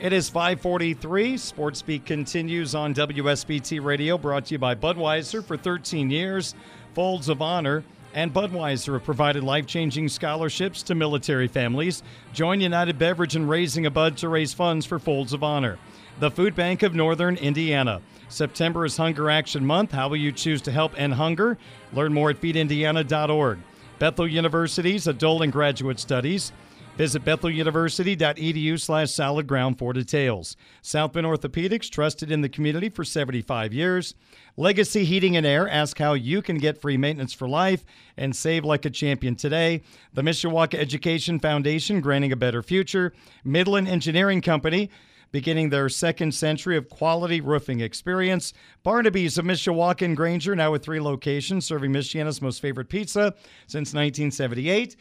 It 0.00 0.14
is 0.14 0.30
543. 0.30 1.36
Sports 1.36 1.82
Beat 1.82 2.06
continues 2.06 2.74
on 2.74 2.94
WSBT 2.94 3.84
Radio, 3.84 4.16
brought 4.16 4.46
to 4.46 4.54
you 4.54 4.58
by 4.58 4.74
Budweiser 4.74 5.44
for 5.44 5.58
13 5.58 6.10
years. 6.10 6.54
Folds 6.94 7.28
of 7.28 7.42
Honor 7.42 7.84
and 8.14 8.32
Budweiser 8.32 8.94
have 8.94 9.04
provided 9.04 9.44
life 9.44 9.66
changing 9.66 10.08
scholarships 10.08 10.82
to 10.84 10.94
military 10.94 11.48
families. 11.48 12.02
Join 12.32 12.62
United 12.62 12.98
Beverage 12.98 13.36
in 13.36 13.46
raising 13.46 13.84
a 13.84 13.90
bud 13.90 14.16
to 14.18 14.30
raise 14.30 14.54
funds 14.54 14.86
for 14.86 14.98
Folds 14.98 15.34
of 15.34 15.42
Honor. 15.42 15.78
The 16.18 16.30
Food 16.30 16.54
Bank 16.54 16.82
of 16.82 16.94
Northern 16.94 17.36
Indiana. 17.36 18.00
September 18.30 18.86
is 18.86 18.96
Hunger 18.96 19.28
Action 19.28 19.66
Month. 19.66 19.92
How 19.92 20.08
will 20.08 20.16
you 20.16 20.32
choose 20.32 20.62
to 20.62 20.72
help 20.72 20.98
end 20.98 21.12
hunger? 21.12 21.58
Learn 21.92 22.14
more 22.14 22.30
at 22.30 22.40
feedindiana.org. 22.40 23.58
Bethel 23.98 24.26
University's 24.26 25.06
Adult 25.06 25.42
and 25.42 25.52
Graduate 25.52 26.00
Studies. 26.00 26.52
Visit 26.96 27.22
betheluniversity.edu 27.22 28.80
slash 28.80 29.12
solid 29.12 29.46
ground 29.46 29.78
for 29.78 29.92
details. 29.92 30.56
South 30.80 31.12
Bend 31.12 31.26
Orthopedics, 31.26 31.90
trusted 31.90 32.32
in 32.32 32.40
the 32.40 32.48
community 32.48 32.88
for 32.88 33.04
75 33.04 33.74
years. 33.74 34.14
Legacy 34.56 35.04
Heating 35.04 35.36
and 35.36 35.44
Air, 35.44 35.68
ask 35.68 35.98
how 35.98 36.14
you 36.14 36.40
can 36.40 36.56
get 36.56 36.80
free 36.80 36.96
maintenance 36.96 37.34
for 37.34 37.46
life 37.46 37.84
and 38.16 38.34
save 38.34 38.64
like 38.64 38.86
a 38.86 38.90
champion 38.90 39.36
today. 39.36 39.82
The 40.14 40.22
Mishawaka 40.22 40.78
Education 40.78 41.38
Foundation, 41.38 42.00
granting 42.00 42.32
a 42.32 42.36
better 42.36 42.62
future. 42.62 43.12
Midland 43.44 43.88
Engineering 43.88 44.40
Company, 44.40 44.88
beginning 45.32 45.70
their 45.70 45.88
second 45.88 46.32
century 46.34 46.76
of 46.76 46.88
quality 46.88 47.40
roofing 47.40 47.80
experience. 47.80 48.52
Barnaby's 48.82 49.38
of 49.38 49.44
Mishawaka 49.44 50.02
and 50.02 50.16
Granger, 50.16 50.56
now 50.56 50.72
with 50.72 50.84
three 50.84 51.00
locations, 51.00 51.64
serving 51.64 51.92
Michiana's 51.92 52.40
most 52.40 52.60
favorite 52.60 52.88
pizza 52.88 53.34
since 53.66 53.92
1978. 53.92 54.96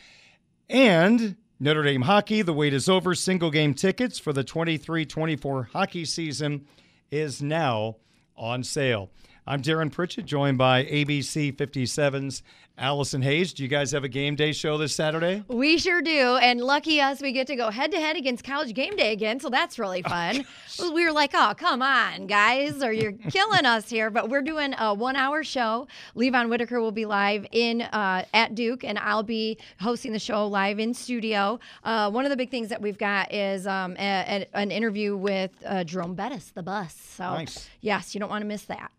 And 0.69 1.35
Notre 1.59 1.83
Dame 1.83 2.01
hockey, 2.01 2.41
the 2.41 2.53
wait 2.53 2.73
is 2.73 2.89
over. 2.89 3.15
Single 3.15 3.51
game 3.51 3.73
tickets 3.73 4.19
for 4.19 4.33
the 4.33 4.43
23 4.43 5.05
24 5.05 5.69
hockey 5.71 6.05
season 6.05 6.65
is 7.11 7.41
now 7.41 7.97
on 8.35 8.63
sale. 8.63 9.09
I'm 9.47 9.61
Darin 9.61 9.91
Pritchett, 9.91 10.25
joined 10.25 10.57
by 10.57 10.85
ABC 10.85 11.55
57's 11.55 12.41
Allison 12.77 13.21
Hayes. 13.21 13.53
Do 13.53 13.63
you 13.63 13.69
guys 13.69 13.91
have 13.91 14.03
a 14.03 14.09
game 14.09 14.35
day 14.35 14.51
show 14.51 14.77
this 14.77 14.93
Saturday? 14.93 15.43
We 15.47 15.77
sure 15.77 16.01
do. 16.01 16.37
And 16.41 16.59
lucky 16.59 16.99
us, 16.99 17.21
we 17.21 17.31
get 17.31 17.47
to 17.47 17.55
go 17.55 17.69
head 17.69 17.91
to 17.91 17.97
head 17.99 18.17
against 18.17 18.43
College 18.43 18.73
Game 18.73 18.97
Day 18.97 19.13
again. 19.13 19.39
So 19.39 19.49
that's 19.49 19.79
really 19.79 20.01
fun. 20.01 20.45
we 20.93 21.05
were 21.05 21.13
like, 21.13 21.31
oh, 21.33 21.53
come 21.57 21.81
on, 21.81 22.27
guys, 22.27 22.83
or 22.83 22.91
you're 22.91 23.11
killing 23.29 23.65
us 23.65 23.89
here. 23.89 24.09
But 24.09 24.29
we're 24.29 24.41
doing 24.41 24.73
a 24.77 24.93
one 24.93 25.15
hour 25.15 25.41
show. 25.43 25.87
Levon 26.17 26.49
Whitaker 26.49 26.81
will 26.81 26.91
be 26.91 27.05
live 27.05 27.45
in 27.53 27.81
uh, 27.81 28.25
at 28.33 28.55
Duke, 28.55 28.83
and 28.83 28.99
I'll 28.99 29.23
be 29.23 29.57
hosting 29.79 30.11
the 30.11 30.19
show 30.19 30.45
live 30.45 30.77
in 30.77 30.93
studio. 30.93 31.59
Uh, 31.83 32.11
one 32.11 32.25
of 32.25 32.29
the 32.29 32.37
big 32.37 32.51
things 32.51 32.67
that 32.69 32.81
we've 32.81 32.97
got 32.97 33.33
is 33.33 33.65
um, 33.67 33.95
a, 33.97 34.45
a, 34.53 34.57
an 34.57 34.71
interview 34.71 35.15
with 35.15 35.51
uh, 35.65 35.85
Jerome 35.85 36.15
Bettis, 36.15 36.51
the 36.53 36.63
bus. 36.63 36.93
So, 36.93 37.23
Nice. 37.23 37.69
yes, 37.79 38.13
you 38.13 38.19
don't 38.19 38.29
want 38.29 38.41
to 38.41 38.47
miss 38.47 38.63
that. 38.63 38.91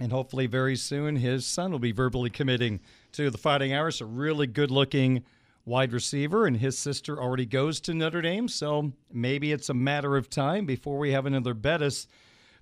And 0.00 0.12
hopefully, 0.12 0.46
very 0.46 0.76
soon, 0.76 1.16
his 1.16 1.44
son 1.44 1.72
will 1.72 1.78
be 1.78 1.92
verbally 1.92 2.30
committing 2.30 2.80
to 3.12 3.30
the 3.30 3.38
Fighting 3.38 3.74
Irish. 3.74 4.00
A 4.00 4.04
really 4.04 4.46
good 4.46 4.70
looking 4.70 5.24
wide 5.64 5.92
receiver, 5.92 6.46
and 6.46 6.56
his 6.56 6.78
sister 6.78 7.20
already 7.20 7.46
goes 7.46 7.80
to 7.82 7.94
Notre 7.94 8.22
Dame. 8.22 8.48
So 8.48 8.92
maybe 9.12 9.52
it's 9.52 9.68
a 9.68 9.74
matter 9.74 10.16
of 10.16 10.30
time 10.30 10.64
before 10.66 10.98
we 10.98 11.12
have 11.12 11.26
another 11.26 11.54
Bettis 11.54 12.06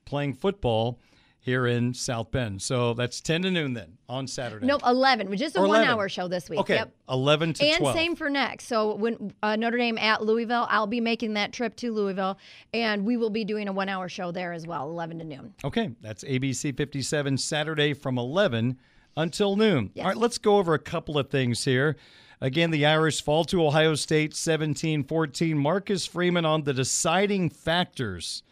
playing 0.05 0.35
football 0.35 0.99
here 1.39 1.69
in 1.69 1.95
South 1.95 2.33
Bend. 2.33 2.61
So 2.61 2.93
that's 2.95 3.21
10 3.21 3.43
to 3.43 3.51
noon 3.53 3.73
then 3.75 3.99
on 4.09 4.27
Saturday. 4.27 4.67
Nope, 4.67 4.83
11. 4.85 5.37
Just 5.37 5.55
a 5.55 5.61
Or 5.61 5.69
one 5.69 5.77
11. 5.77 5.89
hour 5.89 6.09
show 6.09 6.27
this 6.27 6.51
week. 6.51 6.59
Okay, 6.59 6.75
Yep. 6.75 6.93
11 7.09 7.53
to 7.55 7.65
and 7.65 7.79
12. 7.79 7.95
same 7.95 8.17
for 8.17 8.29
next. 8.29 8.67
So 8.67 8.97
when 8.97 9.33
uh, 9.45 9.55
Notre 9.55 9.77
Dame 9.79 9.97
at 9.99 10.25
Louisville, 10.25 10.67
I'll 10.69 10.89
be 10.89 11.01
making 11.01 11.35
that 11.35 11.53
trip 11.53 11.77
to 11.77 11.93
Louisville, 11.93 12.37
and 12.75 13.05
we 13.05 13.17
will 13.17 13.31
be 13.31 13.45
doing 13.45 13.69
a 13.69 13.73
one-hour 13.73 14.09
show 14.09 14.33
there 14.33 14.53
as 14.53 14.67
well, 14.67 14.91
11 14.91 15.21
to 15.21 15.25
noon. 15.25 15.55
Okay, 15.65 15.93
that's 16.01 16.25
ABC 16.25 16.77
57 16.77 17.39
Saturday 17.39 17.95
from 17.95 18.19
11 18.19 18.77
until 19.17 19.57
noon. 19.57 19.91
All 19.99 20.05
right, 20.05 20.17
let's 20.17 20.39
go 20.39 20.59
over 20.59 20.75
a 20.75 20.79
couple 20.79 21.19
of 21.19 21.31
things 21.31 21.65
here. 21.65 21.97
Again, 22.41 22.71
the 22.71 22.85
Irish 22.85 23.23
fall 23.23 23.45
to 23.47 23.65
Ohio 23.65 23.95
State 23.95 24.35
17 24.35 25.05
14. 25.05 25.57
Marcus 25.59 26.05
Freeman 26.05 26.45
on 26.45 26.65
the 26.65 26.75
deciding 26.75 27.49
factors 27.49 28.43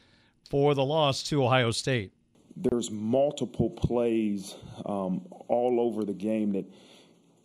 for 0.49 0.75
the 0.75 0.85
loss 0.85 1.23
to 1.25 1.45
Ohio 1.45 1.71
State. 1.71 2.13
there's 2.57 2.91
multiple 2.91 3.69
plays 3.71 4.55
um, 4.87 5.27
all 5.49 5.81
over 5.81 6.05
the 6.05 6.15
game 6.15 6.53
that 6.53 6.65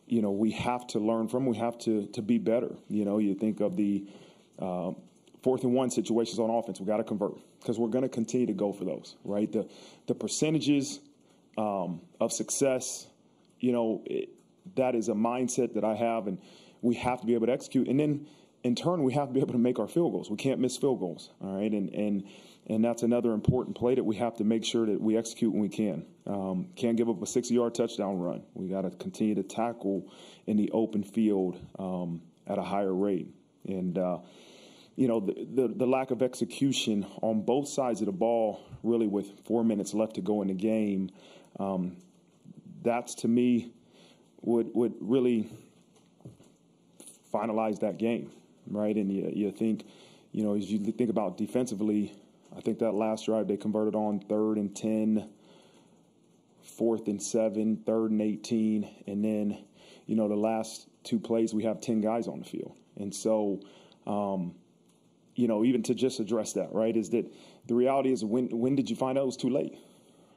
you 0.07 0.21
know 0.21 0.31
we 0.31 0.51
have 0.51 0.87
to 0.87 0.99
learn 0.99 1.27
from. 1.27 1.45
We 1.45 1.57
have 1.57 1.77
to 1.79 2.05
to 2.07 2.21
be 2.21 2.37
better. 2.37 2.75
You 2.89 3.03
know, 3.05 3.17
you 3.17 3.35
think 3.35 3.59
of 3.59 3.75
the 3.75 4.07
uh, 4.59 4.91
fourth 5.43 5.63
and 5.63 5.73
one 5.73 5.89
situations 5.89 6.39
on 6.39 6.49
offense. 6.49 6.79
We 6.79 6.85
got 6.85 6.97
to 6.97 7.03
convert 7.03 7.33
because 7.59 7.77
we're 7.77 7.89
going 7.89 8.03
to 8.03 8.09
continue 8.09 8.47
to 8.47 8.53
go 8.53 8.71
for 8.71 8.85
those. 8.85 9.17
Right. 9.25 9.51
The 9.51 9.67
the 10.07 10.15
percentages 10.15 11.01
um, 11.57 11.99
of 12.21 12.31
success. 12.31 13.07
You 13.59 13.71
know, 13.71 14.01
it, 14.05 14.29
that 14.75 14.95
is 14.95 15.09
a 15.09 15.13
mindset 15.13 15.73
that 15.73 15.83
I 15.83 15.95
have, 15.95 16.27
and 16.27 16.39
we 16.81 16.95
have 16.95 17.21
to 17.21 17.27
be 17.27 17.33
able 17.33 17.47
to 17.47 17.53
execute. 17.53 17.87
And 17.87 17.99
then 17.99 18.27
in 18.63 18.75
turn, 18.75 19.03
we 19.03 19.13
have 19.13 19.29
to 19.29 19.33
be 19.33 19.39
able 19.39 19.53
to 19.53 19.59
make 19.59 19.79
our 19.79 19.87
field 19.87 20.13
goals. 20.13 20.29
We 20.29 20.37
can't 20.37 20.59
miss 20.59 20.77
field 20.77 20.99
goals. 20.99 21.29
All 21.41 21.57
right, 21.57 21.71
and 21.71 21.89
and 21.89 22.23
and 22.67 22.83
that's 22.83 23.03
another 23.03 23.31
important 23.33 23.75
play 23.75 23.95
that 23.95 24.03
we 24.03 24.17
have 24.17 24.35
to 24.37 24.43
make 24.43 24.63
sure 24.63 24.85
that 24.85 25.01
we 25.01 25.17
execute 25.17 25.51
when 25.51 25.61
we 25.61 25.69
can. 25.69 26.05
Um, 26.27 26.67
can't 26.75 26.95
give 26.95 27.09
up 27.09 27.19
a 27.19 27.25
60-yard 27.25 27.73
touchdown 27.73 28.19
run. 28.19 28.43
We 28.53 28.67
got 28.67 28.81
to 28.81 28.91
continue 28.91 29.33
to 29.35 29.43
tackle 29.43 30.11
in 30.45 30.55
the 30.55 30.69
open 30.71 31.03
field 31.03 31.59
um, 31.79 32.21
at 32.45 32.59
a 32.59 32.61
higher 32.61 32.93
rate. 32.93 33.27
And 33.65 33.97
uh, 33.97 34.19
you 34.95 35.07
know 35.07 35.21
the, 35.21 35.47
the 35.53 35.67
the 35.69 35.87
lack 35.87 36.11
of 36.11 36.21
execution 36.21 37.05
on 37.21 37.41
both 37.41 37.69
sides 37.69 38.01
of 38.01 38.07
the 38.07 38.11
ball, 38.11 38.61
really 38.83 39.07
with 39.07 39.45
four 39.45 39.63
minutes 39.63 39.93
left 39.93 40.15
to 40.15 40.21
go 40.21 40.41
in 40.41 40.49
the 40.49 40.53
game. 40.53 41.09
Um, 41.59 41.95
that's 42.83 43.15
to 43.15 43.27
me 43.27 43.71
would 44.41 44.69
would 44.73 44.93
really 44.99 45.51
finalize 47.33 47.79
that 47.81 47.97
game, 47.97 48.31
right? 48.67 48.95
And 48.95 49.11
you, 49.11 49.31
you 49.33 49.51
think, 49.51 49.85
you 50.31 50.43
know, 50.43 50.55
as 50.55 50.71
you 50.71 50.79
think 50.79 51.09
about 51.09 51.37
defensively, 51.37 52.13
I 52.55 52.61
think 52.61 52.79
that 52.79 52.93
last 52.93 53.25
drive 53.25 53.47
they 53.47 53.57
converted 53.57 53.95
on 53.95 54.19
third 54.19 54.57
and 54.57 54.75
10, 54.75 55.29
fourth 56.63 57.07
and 57.07 57.21
seven, 57.21 57.77
third 57.85 58.11
and 58.11 58.21
18, 58.21 58.89
and 59.07 59.23
then, 59.23 59.57
you 60.05 60.15
know, 60.15 60.27
the 60.27 60.35
last 60.35 60.87
two 61.03 61.19
plays 61.19 61.53
we 61.53 61.63
have 61.63 61.81
10 61.81 62.01
guys 62.01 62.27
on 62.27 62.39
the 62.39 62.45
field. 62.45 62.75
And 62.97 63.13
so, 63.13 63.61
um, 64.07 64.55
you 65.35 65.47
know, 65.47 65.63
even 65.63 65.83
to 65.83 65.93
just 65.93 66.19
address 66.19 66.53
that, 66.53 66.73
right, 66.73 66.95
is 66.95 67.11
that 67.11 67.31
the 67.67 67.75
reality 67.75 68.11
is 68.11 68.25
when 68.25 68.49
when 68.49 68.75
did 68.75 68.89
you 68.89 68.95
find 68.95 69.17
out 69.17 69.21
it 69.21 69.27
was 69.27 69.37
too 69.37 69.49
late? 69.49 69.77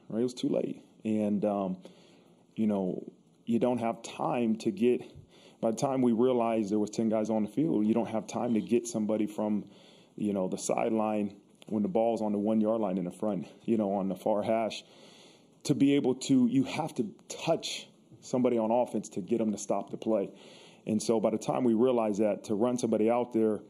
Right, 0.07 0.19
it 0.19 0.23
was 0.23 0.33
too 0.33 0.49
late, 0.49 0.81
and 1.03 1.43
um, 1.43 1.77
you 2.55 2.67
know, 2.67 3.11
you 3.45 3.59
don't 3.59 3.79
have 3.79 4.01
time 4.03 4.55
to 4.57 4.71
get. 4.71 5.01
By 5.61 5.71
the 5.71 5.77
time 5.77 6.01
we 6.01 6.11
realized 6.11 6.71
there 6.71 6.79
was 6.79 6.89
ten 6.89 7.09
guys 7.09 7.29
on 7.29 7.43
the 7.43 7.49
field, 7.49 7.85
you 7.85 7.93
don't 7.93 8.09
have 8.09 8.27
time 8.27 8.53
to 8.53 8.61
get 8.61 8.87
somebody 8.87 9.27
from, 9.27 9.65
you 10.15 10.33
know, 10.33 10.47
the 10.47 10.57
sideline 10.57 11.35
when 11.67 11.83
the 11.83 11.89
ball's 11.89 12.21
on 12.21 12.31
the 12.33 12.37
one 12.37 12.59
yard 12.59 12.81
line 12.81 12.97
in 12.97 13.05
the 13.05 13.11
front, 13.11 13.47
you 13.63 13.77
know, 13.77 13.93
on 13.93 14.09
the 14.09 14.15
far 14.15 14.43
hash, 14.43 14.83
to 15.63 15.73
be 15.73 15.95
able 15.95 16.15
to. 16.15 16.47
You 16.47 16.63
have 16.65 16.93
to 16.95 17.09
touch 17.29 17.87
somebody 18.21 18.57
on 18.57 18.71
offense 18.71 19.09
to 19.09 19.21
get 19.21 19.37
them 19.39 19.51
to 19.51 19.57
stop 19.57 19.89
the 19.89 19.97
play, 19.97 20.29
and 20.85 21.01
so 21.01 21.19
by 21.19 21.29
the 21.29 21.37
time 21.37 21.63
we 21.63 21.73
realized 21.73 22.19
that, 22.21 22.43
to 22.45 22.55
run 22.55 22.77
somebody 22.77 23.09
out 23.09 23.33
there, 23.33 23.61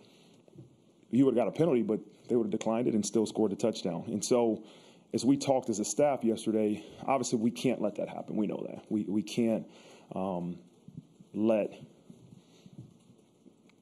you 1.12 1.26
would 1.26 1.36
have 1.36 1.46
got 1.46 1.48
a 1.48 1.56
penalty, 1.56 1.84
but 1.84 2.00
they 2.28 2.36
would 2.36 2.46
have 2.46 2.52
declined 2.52 2.88
it 2.88 2.96
and 2.96 3.06
still 3.06 3.26
scored 3.26 3.52
a 3.52 3.56
touchdown. 3.56 4.06
And 4.08 4.24
so, 4.24 4.64
as 5.14 5.24
we 5.24 5.38
talked 5.38 5.70
as 5.70 5.80
a 5.80 5.86
staff 5.86 6.24
yesterday, 6.24 6.84
obviously 7.06 7.38
we 7.38 7.52
can't 7.52 7.82
let 7.82 7.96
that 7.96 8.10
happen. 8.10 8.36
We 8.36 8.48
know 8.48 8.66
that. 8.70 8.84
We, 8.90 9.06
we 9.08 9.22
can't 9.22 9.68
um, 10.16 10.58
let 11.34 11.72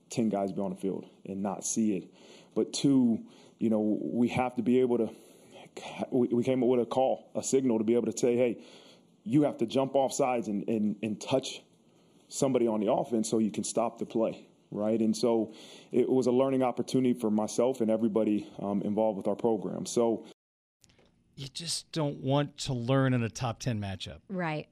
10 0.09 0.29
guys 0.29 0.51
be 0.51 0.61
on 0.61 0.71
the 0.71 0.75
field 0.75 1.05
and 1.25 1.41
not 1.41 1.63
see 1.63 1.95
it. 1.95 2.13
But 2.53 2.73
two, 2.73 3.19
you 3.59 3.69
know, 3.69 3.97
we 4.01 4.27
have 4.27 4.55
to 4.57 4.61
be 4.61 4.81
able 4.81 4.97
to, 4.97 5.09
we, 6.11 6.43
came 6.43 6.61
up 6.63 6.69
with 6.69 6.81
a 6.81 6.85
call, 6.85 7.31
a 7.33 7.41
signal 7.41 7.77
to 7.77 7.85
be 7.85 7.95
able 7.95 8.11
to 8.11 8.17
say, 8.17 8.35
hey, 8.35 8.61
you 9.23 9.43
have 9.43 9.57
to 9.59 9.65
jump 9.65 9.95
off 9.95 10.11
sides 10.11 10.49
and, 10.49 10.67
and, 10.67 10.97
and 11.01 11.21
touch 11.21 11.61
somebody 12.27 12.67
on 12.67 12.81
the 12.81 12.91
offense 12.91 13.29
so 13.29 13.39
you 13.39 13.51
can 13.51 13.63
stop 13.63 13.99
the 13.99 14.05
play, 14.05 14.45
right? 14.69 14.99
And 14.99 15.15
so 15.15 15.53
it 15.93 16.09
was 16.09 16.27
a 16.27 16.31
learning 16.31 16.61
opportunity 16.61 17.13
for 17.13 17.31
myself 17.31 17.79
and 17.79 17.89
everybody 17.89 18.51
um, 18.59 18.81
involved 18.81 19.15
with 19.17 19.27
our 19.27 19.35
program. 19.35 19.85
So 19.85 20.25
You 21.41 21.47
just 21.47 21.91
don't 21.91 22.17
want 22.17 22.55
to 22.59 22.73
learn 22.73 23.15
in 23.15 23.23
a 23.23 23.29
top 23.29 23.59
10 23.59 23.81
matchup. 23.81 24.19
Right. 24.29 24.67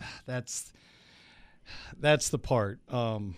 That's 0.26 0.72
that's 2.00 2.28
the 2.28 2.38
part. 2.38 2.78
Um, 2.88 3.34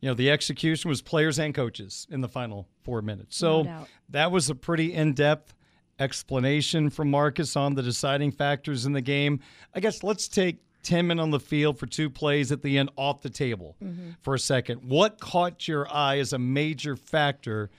you 0.00 0.08
know, 0.08 0.14
the 0.14 0.30
execution 0.30 0.88
was 0.88 1.02
players 1.02 1.38
and 1.38 1.54
coaches 1.54 2.06
in 2.10 2.20
the 2.22 2.28
final 2.28 2.68
four 2.84 3.02
minutes. 3.02 3.36
So 3.36 3.62
No 3.64 3.86
that 4.08 4.30
was 4.32 4.48
a 4.48 4.54
pretty 4.54 4.94
in-depth 4.94 5.52
explanation 5.98 6.88
from 6.90 7.10
Marcus 7.10 7.54
on 7.56 7.74
the 7.74 7.82
deciding 7.82 8.32
factors 8.32 8.86
in 8.86 8.92
the 8.92 9.00
game. 9.02 9.40
I 9.74 9.80
guess 9.80 10.02
let's 10.02 10.26
take 10.28 10.62
10 10.84 11.08
men 11.08 11.18
on 11.18 11.30
the 11.30 11.40
field 11.40 11.78
for 11.78 11.86
two 11.86 12.08
plays 12.08 12.50
at 12.52 12.62
the 12.62 12.78
end 12.78 12.90
off 12.96 13.20
the 13.22 13.30
table 13.30 13.76
Mhm. 13.82 14.16
for 14.22 14.34
a 14.34 14.38
second. 14.38 14.88
What 14.88 15.20
caught 15.20 15.66
your 15.68 15.86
eye 15.92 16.18
as 16.18 16.32
a 16.32 16.38
major 16.38 16.96
factor 16.96 17.70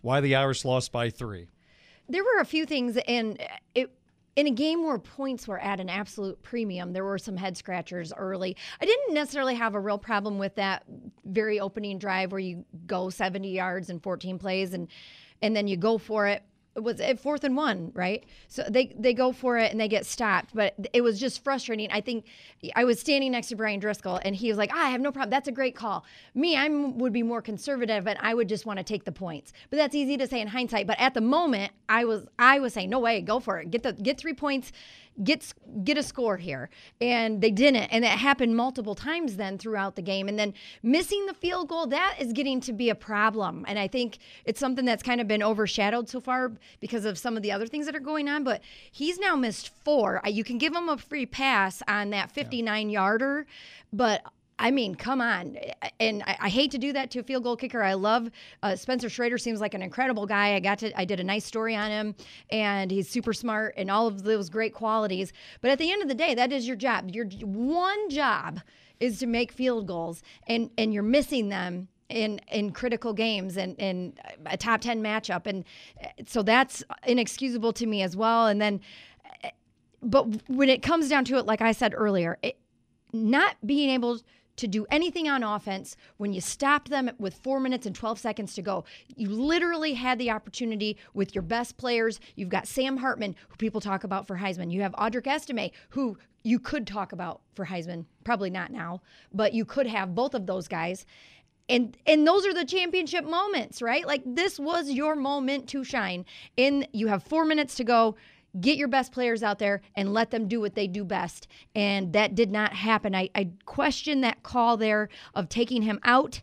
why 0.00 0.20
the 0.20 0.34
Irish 0.36 0.64
lost 0.64 0.90
by 0.92 1.10
three? 1.10 1.48
There 2.08 2.22
were 2.22 2.40
a 2.40 2.44
few 2.44 2.66
things, 2.66 2.96
and 3.08 3.40
it 3.74 3.90
in 4.36 4.46
a 4.46 4.50
game 4.50 4.84
where 4.84 4.98
points 4.98 5.48
were 5.48 5.58
at 5.58 5.80
an 5.80 5.88
absolute 5.88 6.42
premium, 6.42 6.92
there 6.92 7.04
were 7.04 7.16
some 7.16 7.38
head 7.38 7.56
scratchers 7.56 8.12
early. 8.14 8.54
I 8.80 8.84
didn't 8.84 9.14
necessarily 9.14 9.54
have 9.54 9.74
a 9.74 9.80
real 9.80 9.96
problem 9.96 10.38
with 10.38 10.54
that 10.56 10.84
very 11.24 11.58
opening 11.58 11.98
drive 11.98 12.32
where 12.32 12.38
you 12.38 12.66
go 12.86 13.08
70 13.08 13.50
yards 13.50 13.88
and 13.88 14.02
14 14.02 14.38
plays, 14.38 14.74
and 14.74 14.88
and 15.42 15.56
then 15.56 15.68
you 15.68 15.76
go 15.76 15.98
for 15.98 16.26
it. 16.26 16.42
It 16.76 16.82
was 16.82 17.00
at 17.00 17.18
fourth 17.18 17.42
and 17.42 17.56
one, 17.56 17.90
right? 17.94 18.24
So 18.48 18.64
they 18.68 18.94
they 18.98 19.14
go 19.14 19.32
for 19.32 19.56
it 19.58 19.72
and 19.72 19.80
they 19.80 19.88
get 19.88 20.04
stopped, 20.04 20.54
but 20.54 20.74
it 20.92 21.00
was 21.00 21.18
just 21.18 21.42
frustrating. 21.42 21.90
I 21.90 22.02
think 22.02 22.26
I 22.74 22.84
was 22.84 23.00
standing 23.00 23.32
next 23.32 23.48
to 23.48 23.56
Bryan 23.56 23.80
Driskell 23.80 24.20
and 24.22 24.36
he 24.36 24.48
was 24.48 24.58
like, 24.58 24.70
ah, 24.72 24.86
"I 24.86 24.90
have 24.90 25.00
no 25.00 25.10
problem. 25.10 25.30
That's 25.30 25.48
a 25.48 25.52
great 25.52 25.74
call." 25.74 26.04
Me, 26.34 26.54
I 26.54 26.68
would 26.68 27.14
be 27.14 27.22
more 27.22 27.40
conservative 27.40 28.06
and 28.06 28.18
I 28.20 28.34
would 28.34 28.48
just 28.48 28.66
want 28.66 28.78
to 28.78 28.84
take 28.84 29.04
the 29.04 29.12
points. 29.12 29.54
But 29.70 29.78
that's 29.78 29.94
easy 29.94 30.18
to 30.18 30.26
say 30.26 30.40
in 30.40 30.48
hindsight. 30.48 30.86
But 30.86 31.00
at 31.00 31.14
the 31.14 31.22
moment, 31.22 31.72
I 31.88 32.04
was 32.04 32.26
I 32.38 32.58
was 32.58 32.74
saying, 32.74 32.90
"No 32.90 32.98
way, 32.98 33.22
go 33.22 33.40
for 33.40 33.58
it. 33.60 33.70
Get 33.70 33.82
the 33.82 33.94
get 33.94 34.18
three 34.18 34.34
points." 34.34 34.70
Get 35.24 35.54
get 35.82 35.96
a 35.96 36.02
score 36.02 36.36
here, 36.36 36.68
and 37.00 37.40
they 37.40 37.50
didn't, 37.50 37.84
and 37.84 38.04
it 38.04 38.10
happened 38.10 38.54
multiple 38.54 38.94
times 38.94 39.36
then 39.36 39.56
throughout 39.56 39.96
the 39.96 40.02
game. 40.02 40.28
And 40.28 40.38
then 40.38 40.52
missing 40.82 41.24
the 41.24 41.32
field 41.32 41.68
goal 41.68 41.86
that 41.86 42.16
is 42.20 42.34
getting 42.34 42.60
to 42.60 42.72
be 42.74 42.90
a 42.90 42.94
problem, 42.94 43.64
and 43.66 43.78
I 43.78 43.88
think 43.88 44.18
it's 44.44 44.60
something 44.60 44.84
that's 44.84 45.02
kind 45.02 45.18
of 45.18 45.26
been 45.26 45.42
overshadowed 45.42 46.10
so 46.10 46.20
far 46.20 46.52
because 46.80 47.04
of 47.04 47.18
some 47.18 47.36
of 47.36 47.42
the 47.42 47.52
other 47.52 47.66
things 47.66 47.86
that 47.86 47.96
are 47.96 48.00
going 48.00 48.28
on. 48.28 48.44
But 48.44 48.62
he's 48.90 49.18
now 49.18 49.36
missed 49.36 49.70
four. 49.84 50.20
You 50.26 50.44
can 50.44 50.58
give 50.58 50.74
him 50.74 50.88
a 50.88 50.96
free 50.96 51.26
pass 51.26 51.82
on 51.88 52.10
that 52.10 52.30
59 52.32 52.90
yarder, 52.90 53.46
but 53.92 54.22
I 54.58 54.70
mean, 54.70 54.94
come 54.94 55.20
on. 55.20 55.58
And 56.00 56.22
I, 56.26 56.36
I, 56.40 56.48
hate 56.48 56.70
to 56.70 56.78
do 56.78 56.92
that 56.94 57.10
to 57.10 57.18
a 57.18 57.22
field 57.22 57.42
goal 57.42 57.56
kicker. 57.56 57.82
I 57.82 57.92
love 57.92 58.30
uh, 58.62 58.74
Spencer 58.74 59.10
Schrader. 59.10 59.36
Seems 59.36 59.60
like 59.60 59.74
an 59.74 59.82
incredible 59.82 60.24
guy. 60.24 60.54
I 60.54 60.60
got 60.60 60.78
to, 60.78 60.98
I 60.98 61.04
did 61.04 61.20
a 61.20 61.24
nice 61.24 61.44
story 61.44 61.76
on 61.76 61.90
him, 61.90 62.14
and 62.50 62.90
he's 62.90 63.08
super 63.08 63.34
smart 63.34 63.74
and 63.76 63.90
all 63.90 64.06
of 64.06 64.22
those 64.22 64.48
great 64.48 64.72
qualities. 64.72 65.32
But 65.60 65.72
at 65.72 65.78
the 65.78 65.92
end 65.92 66.00
of 66.00 66.08
the 66.08 66.14
day, 66.14 66.34
that 66.34 66.52
is 66.52 66.66
your 66.66 66.76
job. 66.76 67.10
Your 67.10 67.26
one 67.26 68.08
job 68.08 68.60
is 68.98 69.18
to 69.18 69.26
make 69.26 69.52
field 69.52 69.86
goals, 69.86 70.22
and 70.46 70.70
and 70.78 70.94
you're 70.94 71.02
missing 71.02 71.50
them 71.50 71.88
in 72.08 72.40
in 72.50 72.70
critical 72.70 73.12
games 73.12 73.56
and 73.56 73.76
in 73.78 74.14
a 74.46 74.56
top 74.56 74.80
10 74.80 75.02
matchup 75.02 75.46
and 75.46 75.64
uh, 76.02 76.08
so 76.26 76.42
that's 76.42 76.84
inexcusable 77.06 77.72
to 77.72 77.86
me 77.86 78.02
as 78.02 78.16
well 78.16 78.46
and 78.46 78.60
then 78.60 78.80
uh, 79.44 79.48
but 80.02 80.26
when 80.48 80.68
it 80.68 80.82
comes 80.82 81.08
down 81.08 81.24
to 81.24 81.36
it 81.36 81.46
like 81.46 81.60
i 81.60 81.72
said 81.72 81.92
earlier 81.96 82.38
it, 82.42 82.58
not 83.12 83.56
being 83.64 83.90
able 83.90 84.20
to 84.56 84.66
do 84.66 84.86
anything 84.90 85.28
on 85.28 85.42
offense 85.42 85.96
when 86.16 86.32
you 86.32 86.40
stopped 86.40 86.88
them 86.88 87.10
with 87.18 87.34
four 87.34 87.60
minutes 87.60 87.86
and 87.86 87.94
12 87.94 88.18
seconds 88.18 88.54
to 88.54 88.62
go. 88.62 88.84
You 89.14 89.28
literally 89.28 89.94
had 89.94 90.18
the 90.18 90.30
opportunity 90.30 90.96
with 91.14 91.34
your 91.34 91.42
best 91.42 91.76
players. 91.76 92.20
You've 92.34 92.48
got 92.48 92.66
Sam 92.66 92.96
Hartman, 92.96 93.36
who 93.48 93.56
people 93.56 93.80
talk 93.80 94.04
about 94.04 94.26
for 94.26 94.38
Heisman. 94.38 94.72
You 94.72 94.82
have 94.82 94.92
Audric 94.92 95.26
Estime, 95.26 95.70
who 95.90 96.16
you 96.42 96.58
could 96.58 96.86
talk 96.86 97.12
about 97.12 97.40
for 97.54 97.66
Heisman. 97.66 98.06
Probably 98.24 98.50
not 98.50 98.70
now, 98.70 99.02
but 99.32 99.52
you 99.52 99.64
could 99.64 99.86
have 99.86 100.14
both 100.14 100.34
of 100.34 100.46
those 100.46 100.68
guys. 100.68 101.04
And 101.68 101.96
and 102.06 102.26
those 102.26 102.46
are 102.46 102.54
the 102.54 102.64
championship 102.64 103.24
moments, 103.24 103.82
right? 103.82 104.06
Like 104.06 104.22
this 104.24 104.58
was 104.58 104.90
your 104.90 105.16
moment 105.16 105.68
to 105.70 105.82
shine. 105.82 106.24
And 106.56 106.86
you 106.92 107.08
have 107.08 107.22
4 107.24 107.44
minutes 107.44 107.74
to 107.76 107.84
go 107.84 108.16
get 108.60 108.76
your 108.76 108.88
best 108.88 109.12
players 109.12 109.42
out 109.42 109.58
there 109.58 109.82
and 109.94 110.12
let 110.12 110.30
them 110.30 110.48
do 110.48 110.60
what 110.60 110.74
they 110.74 110.86
do 110.86 111.04
best. 111.04 111.46
And 111.74 112.12
that 112.12 112.34
did 112.34 112.50
not 112.50 112.72
happen. 112.72 113.14
I, 113.14 113.28
I 113.34 113.50
question 113.64 114.22
that 114.22 114.42
call 114.42 114.76
there 114.76 115.08
of 115.34 115.48
taking 115.48 115.82
him 115.82 116.00
out. 116.04 116.40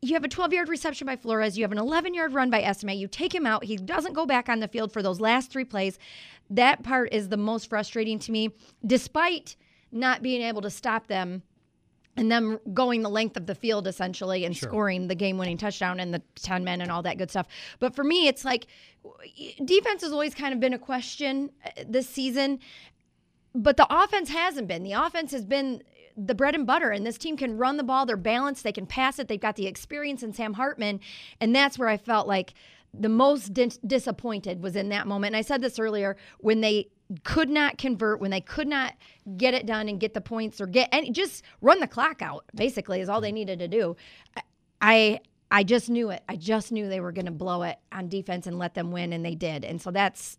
You 0.00 0.14
have 0.14 0.24
a 0.24 0.28
12 0.28 0.52
yard 0.52 0.68
reception 0.68 1.06
by 1.06 1.16
Flores. 1.16 1.56
You 1.56 1.64
have 1.64 1.72
an 1.72 1.78
11 1.78 2.14
yard 2.14 2.32
run 2.32 2.50
by 2.50 2.62
Estime. 2.62 2.90
You 2.90 3.06
take 3.06 3.34
him 3.34 3.46
out. 3.46 3.64
He 3.64 3.76
doesn't 3.76 4.14
go 4.14 4.26
back 4.26 4.48
on 4.48 4.60
the 4.60 4.68
field 4.68 4.92
for 4.92 5.02
those 5.02 5.20
last 5.20 5.50
three 5.50 5.64
plays. 5.64 5.98
That 6.50 6.82
part 6.82 7.12
is 7.12 7.28
the 7.28 7.36
most 7.36 7.68
frustrating 7.68 8.18
to 8.20 8.32
me, 8.32 8.50
despite 8.84 9.56
not 9.92 10.22
being 10.22 10.42
able 10.42 10.62
to 10.62 10.70
stop 10.70 11.06
them 11.06 11.42
and 12.16 12.30
them 12.30 12.58
going 12.74 13.02
the 13.02 13.08
length 13.08 13.36
of 13.36 13.46
the 13.46 13.54
field 13.54 13.86
essentially 13.86 14.44
and 14.44 14.56
sure. 14.56 14.68
scoring 14.68 15.08
the 15.08 15.14
game 15.14 15.38
winning 15.38 15.56
touchdown 15.56 15.98
and 15.98 16.12
the 16.12 16.22
10 16.36 16.62
men 16.64 16.80
and 16.80 16.90
all 16.90 17.02
that 17.02 17.18
good 17.18 17.30
stuff. 17.30 17.46
But 17.78 17.94
for 17.94 18.04
me, 18.04 18.28
it's 18.28 18.44
like 18.44 18.66
defense 19.64 20.02
has 20.02 20.12
always 20.12 20.34
kind 20.34 20.52
of 20.52 20.60
been 20.60 20.74
a 20.74 20.78
question 20.78 21.50
uh, 21.64 21.84
this 21.86 22.08
season, 22.08 22.58
but 23.54 23.76
the 23.76 23.86
offense 23.90 24.30
hasn't 24.30 24.68
been. 24.68 24.82
The 24.82 24.92
offense 24.92 25.32
has 25.32 25.44
been 25.44 25.82
the 26.16 26.34
bread 26.34 26.54
and 26.54 26.66
butter, 26.66 26.90
and 26.90 27.06
this 27.06 27.16
team 27.16 27.36
can 27.36 27.56
run 27.56 27.78
the 27.78 27.82
ball. 27.82 28.04
They're 28.04 28.16
balanced, 28.16 28.64
they 28.64 28.72
can 28.72 28.86
pass 28.86 29.18
it, 29.18 29.28
they've 29.28 29.40
got 29.40 29.56
the 29.56 29.66
experience 29.66 30.22
in 30.22 30.32
Sam 30.34 30.54
Hartman. 30.54 31.00
And 31.40 31.54
that's 31.54 31.78
where 31.78 31.88
I 31.88 31.96
felt 31.96 32.28
like 32.28 32.52
the 32.92 33.08
most 33.08 33.54
dis- 33.54 33.78
disappointed 33.78 34.62
was 34.62 34.76
in 34.76 34.90
that 34.90 35.06
moment. 35.06 35.34
And 35.34 35.36
I 35.36 35.42
said 35.42 35.62
this 35.62 35.78
earlier 35.78 36.16
when 36.40 36.60
they 36.60 36.88
could 37.24 37.50
not 37.50 37.78
convert, 37.78 38.20
when 38.20 38.30
they 38.30 38.40
could 38.40 38.68
not 38.68 38.94
get 39.36 39.54
it 39.54 39.66
done 39.66 39.88
and 39.88 40.00
get 40.00 40.14
the 40.14 40.20
points 40.20 40.60
or 40.60 40.66
get 40.66 40.88
and 40.92 41.14
just 41.14 41.44
run 41.60 41.80
the 41.80 41.86
clock 41.86 42.22
out, 42.22 42.44
basically, 42.54 43.00
is 43.00 43.08
all 43.08 43.20
they 43.20 43.32
needed 43.32 43.58
to 43.58 43.68
do. 43.68 43.96
I 44.80 45.20
I 45.50 45.64
just 45.64 45.90
knew 45.90 46.10
it. 46.10 46.22
I 46.28 46.36
just 46.36 46.72
knew 46.72 46.88
they 46.88 47.00
were 47.00 47.12
going 47.12 47.26
to 47.26 47.32
blow 47.32 47.62
it 47.62 47.76
on 47.92 48.08
defense 48.08 48.46
and 48.46 48.58
let 48.58 48.74
them 48.74 48.90
win, 48.90 49.12
and 49.12 49.24
they 49.24 49.34
did. 49.34 49.64
And 49.64 49.80
so 49.80 49.90
that's 49.90 50.38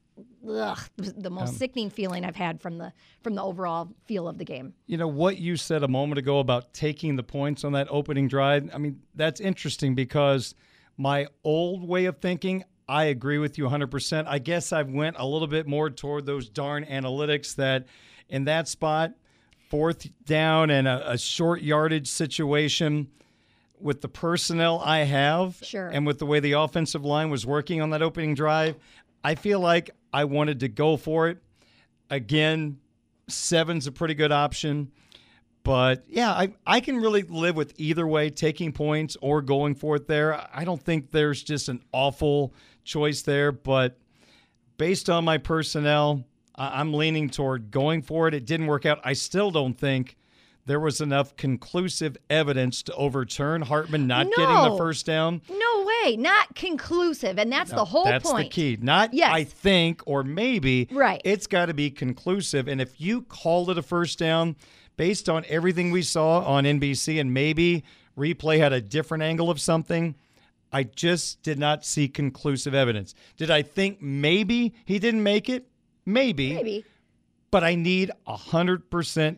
ugh, 0.49 0.79
the 0.97 1.29
most 1.29 1.49
um, 1.49 1.55
sickening 1.55 1.89
feeling 1.91 2.25
I've 2.25 2.35
had 2.35 2.61
from 2.61 2.77
the 2.77 2.93
from 3.21 3.35
the 3.35 3.43
overall 3.43 3.89
feel 4.05 4.27
of 4.27 4.37
the 4.37 4.45
game. 4.45 4.73
You 4.87 4.97
know 4.97 5.07
what 5.07 5.37
you 5.37 5.55
said 5.55 5.83
a 5.83 5.87
moment 5.87 6.17
ago 6.17 6.39
about 6.39 6.73
taking 6.73 7.15
the 7.15 7.23
points 7.23 7.63
on 7.63 7.73
that 7.73 7.87
opening 7.89 8.27
drive. 8.27 8.69
I 8.73 8.77
mean, 8.77 9.01
that's 9.15 9.39
interesting 9.39 9.95
because 9.95 10.55
my 10.97 11.27
old 11.43 11.87
way 11.87 12.05
of 12.05 12.17
thinking, 12.17 12.63
I 12.87 13.05
agree 13.05 13.37
with 13.37 13.57
you 13.57 13.65
100%. 13.65 14.25
I 14.27 14.39
guess 14.39 14.73
I've 14.73 14.89
went 14.89 15.15
a 15.19 15.25
little 15.25 15.47
bit 15.47 15.67
more 15.67 15.89
toward 15.89 16.25
those 16.25 16.49
darn 16.49 16.85
analytics 16.85 17.55
that 17.55 17.85
in 18.29 18.45
that 18.45 18.67
spot, 18.67 19.13
fourth 19.69 20.07
down 20.25 20.69
and 20.69 20.87
a, 20.87 21.11
a 21.11 21.17
short 21.17 21.61
yardage 21.61 22.07
situation 22.07 23.07
with 23.79 24.01
the 24.01 24.07
personnel 24.07 24.79
I 24.79 24.99
have 24.99 25.59
sure. 25.61 25.89
and 25.89 26.05
with 26.05 26.19
the 26.19 26.25
way 26.25 26.39
the 26.39 26.53
offensive 26.53 27.03
line 27.03 27.29
was 27.29 27.45
working 27.45 27.81
on 27.81 27.89
that 27.91 28.01
opening 28.01 28.33
drive, 28.33 28.75
I 29.23 29.35
feel 29.35 29.59
like 29.59 29.91
I 30.13 30.25
wanted 30.25 30.61
to 30.61 30.67
go 30.67 30.97
for 30.97 31.27
it. 31.27 31.39
Again, 32.09 32.79
seven's 33.27 33.87
a 33.87 33.91
pretty 33.91 34.13
good 34.13 34.31
option. 34.31 34.91
But 35.63 36.03
yeah, 36.07 36.31
I, 36.31 36.53
I 36.67 36.79
can 36.81 36.97
really 36.97 37.23
live 37.23 37.55
with 37.55 37.73
either 37.77 38.05
way, 38.05 38.29
taking 38.29 38.73
points 38.73 39.15
or 39.21 39.41
going 39.41 39.75
for 39.75 39.95
it 39.95 40.07
there. 40.07 40.45
I 40.53 40.65
don't 40.65 40.81
think 40.81 41.11
there's 41.11 41.41
just 41.41 41.69
an 41.69 41.81
awful 41.93 42.53
choice 42.83 43.21
there, 43.21 43.51
but 43.51 43.97
based 44.77 45.09
on 45.09 45.23
my 45.23 45.37
personnel, 45.37 46.25
I'm 46.55 46.93
leaning 46.93 47.29
toward 47.29 47.71
going 47.71 48.01
for 48.01 48.27
it. 48.27 48.33
It 48.33 48.45
didn't 48.45 48.67
work 48.67 48.85
out. 48.85 48.99
I 49.03 49.13
still 49.13 49.51
don't 49.51 49.77
think 49.77 50.17
there 50.65 50.79
was 50.79 51.01
enough 51.01 51.35
conclusive 51.35 52.17
evidence 52.29 52.83
to 52.83 52.93
overturn 52.95 53.61
Hartman 53.61 54.07
not 54.07 54.27
no. 54.27 54.31
getting 54.35 54.71
the 54.71 54.77
first 54.77 55.05
down. 55.05 55.41
No 55.49 55.85
way, 55.85 56.15
not 56.15 56.55
conclusive, 56.55 57.37
and 57.37 57.51
that's 57.51 57.71
no, 57.71 57.77
the 57.77 57.85
whole 57.85 58.05
that's 58.05 58.29
point. 58.29 58.45
That's 58.45 58.55
the 58.55 58.75
key. 58.75 58.77
Not 58.81 59.13
yes. 59.13 59.31
I 59.31 59.43
think 59.43 60.01
or 60.05 60.23
maybe. 60.23 60.87
Right. 60.91 61.21
It's 61.25 61.47
got 61.47 61.67
to 61.67 61.73
be 61.73 61.89
conclusive, 61.89 62.67
and 62.67 62.79
if 62.79 63.01
you 63.01 63.23
called 63.23 63.69
it 63.69 63.77
a 63.77 63.81
first 63.81 64.19
down 64.19 64.55
based 64.97 65.29
on 65.29 65.45
everything 65.47 65.91
we 65.91 66.01
saw 66.01 66.39
on 66.39 66.63
NBC, 66.63 67.19
and 67.19 67.33
maybe 67.33 67.83
replay 68.17 68.59
had 68.59 68.73
a 68.73 68.81
different 68.81 69.23
angle 69.23 69.49
of 69.49 69.59
something. 69.59 70.15
I 70.71 70.83
just 70.83 71.43
did 71.43 71.59
not 71.59 71.85
see 71.85 72.07
conclusive 72.07 72.73
evidence. 72.73 73.13
Did 73.37 73.51
I 73.51 73.61
think 73.61 74.01
maybe 74.01 74.73
he 74.85 74.99
didn't 74.99 75.23
make 75.23 75.49
it? 75.49 75.67
Maybe. 76.05 76.53
Maybe. 76.53 76.85
But 77.51 77.63
I 77.63 77.75
need 77.75 78.11
100% 78.27 79.37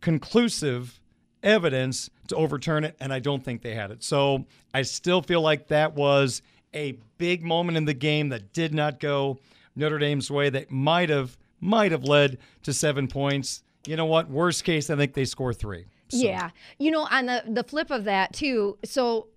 conclusive 0.00 1.00
evidence 1.42 2.10
to 2.28 2.36
overturn 2.36 2.84
it, 2.84 2.96
and 3.00 3.12
I 3.12 3.20
don't 3.20 3.44
think 3.44 3.62
they 3.62 3.74
had 3.74 3.90
it. 3.90 4.02
So 4.02 4.46
I 4.74 4.82
still 4.82 5.22
feel 5.22 5.40
like 5.40 5.68
that 5.68 5.94
was 5.94 6.42
a 6.74 6.98
big 7.16 7.42
moment 7.42 7.76
in 7.78 7.84
the 7.84 7.94
game 7.94 8.28
that 8.30 8.52
did 8.52 8.74
not 8.74 9.00
go 9.00 9.38
Notre 9.74 9.98
Dame's 9.98 10.30
way 10.30 10.50
that 10.50 10.70
might 10.70 11.08
have 11.08 11.38
might 11.60 11.92
have 11.92 12.04
led 12.04 12.38
to 12.62 12.72
seven 12.72 13.08
points. 13.08 13.62
You 13.88 13.96
know 13.96 14.04
what? 14.04 14.28
Worst 14.28 14.64
case, 14.64 14.90
I 14.90 14.96
think 14.96 15.14
they 15.14 15.24
score 15.24 15.54
three. 15.54 15.86
So. 16.10 16.18
Yeah, 16.18 16.50
you 16.78 16.90
know, 16.90 17.06
on 17.10 17.24
the 17.24 17.42
the 17.46 17.64
flip 17.64 17.90
of 17.90 18.04
that 18.04 18.34
too. 18.34 18.76
So 18.84 19.28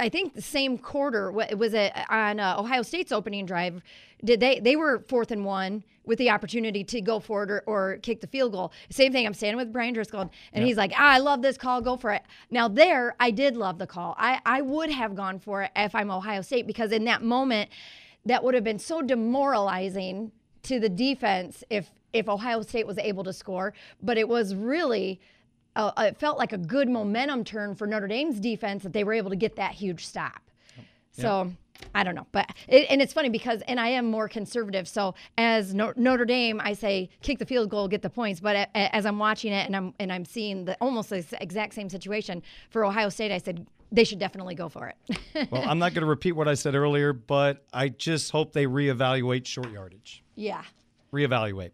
I 0.00 0.08
think 0.08 0.34
the 0.34 0.42
same 0.42 0.78
quarter 0.78 1.30
was 1.30 1.74
it 1.74 1.92
on 2.08 2.40
uh, 2.40 2.58
Ohio 2.58 2.82
State's 2.82 3.12
opening 3.12 3.44
drive. 3.44 3.82
Did 4.24 4.40
they 4.40 4.60
they 4.60 4.76
were 4.76 5.00
fourth 5.08 5.30
and 5.30 5.44
one 5.44 5.84
with 6.04 6.18
the 6.18 6.30
opportunity 6.30 6.84
to 6.84 7.02
go 7.02 7.20
for 7.20 7.42
it 7.44 7.50
or, 7.50 7.62
or 7.66 7.98
kick 7.98 8.22
the 8.22 8.26
field 8.26 8.52
goal? 8.52 8.72
Same 8.88 9.12
thing. 9.12 9.26
I'm 9.26 9.34
standing 9.34 9.58
with 9.58 9.72
Bryan 9.72 9.94
Driskell, 9.94 10.22
and 10.22 10.30
yep. 10.62 10.64
he's 10.64 10.76
like, 10.78 10.92
ah, 10.94 11.12
"I 11.12 11.18
love 11.18 11.42
this 11.42 11.58
call. 11.58 11.82
Go 11.82 11.98
for 11.98 12.12
it." 12.12 12.22
Now 12.50 12.66
there, 12.66 13.14
I 13.20 13.30
did 13.30 13.58
love 13.58 13.78
the 13.78 13.86
call. 13.86 14.14
I 14.18 14.40
I 14.46 14.62
would 14.62 14.90
have 14.90 15.14
gone 15.14 15.38
for 15.38 15.64
it 15.64 15.70
if 15.76 15.94
I'm 15.94 16.10
Ohio 16.10 16.40
State 16.40 16.66
because 16.66 16.92
in 16.92 17.04
that 17.04 17.22
moment, 17.22 17.70
that 18.24 18.42
would 18.42 18.54
have 18.54 18.64
been 18.64 18.78
so 18.78 19.02
demoralizing 19.02 20.32
to 20.68 20.80
the 20.80 20.88
defense 20.88 21.64
if 21.70 21.90
if 22.12 22.28
Ohio 22.28 22.62
State 22.62 22.86
was 22.86 22.98
able 22.98 23.24
to 23.24 23.32
score. 23.32 23.74
But 24.02 24.18
it 24.18 24.28
was 24.28 24.54
really 24.54 25.20
uh, 25.76 25.92
it 25.98 26.18
felt 26.18 26.38
like 26.38 26.52
a 26.52 26.58
good 26.58 26.88
momentum 26.88 27.44
turn 27.44 27.74
for 27.74 27.86
Notre 27.86 28.08
Dame's 28.08 28.40
defense 28.40 28.82
that 28.82 28.92
they 28.92 29.04
were 29.04 29.12
able 29.12 29.30
to 29.30 29.36
get 29.36 29.56
that 29.56 29.72
huge 29.72 30.06
stop. 30.06 30.42
So 31.12 31.52
I 31.94 32.04
don't 32.04 32.14
know, 32.14 32.26
but 32.30 32.48
it, 32.68 32.86
and 32.90 33.02
it's 33.02 33.12
funny 33.12 33.28
because 33.28 33.60
and 33.66 33.80
I 33.80 33.88
am 33.88 34.08
more 34.08 34.28
conservative. 34.28 34.86
So 34.86 35.14
as 35.36 35.74
no, 35.74 35.92
Notre 35.96 36.24
Dame, 36.24 36.60
I 36.62 36.74
say 36.74 37.08
kick 37.22 37.38
the 37.38 37.46
field 37.46 37.70
goal, 37.70 37.88
get 37.88 38.02
the 38.02 38.10
points. 38.10 38.40
But 38.40 38.54
a, 38.56 38.94
as 38.94 39.04
I'm 39.04 39.18
watching 39.18 39.52
it 39.52 39.66
and 39.66 39.74
I'm 39.74 39.94
and 39.98 40.12
I'm 40.12 40.24
seeing 40.24 40.64
the 40.64 40.76
almost 40.80 41.10
the 41.10 41.24
exact 41.40 41.74
same 41.74 41.88
situation 41.88 42.42
for 42.70 42.84
Ohio 42.84 43.08
State, 43.08 43.32
I 43.32 43.38
said 43.38 43.66
they 43.90 44.04
should 44.04 44.18
definitely 44.20 44.54
go 44.54 44.68
for 44.68 44.92
it. 44.92 45.50
well, 45.50 45.64
I'm 45.66 45.78
not 45.78 45.92
going 45.92 46.02
to 46.02 46.08
repeat 46.08 46.32
what 46.32 46.46
I 46.46 46.54
said 46.54 46.74
earlier, 46.74 47.12
but 47.12 47.64
I 47.72 47.88
just 47.88 48.30
hope 48.30 48.52
they 48.52 48.66
reevaluate 48.66 49.46
short 49.46 49.72
yardage. 49.72 50.22
Yeah. 50.38 50.62
Reevaluate. 51.12 51.72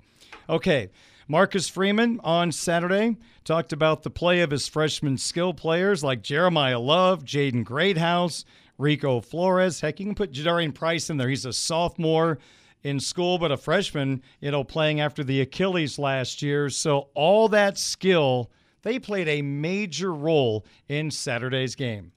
Okay. 0.49 0.89
Marcus 1.29 1.69
Freeman 1.69 2.19
on 2.25 2.51
Saturday 2.51 3.17
talked 3.45 3.73
about 3.73 4.03
the 4.03 4.11
play 4.11 4.41
of 4.41 4.51
his 4.51 4.69
freshman 4.69 5.19
skill 5.19 5.53
players 5.53 6.03
like 6.03 6.23
Jeremiyah 6.23 6.83
Love, 6.83 7.25
Jaden 7.25 7.65
Greathouse, 7.65 8.45
Rico 8.79 9.21
Flores. 9.21 9.81
Heck, 9.81 10.01
you 10.01 10.07
can 10.07 10.15
put 10.15 10.33
Jadarian 10.33 10.75
Price 10.75 11.11
in 11.11 11.19
there. 11.19 11.29
He's 11.29 11.45
a 11.45 11.53
sophomore 11.53 12.39
in 12.83 13.01
school, 13.01 13.39
but 13.39 13.53
a 13.53 13.57
freshman, 13.59 14.23
you 14.41 14.51
know, 14.51 14.65
playing 14.65 15.01
after 15.01 15.23
the 15.23 15.43
Achilles 15.43 15.99
last 15.99 16.41
year. 16.41 16.71
So 16.71 17.09
all 17.15 17.49
that 17.51 17.77
skill, 17.77 18.51
they 18.83 18.99
played 18.99 19.29
a 19.29 19.43
major 19.43 20.13
role 20.13 20.65
in 20.89 21.11
Saturday's 21.11 21.75
game. 21.75 22.13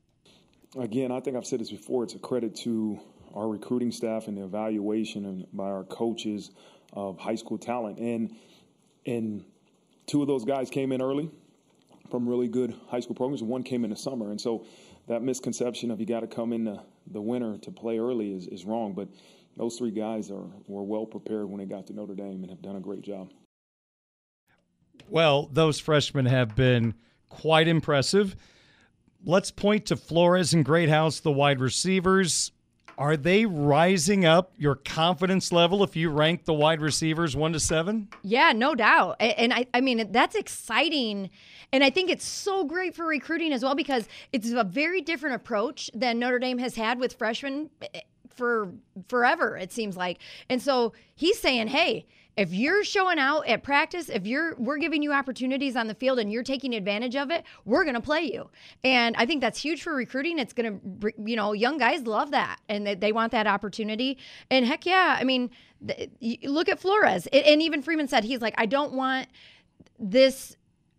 Again, 0.78 1.12
I 1.12 1.20
think 1.20 1.36
I've 1.36 1.46
said 1.46 1.60
this 1.60 1.72
before. 1.72 2.04
It's 2.04 2.16
a 2.16 2.20
credit 2.20 2.56
to 2.58 3.00
our 3.38 3.48
recruiting 3.48 3.92
staff 3.92 4.28
and 4.28 4.38
the 4.38 4.44
evaluation 4.44 5.26
and 5.26 5.46
by 5.54 5.66
our 5.66 5.84
coaches 5.84 6.52
of 6.94 7.20
high 7.20 7.36
school 7.36 7.58
talent. 7.58 8.00
And 8.00 8.36
and 9.06 9.46
two 10.08 10.22
of 10.22 10.28
those 10.28 10.44
guys 10.46 10.70
came 10.70 10.92
in 10.92 11.02
early. 11.02 11.30
from 12.10 12.28
really 12.28 12.48
good 12.48 12.74
high 12.90 13.00
school 13.00 13.16
programs, 13.16 13.44
one 13.44 13.64
came 13.64 13.84
in 13.84 13.90
the 13.90 13.96
summer. 13.96 14.32
And 14.32 14.40
so 14.40 14.66
that 15.08 15.22
misconception 15.22 15.92
of 15.92 16.00
you 16.00 16.06
got 16.06 16.22
to 16.22 16.28
come 16.28 16.54
in 16.54 16.64
the, 16.66 16.82
the 17.12 17.22
winter 17.22 17.58
to 17.58 17.72
play 17.72 17.98
early 18.00 18.34
is, 18.34 18.48
is 18.48 18.66
wrong. 18.66 18.94
But 18.94 19.08
those 19.56 19.78
three 19.78 19.92
guys 19.92 20.30
are 20.32 20.46
were 20.68 20.84
well 20.84 21.06
prepared 21.06 21.50
when 21.50 21.60
they 21.60 21.66
got 21.66 21.88
to 21.88 21.94
Notre 21.94 22.16
Dame 22.16 22.44
and 22.44 22.50
have 22.50 22.62
done 22.62 22.76
a 22.76 22.80
great 22.80 23.02
job. 23.02 23.32
Well, 25.10 25.50
those 25.52 25.80
freshmen 25.80 26.26
have 26.26 26.56
been 26.56 26.96
quite 27.30 27.68
impressive. 27.68 28.36
Let's 29.24 29.52
point 29.52 29.86
to 29.88 29.96
Flores 29.96 30.54
and 30.54 30.64
Greathouse, 30.64 31.20
the 31.20 31.32
wide 31.32 31.60
receivers. 31.60 32.52
Are 32.98 33.16
they 33.16 33.46
rising 33.46 34.26
up 34.26 34.54
your 34.58 34.74
confidence 34.76 35.52
level 35.52 35.84
if 35.84 35.96
you 35.96 36.10
rank 36.10 36.46
the 36.46 36.54
wide 36.54 36.82
receivers 36.82 37.36
one 37.36 37.54
to 37.54 37.60
seven? 37.60 38.08
Yeah, 38.24 38.54
no 38.54 38.74
doubt. 38.74 39.18
And 39.20 39.54
I, 39.54 39.68
I 39.74 39.82
mean, 39.82 40.12
that's 40.12 40.36
exciting. 40.36 41.30
And 41.72 41.84
I 41.84 41.92
think 41.92 42.10
it's 42.10 42.26
so 42.26 42.64
great 42.64 42.96
for 42.96 43.06
recruiting 43.06 43.54
as 43.54 43.64
well 43.64 43.76
because 43.76 44.08
it's 44.34 44.52
a 44.52 44.64
very 44.64 45.02
different 45.02 45.36
approach 45.36 45.92
than 45.94 46.18
Notre 46.18 46.40
Dame 46.40 46.58
has 46.58 46.76
had 46.76 47.00
with 47.00 47.14
freshmen 47.14 47.70
eh, 47.94 48.02
for 48.36 48.72
forever, 49.08 49.58
it 49.58 49.72
seems 49.72 49.96
like. 49.96 50.20
And 50.50 50.60
so 50.62 50.94
he's 51.14 51.40
saying, 51.40 51.68
hey, 51.68 52.08
if 52.38 52.54
you're 52.54 52.84
showing 52.84 53.18
out 53.18 53.48
at 53.48 53.64
practice, 53.64 54.10
if 54.10 54.28
you're 54.28 54.56
we're 54.58 54.78
giving 54.78 55.02
you 55.02 55.12
opportunities 55.12 55.76
on 55.76 55.88
the 55.88 55.96
field 55.96 56.20
and 56.20 56.32
you're 56.32 56.44
taking 56.44 56.74
advantage 56.76 57.16
of 57.16 57.32
it, 57.32 57.44
we're 57.66 57.84
going 57.84 57.96
to 57.96 58.02
play 58.02 58.22
you. 58.22 58.50
And 58.84 59.16
I 59.18 59.26
think 59.26 59.42
that's 59.42 59.60
huge 59.60 59.82
for 59.82 59.94
recruiting. 59.94 60.38
It's 60.38 60.54
going 60.54 60.80
to 60.80 61.14
you 61.18 61.36
know, 61.36 61.54
young 61.54 61.80
guys 61.80 62.06
love 62.06 62.32
that 62.32 62.60
and 62.70 62.86
they, 62.86 62.96
they 62.96 63.12
want 63.12 63.32
that 63.32 63.48
opportunity. 63.48 64.20
And 64.52 64.66
heck 64.66 64.86
yeah, 64.86 65.18
I 65.20 65.24
mean, 65.24 65.50
look 66.44 66.70
at 66.70 66.80
Flores. 66.80 67.28
And 67.34 67.62
even 67.62 67.82
Freeman 67.82 68.08
said 68.08 68.24
he's 68.24 68.42
like 68.42 68.54
I 68.58 68.68
don't 68.68 68.94
want 68.94 69.28
this 70.00 70.56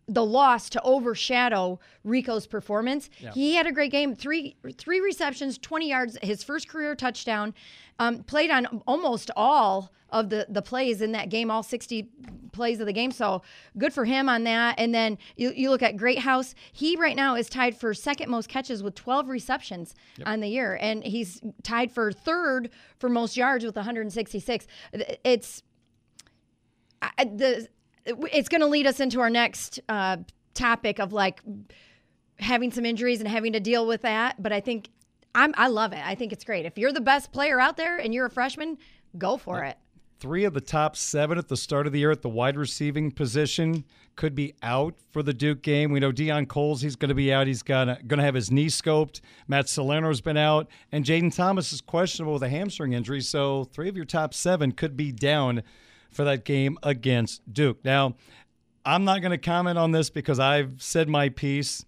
the 0.09 0.25
loss 0.25 0.71
to 0.71 0.83
overshadow 0.83 1.79
Rico's 2.03 2.47
performance. 2.47 3.11
Yeah. 3.19 3.33
He 3.33 3.55
had 3.55 3.67
a 3.67 3.73
great 3.73 3.93
game, 3.93 4.15
three 4.15 4.57
three 4.77 5.01
receptions, 5.01 5.59
20 5.59 5.89
yards, 5.89 6.19
his 6.23 6.43
first 6.43 6.69
career 6.69 6.95
touchdown. 6.95 7.55
Um, 8.01 8.23
played 8.23 8.51
on 8.51 8.83
almost 8.87 9.31
all 9.37 9.93
of 10.11 10.31
the 10.31 10.47
the 10.49 10.63
plays 10.63 11.03
in 11.03 11.13
that 11.13 11.29
game, 11.29 11.51
all 11.51 11.63
60 11.63 12.09
plays 12.53 12.81
of 12.81 12.87
the 12.87 12.93
game. 12.93 13.11
So 13.11 13.43
good 13.77 13.93
for 13.93 14.05
him 14.05 14.29
on 14.29 14.45
that. 14.45 14.77
And 14.79 14.95
then 14.95 15.19
you, 15.37 15.53
you 15.55 15.71
look 15.71 15.83
at 15.83 15.97
Greathouse. 15.97 16.55
He 16.73 16.97
right 16.97 17.17
now 17.17 17.35
is 17.35 17.49
tied 17.49 17.77
for 17.77 17.93
second 17.93 18.31
most 18.31 18.49
catches 18.49 18.83
with 18.83 18.95
12 18.95 19.29
receptions 19.29 19.95
yep. 20.17 20.29
on 20.29 20.41
the 20.41 20.49
year, 20.49 20.79
and 20.81 21.05
he's 21.05 21.41
tied 21.63 21.93
for 21.93 22.13
third 22.13 22.71
for 22.99 23.09
most 23.09 23.37
yards 23.37 23.65
with 23.65 23.77
166. 23.77 24.67
It's 25.25 25.63
I, 27.03 27.25
the 27.25 27.69
it's 28.33 28.49
going 28.49 28.61
to 28.61 28.67
lead 28.67 28.87
us 28.87 29.01
into 29.01 29.21
our 29.21 29.31
next 29.31 29.81
uh, 29.89 30.19
topic 30.55 30.99
of 30.99 31.13
like 31.13 31.41
having 32.39 32.71
some 32.71 32.85
injuries 32.85 33.21
and 33.21 33.29
having 33.29 33.53
to 33.53 33.61
deal 33.61 33.87
with 33.87 34.03
that. 34.03 34.43
But 34.43 34.53
I 34.53 34.61
think 34.61 34.91
I'm, 35.35 35.55
I 35.57 35.69
love 35.69 35.93
it. 35.93 36.01
I 36.05 36.15
think 36.15 36.33
it's 36.33 36.45
great. 36.45 36.67
If 36.67 36.79
you're 36.79 36.93
the 36.93 37.01
best 37.01 37.33
player 37.33 37.61
out 37.61 37.77
there 37.77 37.99
and 37.99 38.15
you're 38.15 38.27
a 38.27 38.31
freshman, 38.31 38.79
go 39.17 39.37
for 39.37 39.65
it. 39.65 39.77
Three 40.21 40.45
of 40.45 40.53
the 40.53 40.61
top 40.61 40.97
seven 40.97 41.39
at 41.39 41.47
the 41.47 41.57
start 41.57 41.87
of 41.87 41.93
the 41.93 42.01
year 42.01 42.11
at 42.11 42.23
the 42.23 42.29
wide 42.29 42.57
receiving 42.57 43.13
position 43.13 43.85
could 44.17 44.35
be 44.35 44.55
out 44.65 44.97
for 45.13 45.23
the 45.23 45.33
Duke 45.33 45.63
game. 45.63 45.93
We 45.93 46.01
know 46.01 46.11
Deion 46.11 46.49
Colzie, 46.49 46.83
he's 46.83 46.97
going 46.97 47.11
to 47.11 47.15
be 47.15 47.33
out. 47.33 47.47
He's 47.47 47.63
going 47.63 47.87
to 47.87 48.17
have 48.17 48.35
his 48.35 48.51
knee 48.51 48.67
scoped. 48.67 49.21
Matt 49.47 49.67
Salerno's 49.67 50.21
been 50.21 50.37
out. 50.37 50.67
And 50.91 51.05
Jayden 51.05 51.33
Thomas 51.33 51.73
is 51.73 51.81
questionable 51.81 52.33
with 52.33 52.43
a 52.43 52.49
hamstring 52.49 52.95
injury. 52.95 53.21
So 53.21 53.65
three 53.73 53.89
of 53.89 53.95
your 53.95 54.05
top 54.05 54.35
seven 54.35 54.73
could 54.73 54.97
be 54.97 55.13
down 55.13 55.63
for 56.11 56.25
that 56.25 56.45
game 56.45 56.79
against 56.83 57.53
Duke. 57.53 57.85
Now, 57.85 58.17
I'm 58.85 59.05
not 59.05 59.21
going 59.21 59.33
to 59.33 59.39
comment 59.39 59.79
on 59.79 59.93
this 59.93 60.11
because 60.11 60.39
I've 60.39 60.81
said 60.83 61.09
my 61.09 61.29
piece, 61.29 61.85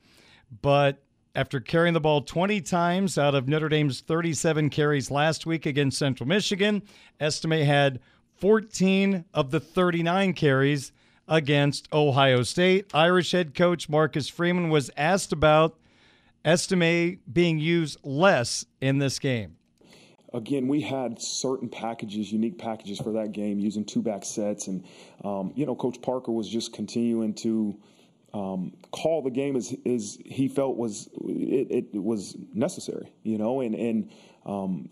but 0.62 1.02
after 1.34 1.60
carrying 1.60 1.94
the 1.94 2.00
ball 2.00 2.22
20 2.22 2.60
times 2.60 3.16
out 3.16 3.34
of 3.34 3.48
Notre 3.48 3.68
Dame's 3.68 4.00
37 4.00 4.70
carries 4.70 5.10
last 5.10 5.46
week 5.46 5.64
against 5.64 5.98
Central 5.98 6.28
Michigan, 6.28 6.82
Estime 7.20 7.64
had 7.64 8.00
14 8.36 9.24
of 9.32 9.50
the 9.50 9.60
39 9.60 10.32
carries 10.34 10.92
against 11.28 11.88
Ohio 11.92 12.42
State. 12.42 12.90
Irish 12.92 13.32
head 13.32 13.54
coach 13.54 13.88
Marcus 13.88 14.28
Freeman 14.28 14.68
was 14.68 14.90
asked 14.96 15.32
about 15.32 15.78
Estime 16.44 17.18
being 17.32 17.58
used 17.58 17.98
less 18.02 18.66
in 18.80 18.98
this 18.98 19.18
game 19.18 19.56
again, 20.32 20.68
we 20.68 20.80
had 20.80 21.20
certain 21.20 21.68
packages, 21.68 22.32
unique 22.32 22.58
packages 22.58 22.98
for 22.98 23.12
that 23.12 23.32
game 23.32 23.58
using 23.58 23.84
two 23.84 24.02
back 24.02 24.24
sets. 24.24 24.68
And, 24.68 24.84
um, 25.24 25.52
you 25.54 25.66
know, 25.66 25.74
Coach 25.74 26.00
Parker 26.02 26.32
was 26.32 26.48
just 26.48 26.72
continuing 26.72 27.34
to 27.34 27.76
um, 28.32 28.72
call 28.92 29.22
the 29.22 29.30
game 29.30 29.56
as, 29.56 29.74
as 29.84 30.18
he 30.24 30.48
felt 30.48 30.76
was 30.76 31.08
it, 31.24 31.88
it, 31.92 32.02
was 32.02 32.36
necessary, 32.54 33.12
you 33.22 33.38
know, 33.38 33.60
and, 33.60 33.74
and 33.74 34.10
um, 34.46 34.88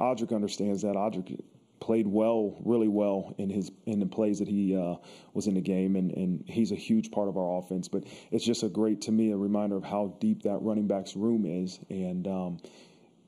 Audric 0.00 0.34
understands 0.34 0.82
that. 0.82 0.96
Audric 0.96 1.40
played 1.80 2.06
well, 2.06 2.56
really 2.64 2.88
well 2.88 3.34
in 3.38 3.50
his 3.50 3.70
in 3.86 3.98
the 3.98 4.06
plays 4.06 4.38
that 4.38 4.48
he 4.48 4.76
uh, 4.76 4.94
was 5.34 5.46
in 5.46 5.54
the 5.54 5.60
game, 5.60 5.96
and, 5.96 6.12
and 6.12 6.44
he's 6.46 6.72
a 6.72 6.76
huge 6.76 7.10
part 7.10 7.28
of 7.28 7.36
our 7.36 7.58
offense. 7.58 7.88
But 7.88 8.04
it's 8.30 8.44
just 8.44 8.62
a 8.62 8.68
great, 8.68 9.00
to 9.02 9.12
me, 9.12 9.32
a 9.32 9.36
reminder 9.36 9.76
of 9.76 9.84
how 9.84 10.16
deep 10.20 10.42
that 10.42 10.58
running 10.62 10.86
backs 10.86 11.16
room 11.16 11.44
is, 11.44 11.78
and 11.88 12.26
um, 12.26 12.58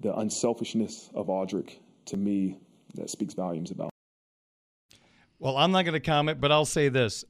the 0.05 0.17
unselfishness 0.19 1.11
of 1.15 1.27
Audric 1.27 1.79
to 2.05 2.17
me 2.19 2.59
that 2.95 3.09
speaks 3.11 3.33
volumes 3.35 3.71
about. 3.71 3.91
Well, 5.41 5.57
I'm 5.57 5.73
not 5.73 5.83
going 5.83 5.95
to 5.95 6.01
comment, 6.01 6.41
but 6.41 6.53
I'll 6.53 6.67
say 6.67 6.89
this: 6.89 7.25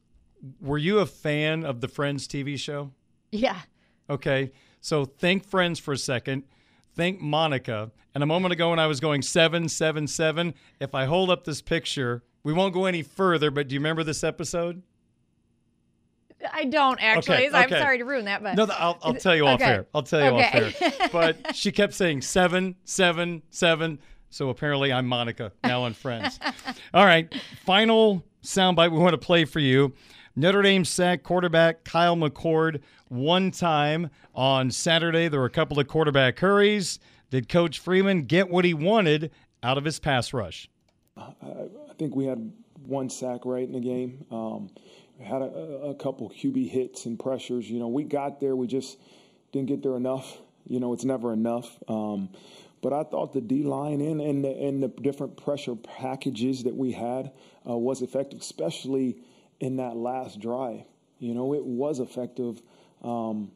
Were 0.61 0.77
you 0.77 0.99
a 0.99 1.07
fan 1.07 1.65
of 1.65 1.81
the 1.81 1.89
Friends 1.89 2.29
TV 2.29 2.59
show? 2.59 2.91
Yeah. 3.31 3.61
Okay, 4.11 4.53
so 4.81 5.05
think 5.07 5.47
Friends 5.47 5.79
for 5.79 5.93
a 5.93 5.99
second. 5.99 6.43
Think 6.95 7.21
Monica. 7.21 7.91
And 8.15 8.23
a 8.23 8.27
moment 8.27 8.53
ago, 8.53 8.71
when 8.71 8.79
I 8.79 8.87
was 8.87 9.01
going 9.01 9.23
seven, 9.23 9.69
seven, 9.69 10.07
seven, 10.07 10.55
if 10.79 10.95
I 10.95 11.07
hold 11.07 11.31
up 11.31 11.45
this 11.45 11.63
picture, 11.63 12.23
we 12.43 12.53
won't 12.53 12.75
go 12.75 12.85
any 12.85 13.03
further. 13.03 13.51
But 13.51 13.69
do 13.69 13.75
you 13.75 13.81
remember 13.81 14.05
this 14.05 14.23
episode? 14.23 14.83
I 16.53 16.65
don't 16.65 17.03
actually. 17.03 17.37
Okay, 17.37 17.49
okay. 17.49 17.57
I'm 17.57 17.69
sorry 17.69 17.99
to 17.99 18.05
ruin 18.05 18.27
that, 18.27 18.43
but 18.43 18.57
no, 18.57 18.67
I'll, 18.71 18.99
I'll 19.03 19.15
tell 19.15 19.35
you 19.35 19.47
off 19.47 19.61
okay. 19.61 19.71
air. 19.71 19.87
I'll 19.95 20.03
tell 20.05 20.21
you 20.21 20.39
okay. 20.39 20.67
off 20.67 21.01
air. 21.01 21.09
But 21.13 21.55
she 21.55 21.73
kept 21.73 21.95
saying 21.95 22.23
seven, 22.23 22.77
seven, 22.85 23.43
seven. 23.51 23.99
So 24.31 24.49
apparently, 24.51 24.93
I'm 24.93 25.07
Monica 25.07 25.53
now 25.63 25.83
on 25.83 25.95
Friends. 25.95 26.39
All 26.95 27.05
right, 27.05 27.33
final 27.65 28.25
soundbite 28.43 28.91
we 28.91 28.99
want 28.99 29.15
to 29.15 29.19
play 29.19 29.45
for 29.45 29.61
you. 29.61 29.95
Notre 30.37 30.63
Dame 30.63 30.85
sack 30.85 31.23
quarterback 31.23 31.85
Kyle 31.85 32.17
McCord 32.17 32.81
one 33.09 33.53
time 33.53 34.11
on 34.35 34.71
Saturday. 34.71 35.29
There 35.29 35.39
were 35.39 35.47
a 35.47 35.51
couple 35.51 35.79
of 35.79 35.87
quarterback 35.87 36.41
hurries. 36.41 36.99
Did 37.31 37.49
Coach 37.49 37.79
Freeman 37.79 38.23
get 38.23 38.49
what 38.49 38.65
he 38.65 38.75
wanted 38.75 39.31
out 39.63 39.79
of 39.79 39.85
his 39.85 40.01
pass 40.01 40.33
rush? 40.33 40.69
I 41.17 41.95
think 41.99 42.17
we 42.17 42.27
had 42.27 42.53
one 42.87 43.09
sack 43.09 43.41
right 43.45 43.67
in 43.67 43.73
the 43.73 43.81
game. 43.81 44.25
Um, 44.31 44.71
had 45.23 45.43
a, 45.43 45.47
a 45.47 45.95
couple 45.95 46.31
QB 46.31 46.71
hits 46.71 47.07
and 47.07 47.19
pressures. 47.19 47.71
You 47.71 47.79
know, 47.79 47.89
we 47.89 48.05
got 48.05 48.41
there, 48.41 48.57
we 48.57 48.67
just 48.67 48.99
didn't 49.53 49.69
get 49.69 49.83
there 49.83 49.97
enough. 49.97 50.39
You 50.67 50.81
know, 50.81 50.93
it's 50.93 51.05
never 51.05 51.33
enough. 51.33 51.79
Um, 51.89 52.31
but 52.83 52.93
I 52.93 53.03
thought 53.03 53.33
the 53.33 53.41
D 53.41 53.63
line 53.63 54.01
and, 54.01 54.21
and, 54.21 54.45
the, 54.45 54.51
and 54.51 54.83
the 54.83 54.89
different 54.89 55.37
pressure 55.37 55.75
packages 55.75 56.65
that 56.65 56.77
we 56.77 56.93
had 56.93 57.33
uh, 57.69 57.77
was 57.77 58.03
effective, 58.03 58.41
especially 58.41 59.17
in 59.61 59.77
that 59.77 59.97
last 59.97 60.41
drive. 60.41 60.83
You 61.19 61.35
know, 61.35 61.55
it 61.55 61.65
was 61.65 62.01
effective. 62.01 62.61
Um, 63.03 63.53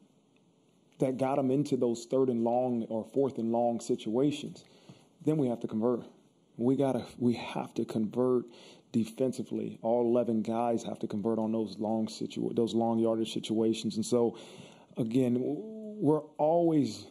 that 0.99 1.17
got 1.17 1.37
them 1.37 1.49
into 1.49 1.77
those 1.77 2.05
third 2.05 2.29
and 2.29 2.43
long 2.43 2.85
or 2.89 3.03
fourth 3.03 3.37
and 3.37 3.51
long 3.51 3.79
situations. 3.79 4.63
Then 5.25 5.37
we 5.37 5.47
have 5.47 5.61
to 5.61 5.67
convert. 5.67 6.01
We 6.57 6.75
gotta. 6.75 7.05
We 7.17 7.33
have 7.35 7.73
to 7.75 7.85
convert 7.85 8.45
defensively. 8.91 9.79
All 9.81 10.05
11 10.05 10.41
guys 10.41 10.83
have 10.83 10.99
to 10.99 11.07
convert 11.07 11.39
on 11.39 11.51
those 11.51 11.77
long 11.79 12.07
situ- 12.07 12.51
those 12.53 12.73
long 12.73 12.99
yardage 12.99 13.33
situations. 13.33 13.95
And 13.95 14.05
so, 14.05 14.37
again, 14.97 15.37
we're 15.39 16.23
always 16.37 17.05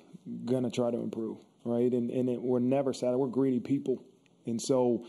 going 0.44 0.64
to 0.64 0.70
try 0.70 0.90
to 0.90 0.98
improve, 0.98 1.38
right? 1.64 1.92
And, 1.92 2.10
and 2.10 2.28
it, 2.28 2.40
we're 2.42 2.58
never 2.58 2.92
satisfied. 2.92 3.16
We're 3.16 3.28
greedy 3.28 3.60
people. 3.60 4.02
And 4.46 4.60
so, 4.60 5.06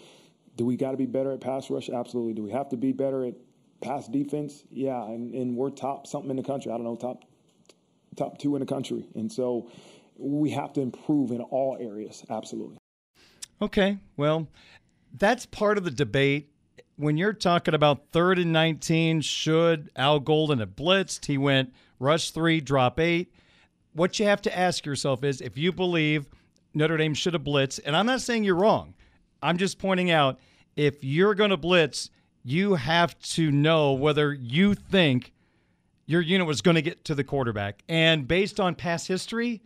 do 0.55 0.65
we 0.65 0.75
got 0.75 0.91
to 0.91 0.97
be 0.97 1.05
better 1.05 1.31
at 1.31 1.41
pass 1.41 1.69
rush? 1.69 1.89
Absolutely. 1.89 2.33
Do 2.33 2.43
we 2.43 2.51
have 2.51 2.69
to 2.69 2.77
be 2.77 2.91
better 2.91 3.25
at 3.25 3.35
pass 3.81 4.07
defense? 4.07 4.63
Yeah. 4.69 5.03
And, 5.03 5.33
and 5.33 5.55
we're 5.55 5.69
top 5.69 6.07
something 6.07 6.29
in 6.29 6.37
the 6.37 6.43
country. 6.43 6.71
I 6.71 6.75
don't 6.75 6.83
know, 6.83 6.95
top 6.95 7.23
top 8.15 8.37
two 8.39 8.55
in 8.55 8.59
the 8.59 8.65
country. 8.65 9.07
And 9.15 9.31
so, 9.31 9.71
we 10.17 10.51
have 10.51 10.73
to 10.73 10.81
improve 10.81 11.31
in 11.31 11.41
all 11.41 11.77
areas. 11.79 12.23
Absolutely. 12.29 12.77
Okay. 13.61 13.97
Well, 14.17 14.47
that's 15.17 15.45
part 15.45 15.77
of 15.77 15.83
the 15.83 15.91
debate 15.91 16.51
when 16.99 17.15
you're 17.15 17.31
talking 17.31 17.73
about 17.73 18.09
third 18.11 18.37
and 18.37 18.51
19, 18.51 19.21
should 19.21 19.89
Al 19.95 20.19
Golden 20.19 20.59
have 20.59 20.75
blitzed? 20.75 21.27
He 21.27 21.37
went 21.37 21.73
rush 21.97 22.31
three, 22.31 22.59
drop 22.59 22.99
eight. 22.99 23.33
What 23.93 24.19
you 24.19 24.25
have 24.25 24.41
to 24.41 24.57
ask 24.57 24.85
yourself 24.85 25.23
is 25.23 25.39
if 25.39 25.57
you 25.57 25.71
believe 25.71 26.27
Notre 26.73 26.97
Dame 26.97 27.13
should 27.13 27.35
have 27.35 27.43
blitzed, 27.45 27.79
and 27.85 27.95
I'm 27.95 28.05
not 28.05 28.19
saying 28.19 28.43
you're 28.43 28.55
wrong, 28.55 28.95
I'm 29.41 29.57
just 29.57 29.79
pointing 29.79 30.11
out 30.11 30.39
if 30.75 31.01
you're 31.01 31.35
going 31.35 31.51
to 31.51 31.57
blitz, 31.57 32.09
you 32.43 32.75
have 32.75 33.17
to 33.19 33.49
know 33.49 33.93
whether 33.93 34.33
you 34.33 34.75
think 34.75 35.31
your 36.05 36.19
unit 36.19 36.47
was 36.47 36.61
going 36.61 36.75
to 36.75 36.81
get 36.81 37.05
to 37.05 37.15
the 37.15 37.23
quarterback. 37.23 37.81
And 37.87 38.27
based 38.27 38.59
on 38.59 38.75
past 38.75 39.07
history, 39.07 39.61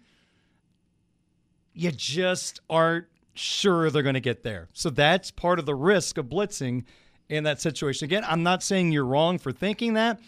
you 1.73 1.89
just 1.89 2.59
aren't 2.69 3.07
sure 3.33 3.89
they're 3.89 4.03
going 4.03 4.13
to 4.13 4.19
get 4.19 4.43
there. 4.43 4.69
So 4.73 4.91
that's 4.91 5.31
part 5.31 5.57
of 5.57 5.65
the 5.65 5.73
risk 5.73 6.19
of 6.19 6.27
blitzing 6.27 6.83
in 7.29 7.43
that 7.45 7.61
situation. 7.61 8.05
Again, 8.05 8.25
I'm 8.27 8.43
not 8.43 8.63
saying 8.63 8.91
you're 8.91 9.05
wrong 9.05 9.37
for 9.37 9.51
thinking 9.51 9.93
that, 9.93 10.19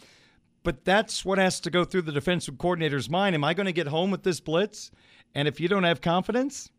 but 0.64 0.86
that's 0.86 1.24
what 1.24 1.38
has 1.38 1.60
to 1.62 1.70
go 1.70 1.84
through 1.84 2.04
the 2.04 2.12
defensive 2.12 2.58
coordinator's 2.58 3.10
mind. 3.10 3.36
Am 3.36 3.44
I 3.44 3.54
going 3.54 3.68
to 3.68 3.74
get 3.74 3.88
home 3.88 4.12
with 4.12 4.24
this 4.24 4.40
blitz? 4.40 4.92
And 5.34 5.48
if 5.48 5.60
you 5.60 5.68
don't 5.68 5.84
have 5.84 6.02
confidence, 6.02 6.70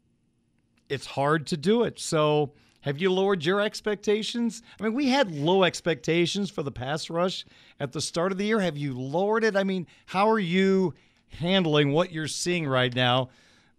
it's 0.89 1.07
hard 1.07 1.47
to 1.49 1.57
do 1.57 1.83
it. 1.83 1.99
So, 1.99 2.53
have 2.81 2.99
you 2.99 3.13
lowered 3.13 3.45
your 3.45 3.61
expectations? 3.61 4.63
I 4.79 4.85
mean, 4.85 4.95
we 4.95 5.09
had 5.09 5.33
low 5.33 5.65
expectations 5.65 6.51
for 6.51 6.63
the 6.63 6.71
pass 6.71 7.11
rush 7.11 7.45
at 7.81 7.91
the 7.91 8.01
start 8.01 8.31
of 8.31 8.39
the 8.39 8.45
year. 8.45 8.61
Have 8.61 8.77
you 8.77 8.97
lowered 8.97 9.43
it? 9.43 9.57
I 9.57 9.65
mean, 9.65 9.89
how 10.07 10.31
are 10.31 10.39
you 10.39 10.95
handling 11.31 11.91
what 11.91 12.13
you're 12.13 12.29
seeing 12.29 12.65
right 12.65 12.95
now 12.95 13.31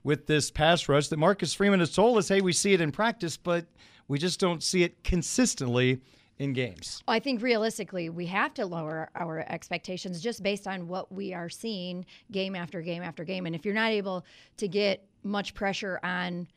with 0.04 0.28
this 0.28 0.52
pass 0.52 0.90
rush 0.90 1.08
that 1.08 1.18
Marcus 1.18 1.54
Freeman 1.54 1.80
has 1.80 1.96
told 1.96 2.18
us, 2.18 2.28
hey, 2.28 2.42
we 2.42 2.52
see 2.52 2.74
it 2.74 2.82
in 2.82 2.92
practice, 2.92 3.38
but 3.38 3.66
we 4.10 4.20
just 4.20 4.42
don't 4.42 4.62
see 4.62 4.84
it 4.84 5.04
consistently 5.06 6.02
in 6.40 6.54
games? 6.54 7.02
I 7.08 7.20
think 7.20 7.42
realistically, 7.42 8.10
we 8.10 8.28
have 8.28 8.54
to 8.56 8.66
lower 8.66 9.10
our 9.16 9.40
expectations 9.48 10.22
just 10.22 10.44
based 10.44 10.68
on 10.68 10.88
what 10.88 11.12
we 11.12 11.34
are 11.34 11.50
seeing 11.50 12.06
game 12.32 12.56
after 12.56 12.82
game 12.82 13.04
after 13.04 13.24
game. 13.24 13.46
And 13.46 13.56
if 13.56 13.66
you're 13.66 13.74
not 13.74 13.92
able 13.92 14.26
to 14.58 14.68
get 14.68 15.06
much 15.24 15.54
pressure 15.54 16.00
on 16.04 16.48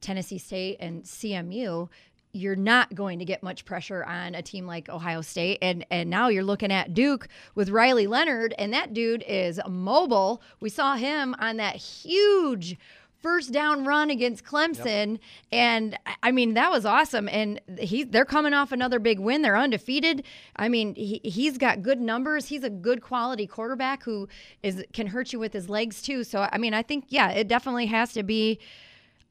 Tennessee 0.00 0.38
State 0.38 0.78
and 0.80 1.02
CMU, 1.02 1.88
you're 2.32 2.56
not 2.56 2.94
going 2.94 3.18
to 3.18 3.24
get 3.24 3.42
much 3.42 3.64
pressure 3.64 4.04
on 4.04 4.34
a 4.34 4.42
team 4.42 4.66
like 4.66 4.88
Ohio 4.88 5.20
State. 5.20 5.58
And 5.62 5.84
and 5.90 6.08
now 6.08 6.28
you're 6.28 6.44
looking 6.44 6.70
at 6.70 6.94
Duke 6.94 7.28
with 7.54 7.70
Riley 7.70 8.06
Leonard, 8.06 8.54
and 8.58 8.72
that 8.72 8.94
dude 8.94 9.24
is 9.26 9.60
mobile. 9.68 10.42
We 10.60 10.68
saw 10.68 10.96
him 10.96 11.34
on 11.38 11.56
that 11.56 11.76
huge 11.76 12.78
first 13.22 13.52
down 13.52 13.84
run 13.84 14.10
against 14.10 14.44
Clemson, 14.44 15.12
yep. 15.12 15.20
and 15.52 15.98
I 16.22 16.30
mean 16.32 16.54
that 16.54 16.70
was 16.70 16.84
awesome. 16.84 17.28
And 17.28 17.60
he 17.78 18.04
they're 18.04 18.24
coming 18.24 18.54
off 18.54 18.72
another 18.72 18.98
big 18.98 19.18
win. 19.18 19.42
They're 19.42 19.56
undefeated. 19.56 20.24
I 20.56 20.68
mean 20.68 20.94
he 20.94 21.20
he's 21.24 21.58
got 21.58 21.82
good 21.82 22.00
numbers. 22.00 22.46
He's 22.46 22.64
a 22.64 22.70
good 22.70 23.02
quality 23.02 23.46
quarterback 23.46 24.02
who 24.02 24.28
is 24.62 24.84
can 24.92 25.08
hurt 25.08 25.32
you 25.32 25.38
with 25.38 25.52
his 25.52 25.68
legs 25.68 26.02
too. 26.02 26.24
So 26.24 26.48
I 26.50 26.58
mean 26.58 26.74
I 26.74 26.82
think 26.82 27.06
yeah 27.08 27.30
it 27.30 27.48
definitely 27.48 27.86
has 27.86 28.12
to 28.14 28.22
be. 28.22 28.58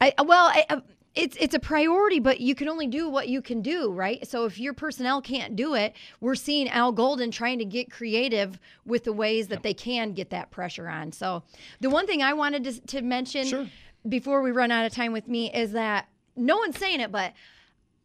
I 0.02 0.14
well 0.24 0.48
I, 0.48 0.66
uh, 0.70 0.80
it's 1.20 1.36
it's 1.38 1.54
a 1.54 1.60
priority, 1.60 2.20
but 2.20 2.40
you 2.40 2.56
can 2.56 2.70
only 2.70 2.88
do 2.88 3.10
what 3.10 3.28
you 3.28 3.42
can 3.42 3.62
do, 3.62 3.92
right? 3.92 4.26
So 4.26 4.46
if 4.46 4.58
your 4.58 4.74
personnel 4.74 5.22
can't 5.22 5.56
do 5.56 5.74
it, 5.74 5.94
we're 6.22 6.36
seeing 6.36 6.70
Al 6.70 6.94
Golden 6.94 7.30
trying 7.30 7.60
to 7.60 7.66
get 7.66 7.92
creative 7.92 8.58
with 8.86 9.04
the 9.04 9.12
ways 9.12 9.50
that 9.50 9.62
they 9.62 9.74
can 9.74 10.14
get 10.14 10.30
that 10.30 10.50
pressure 10.50 10.88
on. 10.88 11.12
So 11.12 11.44
the 11.82 11.90
one 11.90 12.08
thing 12.08 12.24
I 12.24 12.34
wanted 12.34 12.64
to, 12.64 12.82
to 12.88 13.02
mention 13.02 13.46
sure. 13.46 13.68
before 14.08 14.42
we 14.42 14.52
run 14.52 14.72
out 14.72 14.86
of 14.86 14.94
time 14.94 15.12
with 15.12 15.28
me 15.28 15.52
is 15.54 15.74
that 15.74 16.08
no 16.38 16.56
one's 16.58 16.78
saying 16.78 17.02
it, 17.02 17.12
but 17.12 17.34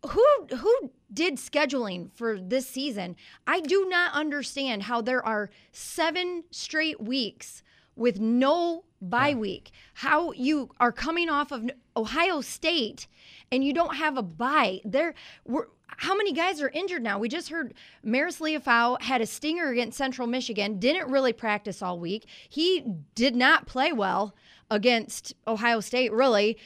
who 0.09 0.27
who 0.57 0.91
did 1.12 1.37
scheduling 1.37 2.11
for 2.15 2.41
this 2.41 2.67
season? 2.69 3.15
I 3.47 3.61
do 3.61 3.87
not 3.89 4.12
understand 4.12 4.83
how 4.83 5.01
there 5.01 5.25
are 5.25 5.51
seven 5.71 6.43
straight 6.51 7.01
weeks 7.01 7.62
with 7.97 8.18
no 8.20 8.84
bye 9.01 9.28
yeah. 9.28 9.36
week. 9.36 9.70
How 9.95 10.32
you 10.32 10.70
are 10.80 10.92
coming 10.92 11.28
off 11.28 11.53
of 11.53 11.70
Ohio 11.97 12.40
State 12.40 13.07
and 13.53 13.64
you 13.64 13.72
don't 13.72 13.97
have 13.97 14.16
a 14.16 14.22
bye. 14.22 14.80
There 14.84 15.14
were 15.45 15.68
how 15.97 16.16
many 16.16 16.32
guys 16.32 16.61
are 16.61 16.70
injured 16.70 17.03
now? 17.03 17.18
We 17.18 17.28
just 17.28 17.51
heard 17.51 17.74
Marist 18.05 18.40
Liufau 18.40 19.01
had 19.01 19.20
a 19.20 19.26
stinger 19.26 19.70
against 19.70 19.97
Central 19.97 20.26
Michigan, 20.26 20.78
didn't 20.78 21.09
really 21.09 21.32
practice 21.32 21.82
all 21.82 21.99
week. 21.99 22.26
He 22.49 22.84
did 23.14 23.36
not 23.36 23.66
play 23.66 23.92
well 23.92 24.34
against 24.70 25.34
Ohio 25.47 25.80
State, 25.80 26.12
really. 26.12 26.59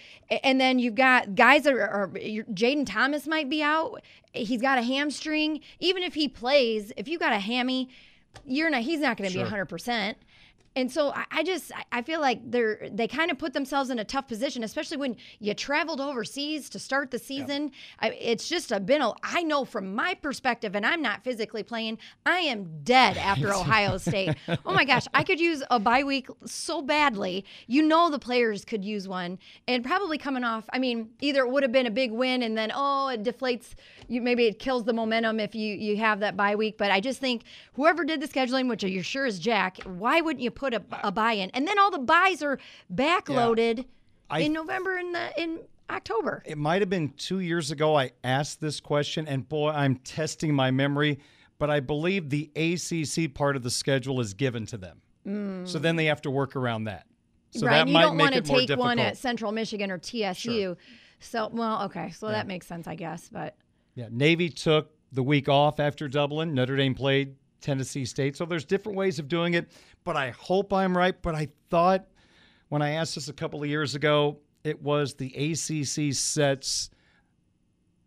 And 0.42 0.60
then 0.60 0.78
you've 0.78 0.94
got 0.94 1.34
guys 1.34 1.64
that 1.64 1.74
are, 1.74 2.08
Jayden 2.08 2.86
Thomas 2.86 3.26
might 3.26 3.50
be 3.50 3.62
out. 3.62 4.02
He's 4.32 4.62
got 4.62 4.78
a 4.78 4.82
hamstring. 4.82 5.60
Even 5.80 6.02
if 6.02 6.14
he 6.14 6.28
plays, 6.28 6.92
if 6.96 7.06
you 7.08 7.18
got 7.18 7.32
a 7.32 7.38
hammy, 7.38 7.90
you're 8.46 8.70
not. 8.70 8.82
He's 8.82 9.00
not 9.00 9.16
going 9.16 9.28
to 9.28 9.32
sure. 9.32 9.40
be 9.40 9.44
100. 9.44 9.66
percent 9.66 10.18
and 10.78 10.92
so 10.92 11.12
I, 11.32 11.42
just 11.42 11.72
I 11.90 12.02
feel 12.02 12.20
like 12.20 12.38
they're 12.52 12.88
they 12.92 13.08
kind 13.08 13.32
of 13.32 13.38
put 13.38 13.52
themselves 13.52 13.90
in 13.90 13.98
a 13.98 14.04
tough 14.04 14.28
position, 14.28 14.62
especially 14.62 14.96
when 14.96 15.16
you 15.40 15.52
traveled 15.52 16.00
overseas 16.00 16.70
to 16.70 16.78
start 16.78 17.10
the 17.10 17.18
season. 17.18 17.72
I, 17.98 18.10
it's 18.10 18.48
just 18.48 18.70
a 18.70 18.78
been 18.78 19.02
a 19.02 19.12
I 19.24 19.42
know 19.42 19.64
from 19.64 19.92
my 19.96 20.14
perspective, 20.14 20.76
and 20.76 20.86
I'm 20.86 21.02
not 21.02 21.24
physically 21.24 21.64
playing. 21.64 21.98
I 22.24 22.38
am 22.38 22.80
dead 22.84 23.16
after 23.18 23.52
Ohio 23.52 23.98
State. 23.98 24.36
Oh 24.64 24.72
my 24.72 24.84
gosh, 24.84 25.06
I 25.12 25.24
could 25.24 25.40
use 25.40 25.64
a 25.68 25.80
bye 25.80 26.04
week 26.04 26.28
so 26.44 26.80
badly. 26.80 27.44
You 27.66 27.82
know 27.82 28.08
the 28.08 28.20
players 28.20 28.64
could 28.64 28.84
use 28.84 29.08
one, 29.08 29.40
and 29.66 29.84
probably 29.84 30.16
coming 30.16 30.44
off. 30.44 30.64
I 30.72 30.78
mean, 30.78 31.10
either 31.20 31.40
it 31.40 31.50
would 31.50 31.64
have 31.64 31.72
been 31.72 31.86
a 31.86 31.90
big 31.90 32.12
win, 32.12 32.44
and 32.44 32.56
then 32.56 32.70
oh, 32.72 33.08
it 33.08 33.24
deflates. 33.24 33.74
You 34.06 34.22
maybe 34.22 34.46
it 34.46 34.60
kills 34.60 34.84
the 34.84 34.92
momentum 34.92 35.40
if 35.40 35.56
you 35.56 35.74
you 35.74 35.96
have 35.96 36.20
that 36.20 36.36
bye 36.36 36.54
week. 36.54 36.78
But 36.78 36.92
I 36.92 37.00
just 37.00 37.18
think 37.18 37.42
whoever 37.72 38.04
did 38.04 38.20
the 38.20 38.28
scheduling, 38.28 38.68
which 38.68 38.84
you're 38.84 39.02
sure 39.02 39.26
is 39.26 39.40
Jack, 39.40 39.82
why 39.82 40.20
wouldn't 40.20 40.42
you 40.42 40.52
put 40.52 40.67
put 40.70 40.74
a, 40.92 41.06
a 41.08 41.12
bye 41.12 41.32
in, 41.32 41.50
and 41.50 41.66
then 41.66 41.78
all 41.78 41.90
the 41.90 41.98
byes 41.98 42.42
are 42.42 42.58
backloaded 42.92 43.86
yeah. 44.30 44.38
in 44.38 44.52
November 44.52 44.96
and 44.96 45.16
in 45.36 45.60
October. 45.90 46.42
It 46.46 46.58
might 46.58 46.82
have 46.82 46.90
been 46.90 47.10
two 47.10 47.40
years 47.40 47.70
ago. 47.70 47.96
I 47.96 48.12
asked 48.22 48.60
this 48.60 48.80
question, 48.80 49.26
and 49.26 49.48
boy, 49.48 49.70
I'm 49.70 49.96
testing 49.96 50.54
my 50.54 50.70
memory. 50.70 51.18
But 51.58 51.70
I 51.70 51.80
believe 51.80 52.30
the 52.30 52.50
ACC 52.54 53.34
part 53.34 53.56
of 53.56 53.64
the 53.64 53.70
schedule 53.70 54.20
is 54.20 54.32
given 54.32 54.64
to 54.66 54.78
them, 54.78 55.66
so 55.66 55.80
then 55.80 55.96
they 55.96 56.04
have 56.04 56.22
to 56.22 56.30
work 56.30 56.54
around 56.54 56.84
that. 56.84 57.04
So 57.50 57.66
right, 57.66 57.78
that 57.78 57.88
you 57.88 57.94
might 57.94 58.02
don't 58.02 58.18
want 58.18 58.34
to 58.34 58.42
take 58.42 58.68
difficult. 58.68 58.78
one 58.78 58.98
at 59.00 59.16
Central 59.16 59.50
Michigan 59.50 59.90
or 59.90 59.98
TSU. 59.98 60.76
So, 61.18 61.48
well, 61.52 61.82
okay, 61.86 62.10
so 62.10 62.28
that 62.28 62.46
makes 62.46 62.66
sense, 62.66 62.86
I 62.86 62.94
guess. 62.94 63.28
But 63.28 63.56
yeah, 63.96 64.06
Navy 64.10 64.50
took 64.50 64.92
the 65.10 65.22
week 65.22 65.48
off 65.48 65.80
after 65.80 66.06
Dublin. 66.06 66.54
Notre 66.54 66.76
Dame 66.76 66.94
played 66.94 67.34
Tennessee 67.60 68.04
State. 68.04 68.36
So 68.36 68.44
there's 68.44 68.64
different 68.64 68.96
ways 68.96 69.18
of 69.18 69.28
doing 69.28 69.54
it 69.54 69.68
but 70.08 70.16
I 70.16 70.30
hope 70.30 70.72
I'm 70.72 70.96
right. 70.96 71.20
But 71.20 71.34
I 71.34 71.48
thought 71.68 72.06
when 72.70 72.80
I 72.80 72.92
asked 72.92 73.14
this 73.14 73.28
a 73.28 73.32
couple 73.34 73.62
of 73.62 73.68
years 73.68 73.94
ago, 73.94 74.38
it 74.64 74.80
was 74.82 75.12
the 75.12 75.26
ACC 75.34 76.14
sets 76.14 76.88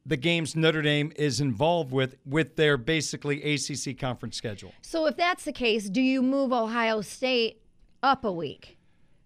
the 0.04 0.18
games 0.18 0.56
Notre 0.56 0.82
Dame 0.82 1.14
is 1.16 1.41
involved 1.41 1.91
with 1.91 2.16
with 2.26 2.56
their 2.56 2.76
basically 2.76 3.54
ACC 3.54 3.99
conference 3.99 4.36
schedule. 4.36 4.74
So 4.82 5.06
if 5.06 5.16
that's 5.16 5.43
the 5.43 5.52
case, 5.52 5.91
do 5.91 6.02
you 6.02 6.24
move 6.24 6.52
Ohio 6.52 7.02
State 7.02 7.62
up 8.02 8.26
a 8.26 8.32
week? 8.32 8.80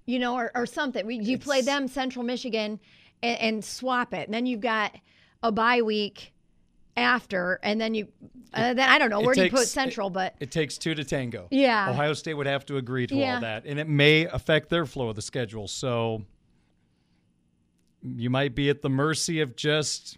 You 0.05 0.19
know, 0.19 0.35
or, 0.35 0.51
or 0.53 0.65
something. 0.65 1.09
You 1.09 1.35
it's, 1.35 1.45
play 1.45 1.61
them 1.61 1.87
Central 1.87 2.25
Michigan 2.25 2.81
and, 3.23 3.39
and 3.39 3.63
swap 3.63 4.13
it. 4.13 4.27
And 4.27 4.33
then 4.33 4.45
you've 4.45 4.59
got 4.59 4.97
a 5.41 5.49
bye 5.53 5.81
week 5.81 6.33
after, 6.97 7.59
and 7.63 7.79
then 7.79 7.93
you, 7.93 8.07
uh, 8.53 8.73
then 8.73 8.89
I 8.89 8.97
don't 8.97 9.09
know 9.09 9.21
where 9.21 9.35
do 9.35 9.43
you 9.43 9.49
put 9.49 9.67
Central, 9.67 10.07
it, 10.07 10.13
but 10.13 10.35
it 10.39 10.51
takes 10.51 10.77
two 10.77 10.95
to 10.95 11.03
tango. 11.03 11.47
Yeah, 11.51 11.89
Ohio 11.89 12.13
State 12.13 12.35
would 12.35 12.47
have 12.47 12.65
to 12.67 12.77
agree 12.77 13.07
to 13.07 13.15
yeah. 13.15 13.35
all 13.35 13.41
that, 13.41 13.65
and 13.65 13.79
it 13.79 13.87
may 13.87 14.25
affect 14.25 14.69
their 14.69 14.85
flow 14.85 15.09
of 15.09 15.15
the 15.15 15.21
schedule. 15.21 15.67
So 15.67 16.23
you 18.01 18.29
might 18.29 18.55
be 18.55 18.69
at 18.69 18.81
the 18.81 18.89
mercy 18.89 19.41
of 19.41 19.55
just 19.55 20.17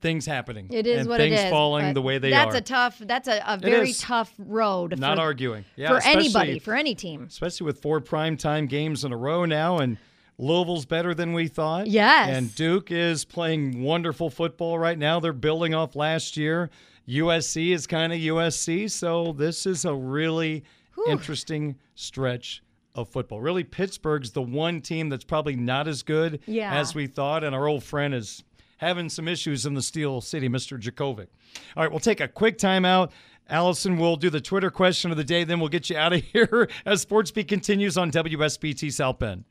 things 0.00 0.26
happening. 0.26 0.68
It 0.70 0.86
is 0.86 1.00
and 1.00 1.08
what 1.08 1.18
things 1.18 1.40
it 1.40 1.44
is. 1.44 1.50
falling 1.50 1.94
the 1.94 2.02
way 2.02 2.18
they 2.18 2.30
that's 2.30 2.48
are. 2.48 2.52
That's 2.52 2.70
a 2.70 2.72
tough. 2.72 2.98
That's 3.00 3.28
a, 3.28 3.42
a 3.46 3.58
very 3.58 3.92
tough 3.92 4.32
road. 4.38 4.98
Not 4.98 5.16
for, 5.16 5.22
arguing. 5.22 5.64
Yeah, 5.76 5.88
for 5.88 6.06
anybody, 6.06 6.58
for 6.58 6.74
any 6.74 6.94
team, 6.94 7.24
especially 7.28 7.64
with 7.64 7.80
four 7.80 8.00
primetime 8.00 8.68
games 8.68 9.04
in 9.04 9.12
a 9.12 9.16
row 9.16 9.44
now, 9.44 9.78
and 9.78 9.98
Louisville's 10.38 10.84
better 10.84 11.14
than 11.14 11.32
we 11.32 11.48
thought. 11.48 11.86
Yes. 11.86 12.28
And 12.30 12.54
Duke 12.54 12.90
is 12.90 13.24
playing 13.24 13.82
wonderful 13.82 14.30
football 14.30 14.78
right 14.78 14.98
now. 14.98 15.18
They're 15.20 15.32
building 15.32 15.74
off 15.74 15.96
last 15.96 16.36
year. 16.36 16.70
USC 17.08 17.72
is 17.72 17.86
kind 17.86 18.12
of 18.12 18.18
USC. 18.18 18.90
So 18.90 19.32
this 19.32 19.66
is 19.66 19.84
a 19.84 19.94
really 19.94 20.64
Whew. 20.94 21.06
interesting 21.08 21.76
stretch 21.94 22.62
of 22.94 23.08
football. 23.08 23.40
Really, 23.40 23.64
Pittsburgh's 23.64 24.32
the 24.32 24.42
one 24.42 24.80
team 24.80 25.08
that's 25.08 25.24
probably 25.24 25.56
not 25.56 25.88
as 25.88 26.02
good 26.02 26.40
yeah. 26.46 26.74
as 26.74 26.94
we 26.94 27.06
thought. 27.06 27.44
And 27.44 27.54
our 27.54 27.68
old 27.68 27.84
friend 27.84 28.14
is 28.14 28.42
having 28.78 29.08
some 29.08 29.28
issues 29.28 29.64
in 29.64 29.74
the 29.74 29.82
Steel 29.82 30.20
City, 30.20 30.48
Mr. 30.48 30.78
Jurkovec. 30.78 31.28
All 31.76 31.82
right, 31.82 31.90
we'll 31.90 32.00
take 32.00 32.20
a 32.20 32.28
quick 32.28 32.58
timeout. 32.58 33.10
Allison 33.48 33.96
will 33.96 34.16
do 34.16 34.28
the 34.28 34.40
Twitter 34.40 34.70
question 34.70 35.10
of 35.10 35.16
the 35.16 35.24
day, 35.24 35.44
then 35.44 35.60
we'll 35.60 35.68
get 35.68 35.88
you 35.88 35.96
out 35.96 36.12
of 36.12 36.22
here 36.32 36.68
as 36.84 37.00
Sports 37.00 37.30
Beat 37.30 37.48
continues 37.48 37.96
on 37.96 38.10
WSBT 38.10 38.92
South 38.92 39.18
Bend. 39.18 39.44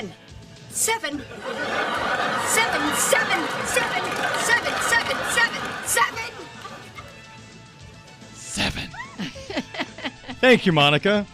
Seven. 0.00 0.14
Seven. 0.70 1.22
Seven, 2.46 2.94
seven, 2.96 3.48
seven, 3.66 4.02
seven, 4.38 4.74
seven, 4.80 5.16
seven, 5.28 5.60
seven. 5.84 6.24
Seven. 8.32 8.88
Thank 10.40 10.64
you, 10.64 10.72
Monica. 10.72 11.26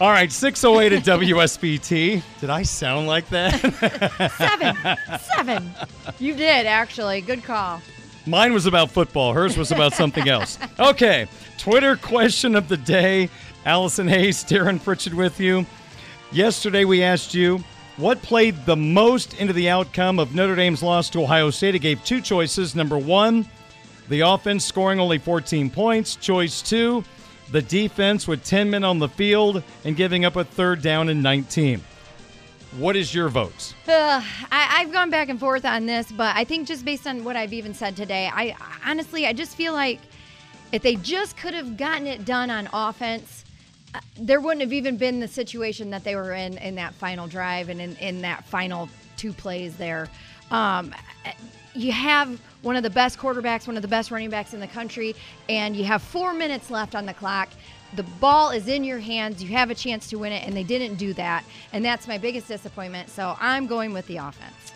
All 0.00 0.10
right, 0.10 0.30
608 0.32 0.92
at 0.92 1.02
WSBT. 1.04 2.22
Did 2.40 2.50
I 2.50 2.62
sound 2.62 3.08
like 3.08 3.28
that? 3.28 3.50
Seven. 4.38 4.96
Seven. 5.34 5.70
You 6.18 6.34
did, 6.34 6.66
actually. 6.66 7.20
Good 7.20 7.42
call. 7.44 7.82
Mine 8.26 8.54
was 8.54 8.64
about 8.66 8.90
football. 8.90 9.34
Hers 9.34 9.58
was 9.58 9.70
about 9.72 9.92
something 9.92 10.28
else. 10.30 10.58
Okay, 10.78 11.26
Twitter 11.58 11.96
question 11.96 12.54
of 12.54 12.68
the 12.68 12.76
day. 12.78 13.28
Allison 13.66 14.08
Hayes, 14.08 14.44
Darin 14.44 14.78
Pritchett 14.78 15.12
with 15.12 15.40
you. 15.40 15.66
Yesterday 16.32 16.84
we 16.84 17.02
asked 17.02 17.34
you 17.34 17.62
what 17.98 18.22
played 18.22 18.64
the 18.64 18.76
most 18.76 19.34
into 19.34 19.52
the 19.52 19.68
outcome 19.68 20.18
of 20.20 20.34
Notre 20.34 20.54
Dame's 20.54 20.82
loss 20.82 21.10
to 21.10 21.22
Ohio 21.22 21.50
State. 21.50 21.74
It 21.74 21.80
gave 21.80 22.02
two 22.04 22.20
choices. 22.20 22.74
Number 22.74 22.96
one, 22.96 23.46
the 24.08 24.20
offense 24.20 24.64
scoring 24.64 25.00
only 25.00 25.18
14 25.18 25.68
points. 25.68 26.14
Choice 26.16 26.62
two, 26.62 27.04
the 27.50 27.60
defense 27.60 28.28
with 28.28 28.44
10 28.44 28.70
men 28.70 28.84
on 28.84 29.00
the 29.00 29.08
field 29.08 29.62
and 29.84 29.96
giving 29.96 30.24
up 30.24 30.36
a 30.36 30.44
third 30.44 30.80
down 30.80 31.08
and 31.08 31.22
19. 31.22 31.82
What 32.76 32.94
is 32.94 33.12
your 33.12 33.28
votes? 33.28 33.74
Ugh, 33.88 34.22
I, 34.52 34.76
I've 34.80 34.92
gone 34.92 35.10
back 35.10 35.28
and 35.28 35.40
forth 35.40 35.64
on 35.64 35.86
this, 35.86 36.12
but 36.12 36.36
I 36.36 36.44
think 36.44 36.68
just 36.68 36.84
based 36.84 37.06
on 37.06 37.24
what 37.24 37.34
I've 37.34 37.52
even 37.52 37.74
said 37.74 37.96
today, 37.96 38.30
I 38.32 38.54
honestly, 38.84 39.26
I 39.26 39.32
just 39.32 39.56
feel 39.56 39.72
like 39.72 39.98
if 40.70 40.82
they 40.82 40.96
just 40.96 41.36
could 41.36 41.54
have 41.54 41.76
gotten 41.76 42.06
it 42.06 42.24
done 42.24 42.50
on 42.50 42.68
offense, 42.72 43.37
uh, 43.37 43.37
there 44.18 44.40
wouldn't 44.40 44.60
have 44.62 44.72
even 44.72 44.96
been 44.96 45.20
the 45.20 45.28
situation 45.28 45.90
that 45.90 46.04
they 46.04 46.16
were 46.16 46.32
in 46.32 46.58
in 46.58 46.74
that 46.76 46.94
final 46.94 47.26
drive 47.26 47.68
and 47.68 47.80
in, 47.80 47.96
in 47.96 48.22
that 48.22 48.44
final 48.44 48.88
two 49.16 49.32
plays 49.32 49.76
there. 49.76 50.08
Um, 50.50 50.94
you 51.74 51.92
have 51.92 52.40
one 52.62 52.76
of 52.76 52.82
the 52.82 52.90
best 52.90 53.18
quarterbacks, 53.18 53.66
one 53.66 53.76
of 53.76 53.82
the 53.82 53.88
best 53.88 54.10
running 54.10 54.30
backs 54.30 54.54
in 54.54 54.60
the 54.60 54.66
country, 54.66 55.14
and 55.48 55.76
you 55.76 55.84
have 55.84 56.02
four 56.02 56.32
minutes 56.32 56.70
left 56.70 56.94
on 56.94 57.06
the 57.06 57.14
clock. 57.14 57.48
The 57.94 58.02
ball 58.02 58.50
is 58.50 58.68
in 58.68 58.84
your 58.84 58.98
hands. 58.98 59.42
You 59.42 59.50
have 59.50 59.70
a 59.70 59.74
chance 59.74 60.08
to 60.10 60.16
win 60.16 60.32
it, 60.32 60.46
and 60.46 60.56
they 60.56 60.64
didn't 60.64 60.96
do 60.96 61.12
that. 61.14 61.44
And 61.72 61.84
that's 61.84 62.08
my 62.08 62.18
biggest 62.18 62.48
disappointment. 62.48 63.08
So 63.08 63.36
I'm 63.40 63.66
going 63.66 63.92
with 63.92 64.06
the 64.06 64.18
offense. 64.18 64.72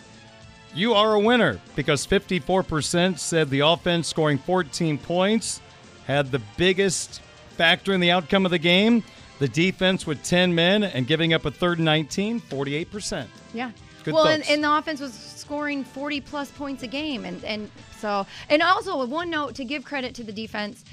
You 0.73 0.93
are 0.93 1.13
a 1.13 1.19
winner 1.19 1.59
because 1.75 2.07
54% 2.07 3.19
said 3.19 3.49
the 3.49 3.59
offense 3.59 4.07
scoring 4.07 4.39
14 4.39 4.97
points 4.97 5.61
had 6.07 6.31
the 6.31 6.41
biggest 6.57 7.21
factor 7.53 7.93
in 7.93 7.99
the 7.99 8.11
outcome 8.11 8.45
of 8.45 8.51
the 8.51 8.59
game. 8.59 9.03
The 9.39 9.47
defense 9.47 10.05
with 10.05 10.23
10 10.23 10.53
men 10.53 10.83
and 10.83 11.07
giving 11.07 11.33
up 11.33 11.45
a 11.45 11.51
third 11.51 11.79
and 11.79 11.85
19, 11.85 12.39
48%. 12.41 13.25
Yeah. 13.53 13.71
Good 14.03 14.13
well, 14.13 14.27
and, 14.27 14.43
and 14.49 14.63
the 14.63 14.71
offense 14.77 14.99
was 14.99 15.13
scoring 15.13 15.83
40 15.83 16.21
plus 16.21 16.51
points 16.51 16.83
a 16.83 16.87
game. 16.87 17.25
And, 17.25 17.43
and 17.43 17.69
so, 17.99 18.25
and 18.49 18.61
also, 18.61 19.05
one 19.05 19.29
note 19.29 19.55
to 19.55 19.65
give 19.65 19.83
credit 19.83 20.13
to 20.15 20.23
the 20.23 20.31
defense 20.33 20.83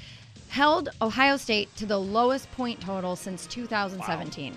held 0.49 0.89
Ohio 1.01 1.37
State 1.37 1.73
to 1.77 1.85
the 1.85 1.97
lowest 1.97 2.51
point 2.53 2.79
total 2.81 3.15
since 3.15 3.45
2017. 3.47 4.53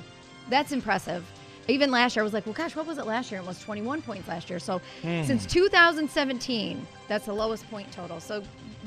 That's 0.50 0.72
impressive. 0.72 1.24
Even 1.68 1.90
last 1.90 2.14
year, 2.16 2.22
I 2.22 2.24
was 2.24 2.32
like, 2.32 2.46
well, 2.46 2.52
gosh, 2.52 2.76
what 2.76 2.86
was 2.86 2.98
it 2.98 3.06
last 3.06 3.30
year? 3.30 3.40
It 3.40 3.46
was 3.46 3.58
21 3.60 4.02
points 4.02 4.28
last 4.28 4.50
year. 4.50 4.58
So 4.58 4.80
Hmm. 5.02 5.22
since 5.24 5.46
2017, 5.46 6.86
that's 7.08 7.26
the 7.26 7.32
lowest 7.32 7.68
point 7.70 7.90
total. 7.92 8.20
So 8.20 8.42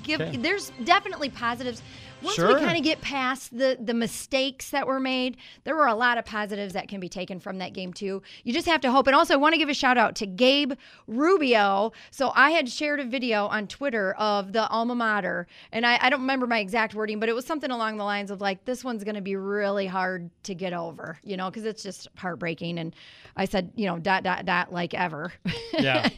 give 0.08 0.22
Okay. 0.22 0.38
there's 0.38 0.72
definitely 0.84 1.30
positives. 1.30 1.82
Once 2.24 2.34
Sure. 2.36 2.48
we 2.48 2.60
kind 2.60 2.76
of 2.76 2.84
get 2.84 3.00
past 3.00 3.56
the 3.56 3.78
the 3.80 3.94
mistakes 3.94 4.72
that 4.72 4.88
were 4.88 5.00
made, 5.00 5.38
there 5.66 5.76
were 5.76 5.86
a 5.86 5.94
lot 5.94 6.18
of 6.18 6.26
positives 6.26 6.74
that 6.74 6.88
can 6.88 7.00
be 7.00 7.08
taken 7.08 7.40
from 7.40 7.60
that 7.60 7.74
game 7.74 7.94
too. 7.94 8.24
You 8.44 8.54
just 8.54 8.66
have 8.68 8.82
to 8.82 8.92
hope. 8.92 9.06
And 9.06 9.16
also, 9.16 9.36
I 9.36 9.38
want 9.38 9.54
to 9.54 9.60
give 9.60 9.70
a 9.70 9.74
shout 9.76 10.00
out 10.00 10.16
to 10.16 10.26
Gabe 10.26 10.74
Rubio. 11.06 11.92
So 12.10 12.32
I 12.36 12.52
had 12.52 12.70
shared 12.70 13.00
a 13.00 13.06
video 13.06 13.46
on 13.46 13.68
Twitter 13.68 14.14
of 14.14 14.52
the 14.52 14.68
alma 14.68 14.96
mater, 14.96 15.46
and 15.72 15.86
I, 15.86 16.00
I 16.02 16.10
don't 16.10 16.22
remember 16.22 16.48
my 16.48 16.58
exact 16.58 16.96
wording, 16.96 17.20
but 17.20 17.30
it 17.30 17.36
was 17.36 17.46
something 17.46 17.70
along 17.70 17.98
the 17.98 18.04
lines 18.04 18.32
of 18.32 18.42
like, 18.42 18.66
"This 18.66 18.84
one's 18.84 19.04
going 19.04 19.14
to 19.16 19.22
be 19.22 19.36
really 19.36 19.86
hard 19.86 20.32
to 20.44 20.56
get 20.56 20.74
over," 20.74 21.20
you 21.24 21.38
know, 21.38 21.52
because 21.52 21.66
it's 21.66 21.84
just 21.84 22.08
heartbreaking. 22.18 22.80
And 22.80 22.96
I 23.36 23.46
said, 23.46 23.72
you 23.76 23.86
know, 23.86 24.00
dot 24.00 24.24
dot 24.24 24.46
dot 24.46 24.74
like 24.74 24.96
ever. 24.96 25.34
Yeah. 25.74 26.10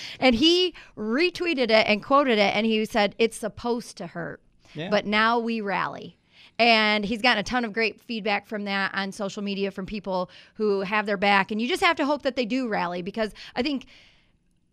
and 0.20 0.36
he 0.36 0.74
retweeted 0.96 1.70
it 1.70 1.86
and 1.88 2.00
quoted 2.02 2.38
it, 2.38 2.54
and 2.54 2.64
he 2.64 2.84
said, 2.84 3.16
"It's 3.18 3.37
supposed 3.38 3.96
to 3.98 4.06
hurt." 4.06 4.42
Yeah. 4.74 4.90
But 4.90 5.06
now 5.06 5.38
we 5.38 5.60
rally. 5.60 6.18
And 6.58 7.04
he's 7.04 7.22
gotten 7.22 7.38
a 7.38 7.44
ton 7.44 7.64
of 7.64 7.72
great 7.72 8.00
feedback 8.00 8.46
from 8.46 8.64
that 8.64 8.92
on 8.94 9.12
social 9.12 9.42
media 9.42 9.70
from 9.70 9.86
people 9.86 10.28
who 10.54 10.80
have 10.80 11.06
their 11.06 11.16
back. 11.16 11.50
And 11.50 11.60
you 11.62 11.68
just 11.68 11.82
have 11.82 11.96
to 11.96 12.04
hope 12.04 12.22
that 12.22 12.34
they 12.34 12.44
do 12.44 12.68
rally 12.68 13.00
because 13.00 13.32
I 13.54 13.62
think 13.62 13.86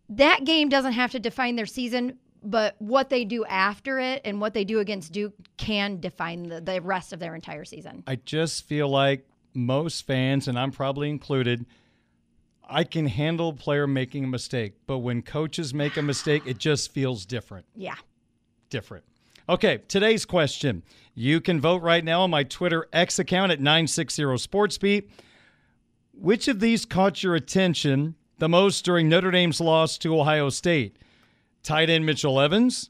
that 0.10 0.46
game 0.46 0.70
doesn't 0.70 0.94
have 0.94 1.12
to 1.12 1.20
define 1.20 1.56
their 1.56 1.68
season, 1.68 2.18
but 2.44 2.76
what 2.80 3.10
they 3.10 3.24
do 3.24 3.46
after 3.46 4.00
it 4.00 4.22
and 4.26 4.42
what 4.42 4.54
they 4.54 4.64
do 4.64 4.80
against 4.80 5.12
Duke 5.12 5.34
can 5.58 6.00
define 6.00 6.44
the, 6.50 6.62
the 6.62 6.82
rest 6.82 7.14
of 7.14 7.20
their 7.20 7.36
entire 7.36 7.66
season. 7.66 8.04
I 8.08 8.16
just 8.16 8.66
feel 8.66 8.90
like 8.90 9.28
most 9.54 10.06
fans, 10.08 10.48
and 10.48 10.58
I'm 10.58 10.72
probably 10.72 11.10
included, 11.10 11.66
I 12.68 12.84
can 12.84 13.06
handle 13.08 13.50
a 13.50 13.54
player 13.54 13.86
making 13.86 14.24
a 14.24 14.28
mistake, 14.28 14.74
but 14.88 15.00
when 15.00 15.22
coaches 15.22 15.74
make 15.74 15.98
a 15.98 16.02
mistake, 16.02 16.44
it 16.48 16.58
just 16.58 16.92
feels 16.92 17.26
different. 17.26 17.66
Yeah. 17.76 17.96
Different. 18.76 19.06
Okay, 19.48 19.80
today's 19.88 20.26
question. 20.26 20.84
You 21.14 21.40
can 21.40 21.62
vote 21.62 21.82
right 21.82 22.04
now 22.04 22.24
on 22.24 22.30
my 22.30 22.44
Twitter 22.44 22.90
X 22.92 23.20
account 23.20 23.54
at 23.54 23.62
960 23.62 24.22
SportsBeat. 24.24 25.10
Which 26.12 26.50
of 26.50 26.60
these 26.60 26.86
caught 26.86 27.24
your 27.24 27.36
attention 27.36 28.16
the 28.38 28.50
most 28.50 28.84
during 28.84 29.08
Notre 29.08 29.32
Dame's 29.32 29.62
loss 29.62 29.98
to 30.00 30.20
Ohio 30.20 30.50
State? 30.50 30.98
Tight 31.64 31.90
end 31.90 32.06
Mitchell 32.06 32.38
Evans, 32.38 32.90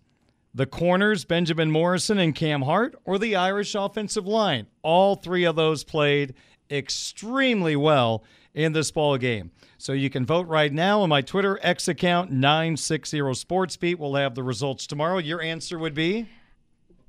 the 0.55 0.65
corners 0.65 1.23
Benjamin 1.23 1.69
Morrison 1.69 2.17
and 2.17 2.33
Cam 2.33 2.63
Hart, 2.63 2.95
or 3.05 3.19
the 3.19 3.35
Irish 3.35 3.75
offensive 3.75 4.25
line? 4.25 4.65
All 4.81 5.15
three 5.15 5.43
of 5.43 5.55
those 5.55 5.83
played 5.83 6.33
extremely 6.71 7.75
well 7.75 8.23
in 8.55 8.73
this 8.73 8.89
ball 8.89 9.17
game. 9.17 9.51
So 9.77 9.93
you 9.93 10.09
can 10.09 10.25
vote 10.25 10.47
right 10.47 10.73
now 10.73 11.01
on 11.01 11.09
my 11.09 11.21
Twitter 11.21 11.59
X 11.61 11.87
account 11.87 12.31
960 12.31 13.19
SportsBeat. 13.19 13.99
We'll 13.99 14.15
have 14.15 14.33
the 14.33 14.43
results 14.43 14.87
tomorrow. 14.87 15.19
Your 15.19 15.41
answer 15.41 15.77
would 15.77 15.93
be 15.93 16.27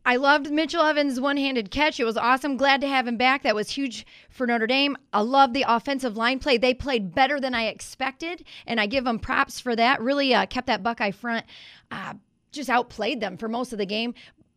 I 0.05 0.16
loved 0.16 0.53
Mitchell 0.53 0.82
Evans' 0.82 1.18
one 1.18 1.36
handed 1.36 1.72
catch. 1.72 1.99
It 1.99 2.05
was 2.05 2.16
awesome. 2.16 2.57
Glad 2.57 2.80
to 2.82 2.86
have 2.86 3.09
him 3.09 3.16
back. 3.16 3.42
That 3.42 3.57
was 3.57 3.68
huge 3.68 4.07
for 4.30 4.47
Notre 4.47 4.68
Dame. 4.68 4.97
I 5.12 5.22
love 5.22 5.53
the 5.53 5.64
offensive 5.66 6.16
line 6.16 6.38
play. 6.38 6.59
They 6.59 6.74
played 6.74 7.12
better 7.12 7.40
than 7.40 7.55
I 7.55 7.66
expected, 7.66 8.44
and 8.68 8.80
I 8.80 8.86
give 8.86 9.03
them 9.03 9.18
props 9.18 9.59
for 9.59 9.74
that. 9.74 10.01
Really 10.01 10.32
uh, 10.32 10.47
kept 10.47 10.68
that 10.68 10.84
Buckeye 10.84 11.11
front, 11.11 11.44
uh, 11.90 12.14
just 12.53 12.70
outplayed 12.70 13.20
them 13.20 13.36
for 13.36 13.49
most 13.49 13.72
of 13.72 13.78
the 13.78 13.86
game. 13.86 14.14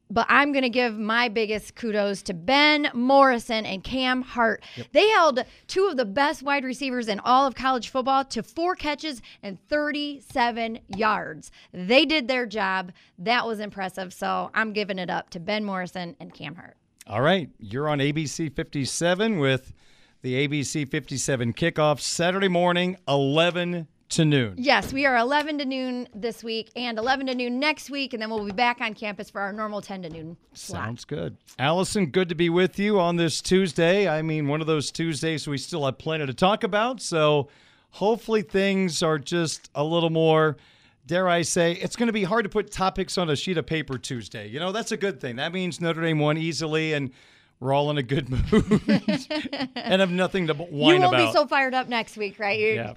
But 0.10 0.26
I'm 0.30 0.52
going 0.52 0.64
to 0.64 0.70
give 0.70 0.98
my 0.98 1.30
biggest 1.30 1.76
kudos 1.76 2.24
to 2.24 2.34
Ben 2.34 2.90
Morrison 2.94 3.66
and 3.66 3.84
Cam 3.84 4.24
Hart. 4.24 4.64
They 4.92 5.08
held 5.10 5.46
two 5.68 5.88
of 5.88 5.98
the 5.98 6.06
best 6.06 6.42
wide 6.42 6.64
receivers 6.64 7.08
in 7.08 7.20
all 7.20 7.46
of 7.46 7.54
college 7.54 7.90
football 7.90 8.26
to 8.26 8.42
four 8.42 8.76
catches 8.76 9.22
and 9.44 9.60
37 9.70 10.80
yards. 10.88 11.52
They 11.72 12.06
did 12.06 12.28
their 12.28 12.48
job. 12.48 12.92
That 13.20 13.46
was 13.46 13.60
impressive. 13.60 14.14
So 14.14 14.50
I'm 14.54 14.74
giving 14.74 14.98
it 14.98 15.10
up 15.10 15.30
to 15.32 15.40
Ben 15.40 15.64
Morrison 15.64 16.16
and 16.20 16.34
Cam 16.34 16.56
Hart. 16.56 16.76
All 17.06 17.22
right, 17.22 17.50
you're 17.60 17.88
on 17.88 18.00
ABC 18.00 18.54
57 18.54 19.40
with 19.40 19.74
the 20.22 20.48
ABC 20.48 20.90
57 20.90 21.54
kickoff 21.54 22.00
Saturday 22.00 22.48
morning, 22.48 22.98
11 23.08 23.88
to 24.10 24.26
noon. 24.26 24.56
Yes, 24.58 24.92
we 24.92 25.06
are 25.06 25.16
11 25.18 25.60
to 25.60 25.66
noon 25.66 26.08
this 26.16 26.44
week 26.44 26.72
and 26.76 26.98
11 26.98 27.28
to 27.28 27.36
noon 27.36 27.60
next 27.60 27.90
week, 27.90 28.14
and 28.14 28.22
then 28.22 28.30
we'll 28.30 28.44
be 28.46 28.52
back 28.52 28.82
on 28.82 28.94
campus 28.94 29.30
for 29.30 29.40
our 29.42 29.54
normal 29.54 29.82
10 29.82 30.02
to 30.04 30.10
noon 30.10 30.38
slot. 30.54 30.84
Sounds 30.86 31.06
good. 31.06 31.38
Allison, 31.60 32.08
good 32.08 32.30
to 32.30 32.36
be 32.36 32.50
with 32.50 32.80
you 32.80 33.00
on 33.00 33.18
this 33.18 33.40
Tuesday. 33.42 34.08
I 34.08 34.22
mean, 34.22 34.48
one 34.48 34.62
of 34.62 34.68
those 34.68 34.92
Tuesdays 34.92 35.48
we 35.48 35.58
still 35.58 35.86
have 35.86 35.98
plenty 36.00 36.26
to 36.26 36.34
talk 36.34 36.64
about. 36.64 37.02
So 37.02 37.50
hopefully 37.92 38.42
things 38.42 39.04
are 39.04 39.20
just 39.20 39.70
a 39.76 39.84
little 39.84 40.10
more, 40.10 40.58
dare 41.06 41.30
I 41.30 41.44
say, 41.44 41.74
it's 41.74 41.96
going 41.96 42.08
to 42.08 42.14
be 42.14 42.24
hard 42.24 42.44
to 42.46 42.50
put 42.50 42.72
topics 42.72 43.18
on 43.18 43.30
a 43.30 43.36
sheet 43.36 43.58
of 43.58 43.66
paper 43.68 43.98
Tuesday. 44.00 44.48
You 44.48 44.60
know, 44.60 44.72
that's 44.72 44.92
a 44.92 44.98
good 44.98 45.22
thing. 45.22 45.36
That 45.36 45.54
means 45.54 45.80
Notre 45.80 46.02
Dame 46.02 46.18
won 46.20 46.38
easily 46.38 46.94
and 46.94 47.12
we're 47.60 47.74
all 47.74 47.92
in 47.92 47.98
a 48.00 48.04
good 48.04 48.30
mood 48.52 48.82
and 49.76 50.00
have 50.02 50.10
nothing 50.12 50.48
to 50.48 50.54
whine 50.56 50.70
about. 50.70 50.72
You 50.72 51.00
won't 51.02 51.14
about. 51.14 51.28
be 51.28 51.32
so 51.32 51.46
fired 51.46 51.76
up 51.76 51.88
next 51.90 52.18
week, 52.18 52.40
right? 52.40 52.60
You're- 52.60 52.76
Yeah. 52.76 52.94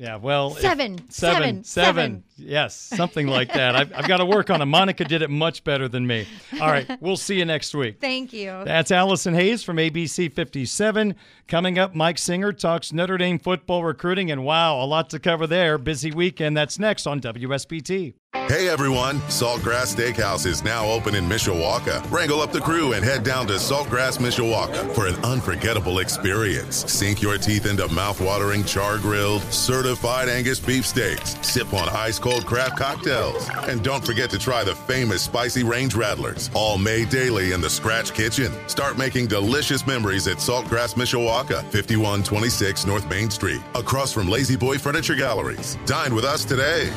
Yeah, 0.00 0.16
well, 0.16 0.52
if- 0.56 0.60
Seven, 0.62 0.96
seven, 1.10 1.62
seven, 1.62 1.64
seven. 1.64 2.24
Yes, 2.38 2.74
something 2.74 3.26
like 3.26 3.52
that. 3.52 3.76
I've, 3.76 3.92
I've 3.94 4.08
got 4.08 4.16
to 4.16 4.24
work 4.24 4.48
on 4.48 4.62
it. 4.62 4.64
Monica 4.64 5.04
did 5.04 5.20
it 5.20 5.28
much 5.28 5.62
better 5.62 5.88
than 5.88 6.06
me. 6.06 6.26
All 6.58 6.68
right, 6.68 6.88
we'll 7.02 7.18
see 7.18 7.36
you 7.38 7.44
next 7.44 7.74
week. 7.74 8.00
Thank 8.00 8.32
you. 8.32 8.62
That's 8.64 8.90
Allison 8.90 9.34
Hayes 9.34 9.62
from 9.62 9.76
ABC 9.76 10.32
57. 10.32 11.14
Coming 11.48 11.78
up, 11.78 11.94
Mike 11.94 12.16
Singer 12.16 12.50
talks 12.54 12.94
Notre 12.94 13.18
Dame 13.18 13.38
football 13.38 13.84
recruiting, 13.84 14.30
and 14.30 14.42
wow, 14.42 14.82
a 14.82 14.86
lot 14.86 15.10
to 15.10 15.18
cover 15.18 15.46
there. 15.46 15.76
Busy 15.76 16.12
weekend. 16.12 16.56
That's 16.56 16.78
next 16.78 17.06
on 17.06 17.20
WSBT. 17.20 18.14
Hey 18.32 18.68
everyone, 18.68 19.18
Saltgrass 19.22 19.96
Steakhouse 19.96 20.46
is 20.46 20.62
now 20.62 20.86
open 20.88 21.16
in 21.16 21.24
Mishawaka. 21.28 22.08
Wrangle 22.12 22.40
up 22.40 22.52
the 22.52 22.60
crew 22.60 22.92
and 22.92 23.04
head 23.04 23.24
down 23.24 23.48
to 23.48 23.54
Saltgrass 23.54 24.18
Mishawaka 24.18 24.94
for 24.94 25.08
an 25.08 25.16
unforgettable 25.24 25.98
experience. 25.98 26.76
Sink 26.90 27.20
your 27.20 27.38
teeth 27.38 27.66
into 27.66 27.88
mouth-watering 27.92 28.64
char-grilled, 28.64 29.42
certified 29.52 29.89
Angus 30.28 30.60
beef 30.60 30.86
steaks. 30.86 31.36
Sip 31.46 31.72
on 31.72 31.88
ice-cold 31.88 32.46
craft 32.46 32.78
cocktails. 32.78 33.48
And 33.68 33.82
don't 33.82 34.04
forget 34.04 34.30
to 34.30 34.38
try 34.38 34.64
the 34.64 34.74
famous 34.74 35.22
spicy 35.22 35.64
range 35.64 35.94
rattlers, 35.94 36.50
all 36.54 36.78
made 36.78 37.08
daily 37.08 37.52
in 37.52 37.60
the 37.60 37.70
Scratch 37.70 38.12
Kitchen. 38.12 38.52
Start 38.68 38.98
making 38.98 39.26
delicious 39.26 39.86
memories 39.86 40.26
at 40.28 40.38
Saltgrass 40.38 40.94
Mishawaka, 40.94 41.62
5126 41.72 42.86
North 42.86 43.08
Main 43.08 43.30
Street, 43.30 43.62
across 43.74 44.12
from 44.12 44.28
La-Z-Boy 44.28 44.78
Furniture 44.78 45.16
Galleries. 45.16 45.78
Dine 45.86 46.14
with 46.14 46.24
us 46.24 46.44
today. 46.44 46.90